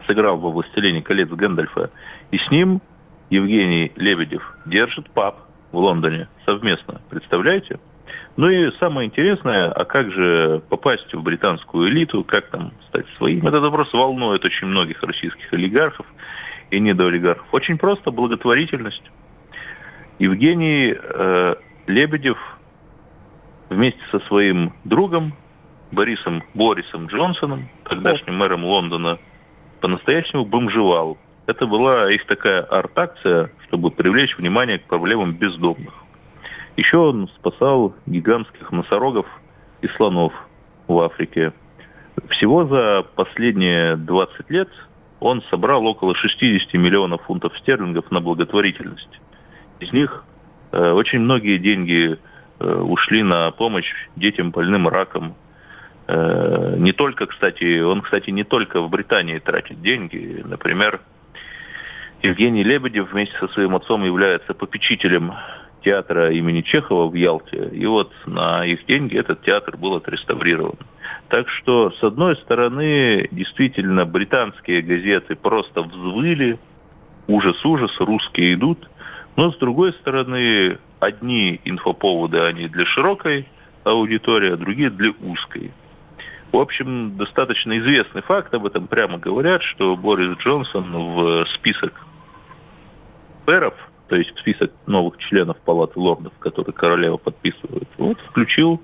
сыграл 0.05 0.37
во 0.37 0.51
«Властелине 0.51 1.01
колец» 1.01 1.29
Гэндальфа, 1.29 1.89
и 2.31 2.37
с 2.37 2.51
ним 2.51 2.81
Евгений 3.29 3.91
Лебедев 3.95 4.55
держит 4.65 5.09
паб 5.11 5.39
в 5.71 5.77
Лондоне 5.77 6.27
совместно. 6.45 7.01
Представляете? 7.09 7.79
Ну 8.37 8.49
и 8.49 8.71
самое 8.79 9.07
интересное, 9.07 9.71
а 9.71 9.85
как 9.85 10.11
же 10.11 10.61
попасть 10.69 11.13
в 11.13 11.21
британскую 11.21 11.89
элиту, 11.89 12.23
как 12.23 12.47
там 12.49 12.73
стать 12.87 13.05
своим? 13.17 13.45
Этот 13.45 13.61
вопрос 13.61 13.91
волнует 13.93 14.43
очень 14.45 14.67
многих 14.67 15.03
российских 15.03 15.51
олигархов 15.53 16.05
и 16.69 16.79
недоолигархов. 16.79 17.45
Очень 17.51 17.77
просто 17.77 18.11
благотворительность. 18.11 19.03
Евгений 20.19 20.95
э, 20.97 21.55
Лебедев 21.87 22.37
вместе 23.69 24.01
со 24.11 24.19
своим 24.21 24.73
другом 24.83 25.33
Борисом 25.91 26.43
Борисом 26.53 27.07
Джонсоном, 27.07 27.69
тогдашним 27.83 28.37
мэром 28.37 28.63
Лондона, 28.63 29.19
по-настоящему 29.81 30.45
бомжевал. 30.45 31.17
Это 31.47 31.65
была 31.67 32.11
их 32.11 32.25
такая 32.27 32.61
арт-акция, 32.61 33.51
чтобы 33.67 33.91
привлечь 33.91 34.37
внимание 34.37 34.79
к 34.79 34.83
проблемам 34.83 35.33
бездомных. 35.33 35.93
Еще 36.77 36.97
он 36.97 37.27
спасал 37.35 37.95
гигантских 38.05 38.71
носорогов 38.71 39.25
и 39.81 39.87
слонов 39.89 40.33
в 40.87 40.99
Африке. 40.99 41.53
Всего 42.29 42.65
за 42.65 43.05
последние 43.15 43.95
20 43.97 44.49
лет 44.49 44.69
он 45.19 45.41
собрал 45.49 45.85
около 45.85 46.15
60 46.15 46.73
миллионов 46.73 47.23
фунтов 47.23 47.57
стерлингов 47.59 48.09
на 48.11 48.21
благотворительность. 48.21 49.21
Из 49.79 49.91
них 49.91 50.23
э, 50.71 50.91
очень 50.91 51.19
многие 51.19 51.57
деньги 51.57 52.17
э, 52.59 52.65
ушли 52.65 53.23
на 53.23 53.51
помощь 53.51 53.91
детям 54.15 54.51
больным 54.51 54.87
раком. 54.87 55.35
Э, 56.07 56.75
не 56.77 56.91
только, 56.91 57.27
кстати, 57.27 57.81
он, 57.81 58.01
кстати, 58.01 58.29
не 58.29 58.43
только 58.43 58.81
в 58.81 58.89
Британии 58.89 59.39
тратит 59.39 59.81
деньги. 59.81 60.41
Например, 60.45 61.01
Евгений 62.23 62.63
Лебедев 62.63 63.11
вместе 63.11 63.37
со 63.39 63.47
своим 63.49 63.75
отцом 63.75 64.03
является 64.03 64.53
попечителем 64.53 65.33
театра 65.83 66.31
имени 66.31 66.61
Чехова 66.61 67.09
в 67.09 67.13
Ялте. 67.13 67.69
И 67.71 67.85
вот 67.85 68.11
на 68.25 68.65
их 68.65 68.85
деньги 68.85 69.17
этот 69.17 69.41
театр 69.43 69.77
был 69.77 69.95
отреставрирован. 69.95 70.77
Так 71.29 71.49
что, 71.49 71.91
с 71.91 72.03
одной 72.03 72.35
стороны, 72.37 73.27
действительно, 73.31 74.05
британские 74.05 74.81
газеты 74.81 75.35
просто 75.35 75.81
взвыли, 75.81 76.59
ужас-ужас, 77.27 77.91
русские 77.99 78.53
идут. 78.53 78.89
Но, 79.35 79.51
с 79.51 79.57
другой 79.57 79.93
стороны, 79.93 80.77
одни 80.99 81.59
инфоповоды, 81.63 82.39
они 82.41 82.67
для 82.67 82.85
широкой 82.85 83.47
аудитории, 83.83 84.51
а 84.51 84.57
другие 84.57 84.89
для 84.89 85.11
узкой. 85.21 85.71
В 86.51 86.57
общем, 86.57 87.15
достаточно 87.15 87.77
известный 87.79 88.21
факт, 88.21 88.53
об 88.53 88.65
этом 88.65 88.87
прямо 88.87 89.17
говорят, 89.17 89.63
что 89.63 89.95
Борис 89.95 90.37
Джонсон 90.39 90.91
в 90.91 91.45
список 91.55 91.93
пэров, 93.45 93.73
то 94.11 94.17
есть 94.17 94.35
в 94.35 94.39
список 94.41 94.73
новых 94.87 95.17
членов 95.19 95.57
Палаты 95.61 95.97
лордов, 95.97 96.33
которые 96.39 96.73
королева 96.73 97.15
подписывает, 97.15 97.87
вот 97.97 98.19
включил 98.19 98.81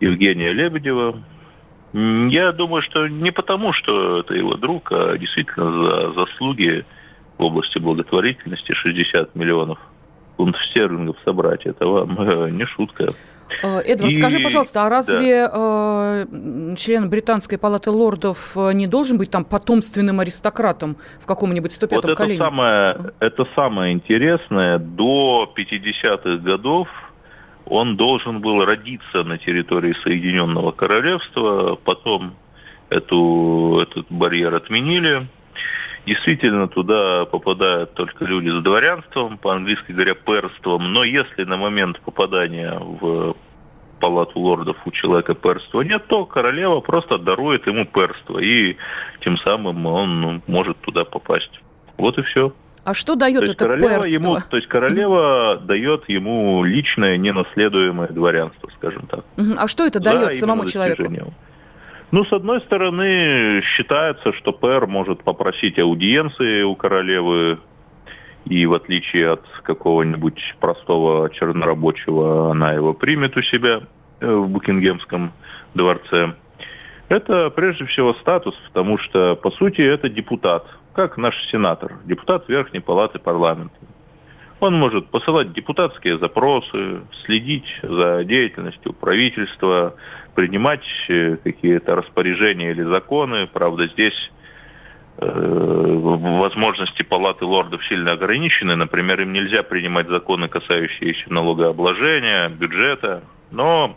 Евгения 0.00 0.52
Лебедева. 0.52 1.22
Я 1.94 2.52
думаю, 2.52 2.82
что 2.82 3.08
не 3.08 3.32
потому, 3.32 3.72
что 3.72 4.20
это 4.20 4.34
его 4.34 4.56
друг, 4.56 4.92
а 4.92 5.16
действительно 5.16 5.72
за 5.72 6.12
заслуги 6.12 6.84
в 7.38 7.42
области 7.42 7.78
благотворительности 7.78 8.74
60 8.74 9.34
миллионов 9.34 9.78
фунтов 10.38 10.64
стерлингов 10.70 11.16
собрать. 11.24 11.66
Это 11.66 11.86
вам 11.86 12.16
э, 12.20 12.50
не 12.50 12.64
шутка. 12.64 13.08
Э, 13.62 13.80
Эдвард, 13.80 14.12
И- 14.12 14.14
скажи, 14.14 14.38
пожалуйста, 14.40 14.86
а 14.86 14.88
разве 14.88 15.48
да. 15.48 16.26
э, 16.32 16.74
член 16.76 17.10
британской 17.10 17.58
палаты 17.58 17.90
лордов 17.90 18.56
не 18.72 18.86
должен 18.86 19.18
быть 19.18 19.30
там 19.30 19.44
потомственным 19.44 20.20
аристократом 20.20 20.96
в 21.20 21.26
каком-нибудь 21.26 21.72
105-м 21.72 21.96
Вот 21.96 22.04
это 22.04 22.14
колене? 22.14 22.38
самое, 22.38 22.96
это 23.18 23.46
самое 23.56 23.92
интересное. 23.92 24.78
До 24.78 25.52
50-х 25.56 26.36
годов 26.36 26.88
он 27.66 27.96
должен 27.96 28.40
был 28.40 28.64
родиться 28.64 29.24
на 29.24 29.38
территории 29.38 29.94
Соединенного 30.04 30.70
Королевства, 30.70 31.76
потом 31.84 32.34
эту, 32.90 33.80
этот 33.82 34.06
барьер 34.08 34.54
отменили. 34.54 35.26
Действительно, 36.08 36.68
туда 36.68 37.26
попадают 37.26 37.92
только 37.92 38.24
люди 38.24 38.48
с 38.48 38.62
дворянством, 38.62 39.36
по-английски 39.36 39.92
говоря, 39.92 40.14
перством. 40.14 40.90
Но 40.94 41.04
если 41.04 41.44
на 41.44 41.58
момент 41.58 42.00
попадания 42.00 42.78
в 42.78 43.36
палату 44.00 44.38
лордов 44.40 44.78
у 44.86 44.90
человека 44.90 45.34
перства 45.34 45.82
нет, 45.82 46.06
то 46.06 46.24
королева 46.24 46.80
просто 46.80 47.18
дарует 47.18 47.66
ему 47.66 47.84
перство, 47.84 48.38
и 48.38 48.76
тем 49.20 49.36
самым 49.38 49.84
он 49.84 50.20
ну, 50.20 50.42
может 50.46 50.80
туда 50.80 51.04
попасть. 51.04 51.60
Вот 51.98 52.16
и 52.16 52.22
все. 52.22 52.54
А 52.84 52.94
что 52.94 53.14
дает 53.14 53.44
то 53.44 53.52
это 53.52 53.54
королева 53.54 53.90
перство? 53.90 54.08
ему, 54.08 54.38
то 54.48 54.56
есть 54.56 54.68
королева 54.68 55.60
дает 55.62 56.08
ему 56.08 56.64
личное 56.64 57.18
ненаследуемое 57.18 58.08
дворянство, 58.08 58.70
скажем 58.78 59.06
так. 59.08 59.26
А 59.58 59.68
что 59.68 59.84
это 59.84 60.00
дает 60.00 60.36
самому 60.36 60.64
человеку? 60.64 61.02
Ну, 62.10 62.24
с 62.24 62.32
одной 62.32 62.62
стороны, 62.62 63.60
считается, 63.62 64.32
что 64.32 64.52
пэр 64.52 64.86
может 64.86 65.22
попросить 65.22 65.78
аудиенции 65.78 66.62
у 66.62 66.74
королевы, 66.74 67.58
и 68.46 68.64
в 68.64 68.72
отличие 68.72 69.32
от 69.32 69.46
какого-нибудь 69.62 70.56
простого 70.58 71.28
чернорабочего, 71.28 72.50
она 72.50 72.72
его 72.72 72.94
примет 72.94 73.36
у 73.36 73.42
себя 73.42 73.82
э, 74.20 74.34
в 74.34 74.48
Букингемском 74.48 75.32
дворце. 75.74 76.34
Это 77.10 77.50
прежде 77.50 77.84
всего 77.84 78.14
статус, 78.14 78.54
потому 78.68 78.96
что, 78.96 79.36
по 79.36 79.50
сути, 79.50 79.82
это 79.82 80.08
депутат, 80.08 80.66
как 80.94 81.18
наш 81.18 81.34
сенатор, 81.50 81.98
депутат 82.06 82.48
Верхней 82.48 82.80
Палаты 82.80 83.18
парламента. 83.18 83.76
Он 84.60 84.74
может 84.74 85.08
посылать 85.08 85.52
депутатские 85.52 86.18
запросы, 86.18 87.02
следить 87.24 87.68
за 87.82 88.24
деятельностью 88.24 88.92
правительства, 88.92 89.94
принимать 90.38 90.86
э, 91.08 91.36
какие-то 91.42 91.96
распоряжения 91.96 92.70
или 92.70 92.84
законы. 92.84 93.48
Правда, 93.48 93.88
здесь 93.88 94.30
э, 95.16 95.26
возможности 95.26 97.02
палаты 97.02 97.44
лордов 97.44 97.84
сильно 97.86 98.12
ограничены. 98.12 98.76
Например, 98.76 99.20
им 99.20 99.32
нельзя 99.32 99.64
принимать 99.64 100.06
законы, 100.06 100.46
касающиеся 100.46 101.32
налогообложения, 101.32 102.50
бюджета. 102.50 103.24
Но, 103.50 103.96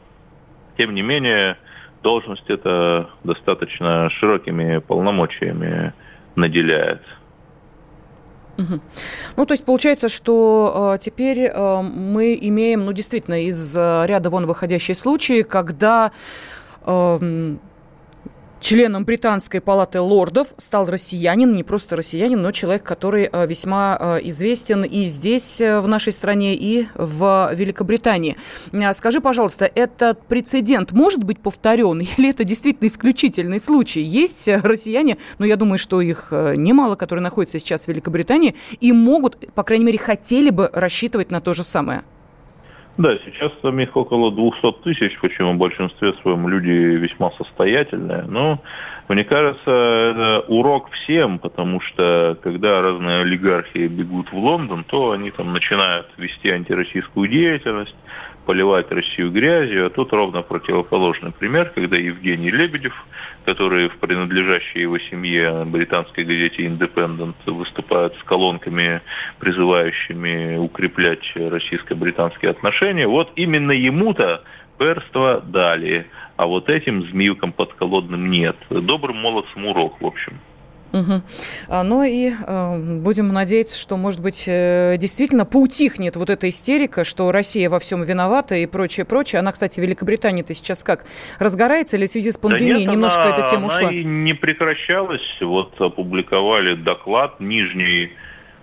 тем 0.77 0.95
не 0.95 1.03
менее, 1.03 1.57
должность 2.01 2.49
это 2.49 3.11
достаточно 3.23 4.09
широкими 4.09 4.79
полномочиями 4.79 5.93
наделяет. 6.35 7.03
Ну, 8.57 9.45
то 9.45 9.53
есть 9.53 9.65
получается, 9.65 10.09
что 10.09 10.93
э, 10.95 10.97
теперь 10.99 11.39
э, 11.39 11.81
мы 11.81 12.37
имеем, 12.41 12.85
ну, 12.85 12.93
действительно, 12.93 13.45
из 13.45 13.75
э, 13.75 14.05
ряда 14.05 14.29
вон 14.29 14.45
выходящие 14.45 14.95
случаи, 14.95 15.41
когда 15.41 16.11
э, 16.85 17.55
членом 18.61 19.03
британской 19.03 19.59
палаты 19.59 19.99
лордов 19.99 20.49
стал 20.57 20.85
россиянин, 20.85 21.53
не 21.53 21.63
просто 21.63 21.95
россиянин, 21.97 22.41
но 22.41 22.51
человек, 22.51 22.83
который 22.83 23.29
э, 23.31 23.47
весьма 23.47 23.97
э, 23.99 24.19
известен 24.23 24.83
и 24.83 25.07
здесь, 25.07 25.59
э, 25.59 25.81
в 25.81 25.87
нашей 25.87 26.13
стране, 26.13 26.55
и 26.55 26.87
в 26.95 27.51
Великобритании. 27.53 28.37
Скажи, 28.93 29.19
пожалуйста, 29.19 29.69
этот 29.73 30.25
прецедент 30.27 30.91
может 30.91 31.23
быть 31.23 31.39
повторен 31.39 31.99
или 32.17 32.29
это 32.29 32.43
действительно 32.43 32.87
исключительный 32.87 33.59
случай? 33.59 34.01
Есть 34.01 34.47
россияне, 34.47 35.17
но 35.39 35.45
я 35.45 35.55
думаю, 35.57 35.79
что 35.79 35.99
их 35.99 36.27
немало, 36.31 36.95
которые 36.95 37.23
находятся 37.23 37.59
сейчас 37.59 37.85
в 37.85 37.87
Великобритании 37.87 38.55
и 38.79 38.93
могут, 38.93 39.51
по 39.53 39.63
крайней 39.63 39.85
мере, 39.85 39.97
хотели 39.97 40.51
бы 40.51 40.69
рассчитывать 40.71 41.31
на 41.31 41.41
то 41.41 41.53
же 41.53 41.63
самое. 41.63 42.03
Да, 42.97 43.17
сейчас 43.25 43.51
там 43.61 43.79
их 43.79 43.95
около 43.95 44.31
200 44.31 44.83
тысяч, 44.83 45.17
причем 45.21 45.55
в 45.55 45.57
большинстве 45.57 46.13
своем 46.21 46.47
люди 46.47 46.69
весьма 46.69 47.31
состоятельные. 47.31 48.23
Но 48.23 48.59
мне 49.07 49.23
кажется, 49.23 49.71
это 49.71 50.45
урок 50.47 50.89
всем, 50.91 51.39
потому 51.39 51.79
что 51.81 52.37
когда 52.43 52.81
разные 52.81 53.21
олигархи 53.21 53.87
бегут 53.87 54.31
в 54.31 54.37
Лондон, 54.37 54.83
то 54.83 55.11
они 55.11 55.31
там 55.31 55.53
начинают 55.53 56.07
вести 56.17 56.49
антироссийскую 56.49 57.29
деятельность, 57.29 57.95
поливать 58.45 58.91
Россию 58.91 59.31
грязью, 59.31 59.87
а 59.87 59.89
тут 59.89 60.11
ровно 60.13 60.41
противоположный 60.41 61.31
пример, 61.31 61.71
когда 61.73 61.97
Евгений 61.97 62.51
Лебедев, 62.51 62.93
который 63.45 63.89
в 63.89 63.97
принадлежащей 63.97 64.81
его 64.81 64.99
семье 64.99 65.63
британской 65.65 66.23
газете 66.23 66.65
«Индепендент» 66.65 67.35
выступает 67.45 68.13
с 68.19 68.23
колонками, 68.23 69.01
призывающими 69.39 70.57
укреплять 70.57 71.31
российско-британские 71.35 72.51
отношения, 72.51 73.07
вот 73.07 73.31
именно 73.35 73.71
ему-то 73.71 74.43
перство 74.77 75.41
дали, 75.41 76.07
а 76.37 76.47
вот 76.47 76.69
этим 76.69 77.03
змеюкам 77.03 77.51
подколодным 77.53 78.31
нет. 78.31 78.55
Добрым 78.69 79.17
молодцам 79.17 79.67
урок, 79.67 80.01
в 80.01 80.05
общем. 80.05 80.39
А, 81.67 81.83
Ну 81.83 82.03
и 82.03 82.31
э, 82.31 82.77
будем 82.99 83.29
надеяться, 83.29 83.77
что, 83.77 83.97
может 83.97 84.19
быть, 84.19 84.45
э, 84.47 84.97
действительно 84.97 85.45
поутихнет 85.45 86.15
вот 86.15 86.29
эта 86.29 86.49
истерика, 86.49 87.03
что 87.03 87.31
Россия 87.31 87.69
во 87.69 87.79
всем 87.79 88.01
виновата 88.03 88.55
и 88.55 88.65
прочее, 88.65 89.05
прочее. 89.05 89.39
Она, 89.39 89.51
кстати, 89.51 89.79
в 89.79 89.83
Великобритании-то 89.83 90.53
сейчас 90.53 90.83
как? 90.83 91.05
Разгорается 91.39 91.97
или 91.97 92.05
в 92.05 92.09
связи 92.11 92.31
с 92.31 92.37
пандемией 92.37 92.73
да 92.73 92.79
нет, 92.79 92.93
немножко 92.93 93.23
она, 93.23 93.31
эта 93.31 93.49
тема 93.49 93.65
она 93.65 93.75
ушла? 93.75 93.91
и 93.91 94.03
не 94.03 94.33
прекращалась. 94.33 95.37
Вот 95.39 95.79
опубликовали 95.79 96.75
доклад 96.75 97.39
Нижней 97.39 98.11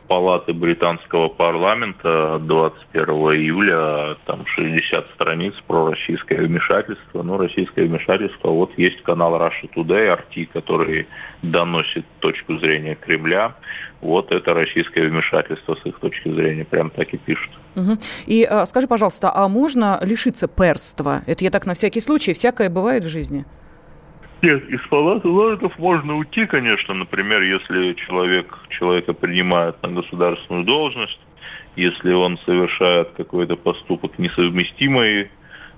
палаты 0.09 0.55
британского 0.55 1.29
парламента 1.29 2.37
от 2.37 2.47
21 2.47 3.09
июля, 3.37 4.17
там 4.25 4.45
60 4.47 5.07
страниц 5.15 5.55
про 5.67 5.91
российское 5.91 6.37
вмешательство. 6.37 7.23
Ну, 7.23 7.37
российское 7.37 7.85
вмешательство, 7.85 8.49
вот 8.49 8.73
есть 8.79 9.03
канал 9.03 9.35
Russia 9.35 9.71
Today, 9.75 10.19
RT, 10.19 10.49
который 10.53 11.07
доносит 11.43 12.07
точку 12.21 12.59
зрения 12.59 12.95
Кремля. 12.95 13.55
Вот 14.01 14.33
это 14.33 14.55
российское 14.55 15.09
вмешательство 15.09 15.75
с 15.75 15.87
их 15.87 15.99
точки 15.99 16.33
зрения, 16.33 16.65
прям 16.65 16.91
так 16.91 17.13
и 17.13 17.19
пишут. 17.19 17.51
Мгм. 17.75 17.99
И 18.27 18.45
а, 18.45 18.65
скажи, 18.67 18.89
пожалуйста, 18.89 19.31
а 19.35 19.47
можно 19.49 19.99
лишиться 20.03 20.49
перства? 20.49 21.23
Это 21.27 21.45
я 21.45 21.51
так 21.51 21.67
на 21.67 21.75
всякий 21.75 22.01
случай, 22.01 22.33
всякое 22.33 22.71
бывает 22.71 23.05
в 23.05 23.09
жизни. 23.09 23.45
Нет, 24.41 24.69
из 24.69 24.81
палаты 24.89 25.29
лордов 25.29 25.77
можно 25.79 26.17
уйти, 26.17 26.47
конечно, 26.47 26.95
например, 26.95 27.43
если 27.43 27.95
человек, 27.95 28.57
человека 28.69 29.13
принимают 29.13 29.83
на 29.83 29.91
государственную 29.91 30.65
должность, 30.65 31.19
если 31.75 32.13
он 32.13 32.39
совершает 32.39 33.11
какой-то 33.17 33.57
поступок 33.57 34.19
несовместимый 34.19 35.31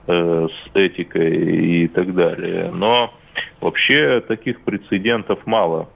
э, 0.06 0.48
с 0.48 0.70
этикой 0.74 1.84
и 1.84 1.88
так 1.88 2.14
далее. 2.14 2.70
Но 2.70 3.14
вообще 3.60 4.20
таких 4.20 4.60
прецедентов 4.60 5.46
мало. 5.46 5.88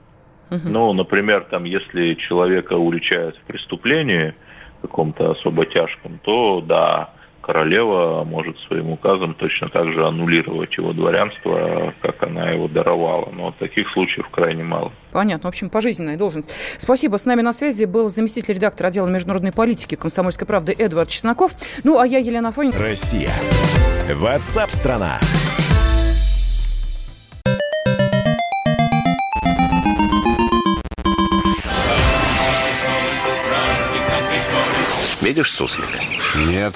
Ну, 0.49 0.93
например, 0.93 1.45
там, 1.49 1.63
если 1.63 2.13
человека 2.13 2.73
уличают 2.73 3.35
в 3.35 3.41
преступлении 3.41 4.33
каком-то 4.81 5.31
особо 5.31 5.65
тяжком, 5.65 6.19
то 6.23 6.61
да, 6.61 7.09
королева 7.45 8.23
может 8.23 8.57
своим 8.67 8.89
указом 8.91 9.35
точно 9.35 9.69
так 9.69 9.85
же 9.93 10.05
аннулировать 10.05 10.75
его 10.77 10.93
дворянство, 10.93 11.93
как 12.01 12.23
она 12.23 12.49
его 12.49 12.67
даровала. 12.67 13.29
Но 13.31 13.53
таких 13.59 13.89
случаев 13.91 14.27
крайне 14.29 14.63
мало. 14.63 14.91
Понятно. 15.11 15.47
В 15.47 15.49
общем, 15.49 15.69
пожизненная 15.69 16.17
должность. 16.17 16.53
Спасибо. 16.77 17.17
С 17.17 17.25
нами 17.25 17.41
на 17.41 17.53
связи 17.53 17.85
был 17.85 18.09
заместитель 18.09 18.55
редактора 18.55 18.87
отдела 18.87 19.07
международной 19.07 19.51
политики 19.51 19.95
комсомольской 19.95 20.47
правды 20.47 20.73
Эдвард 20.77 21.09
Чесноков. 21.09 21.51
Ну, 21.83 21.99
а 21.99 22.07
я 22.07 22.17
Елена 22.17 22.51
Фонина. 22.51 22.77
Россия. 22.79 23.29
Ватсап-страна. 24.11 25.19
Видишь 35.21 35.51
суслика? 35.51 35.99
Нет. 36.37 36.75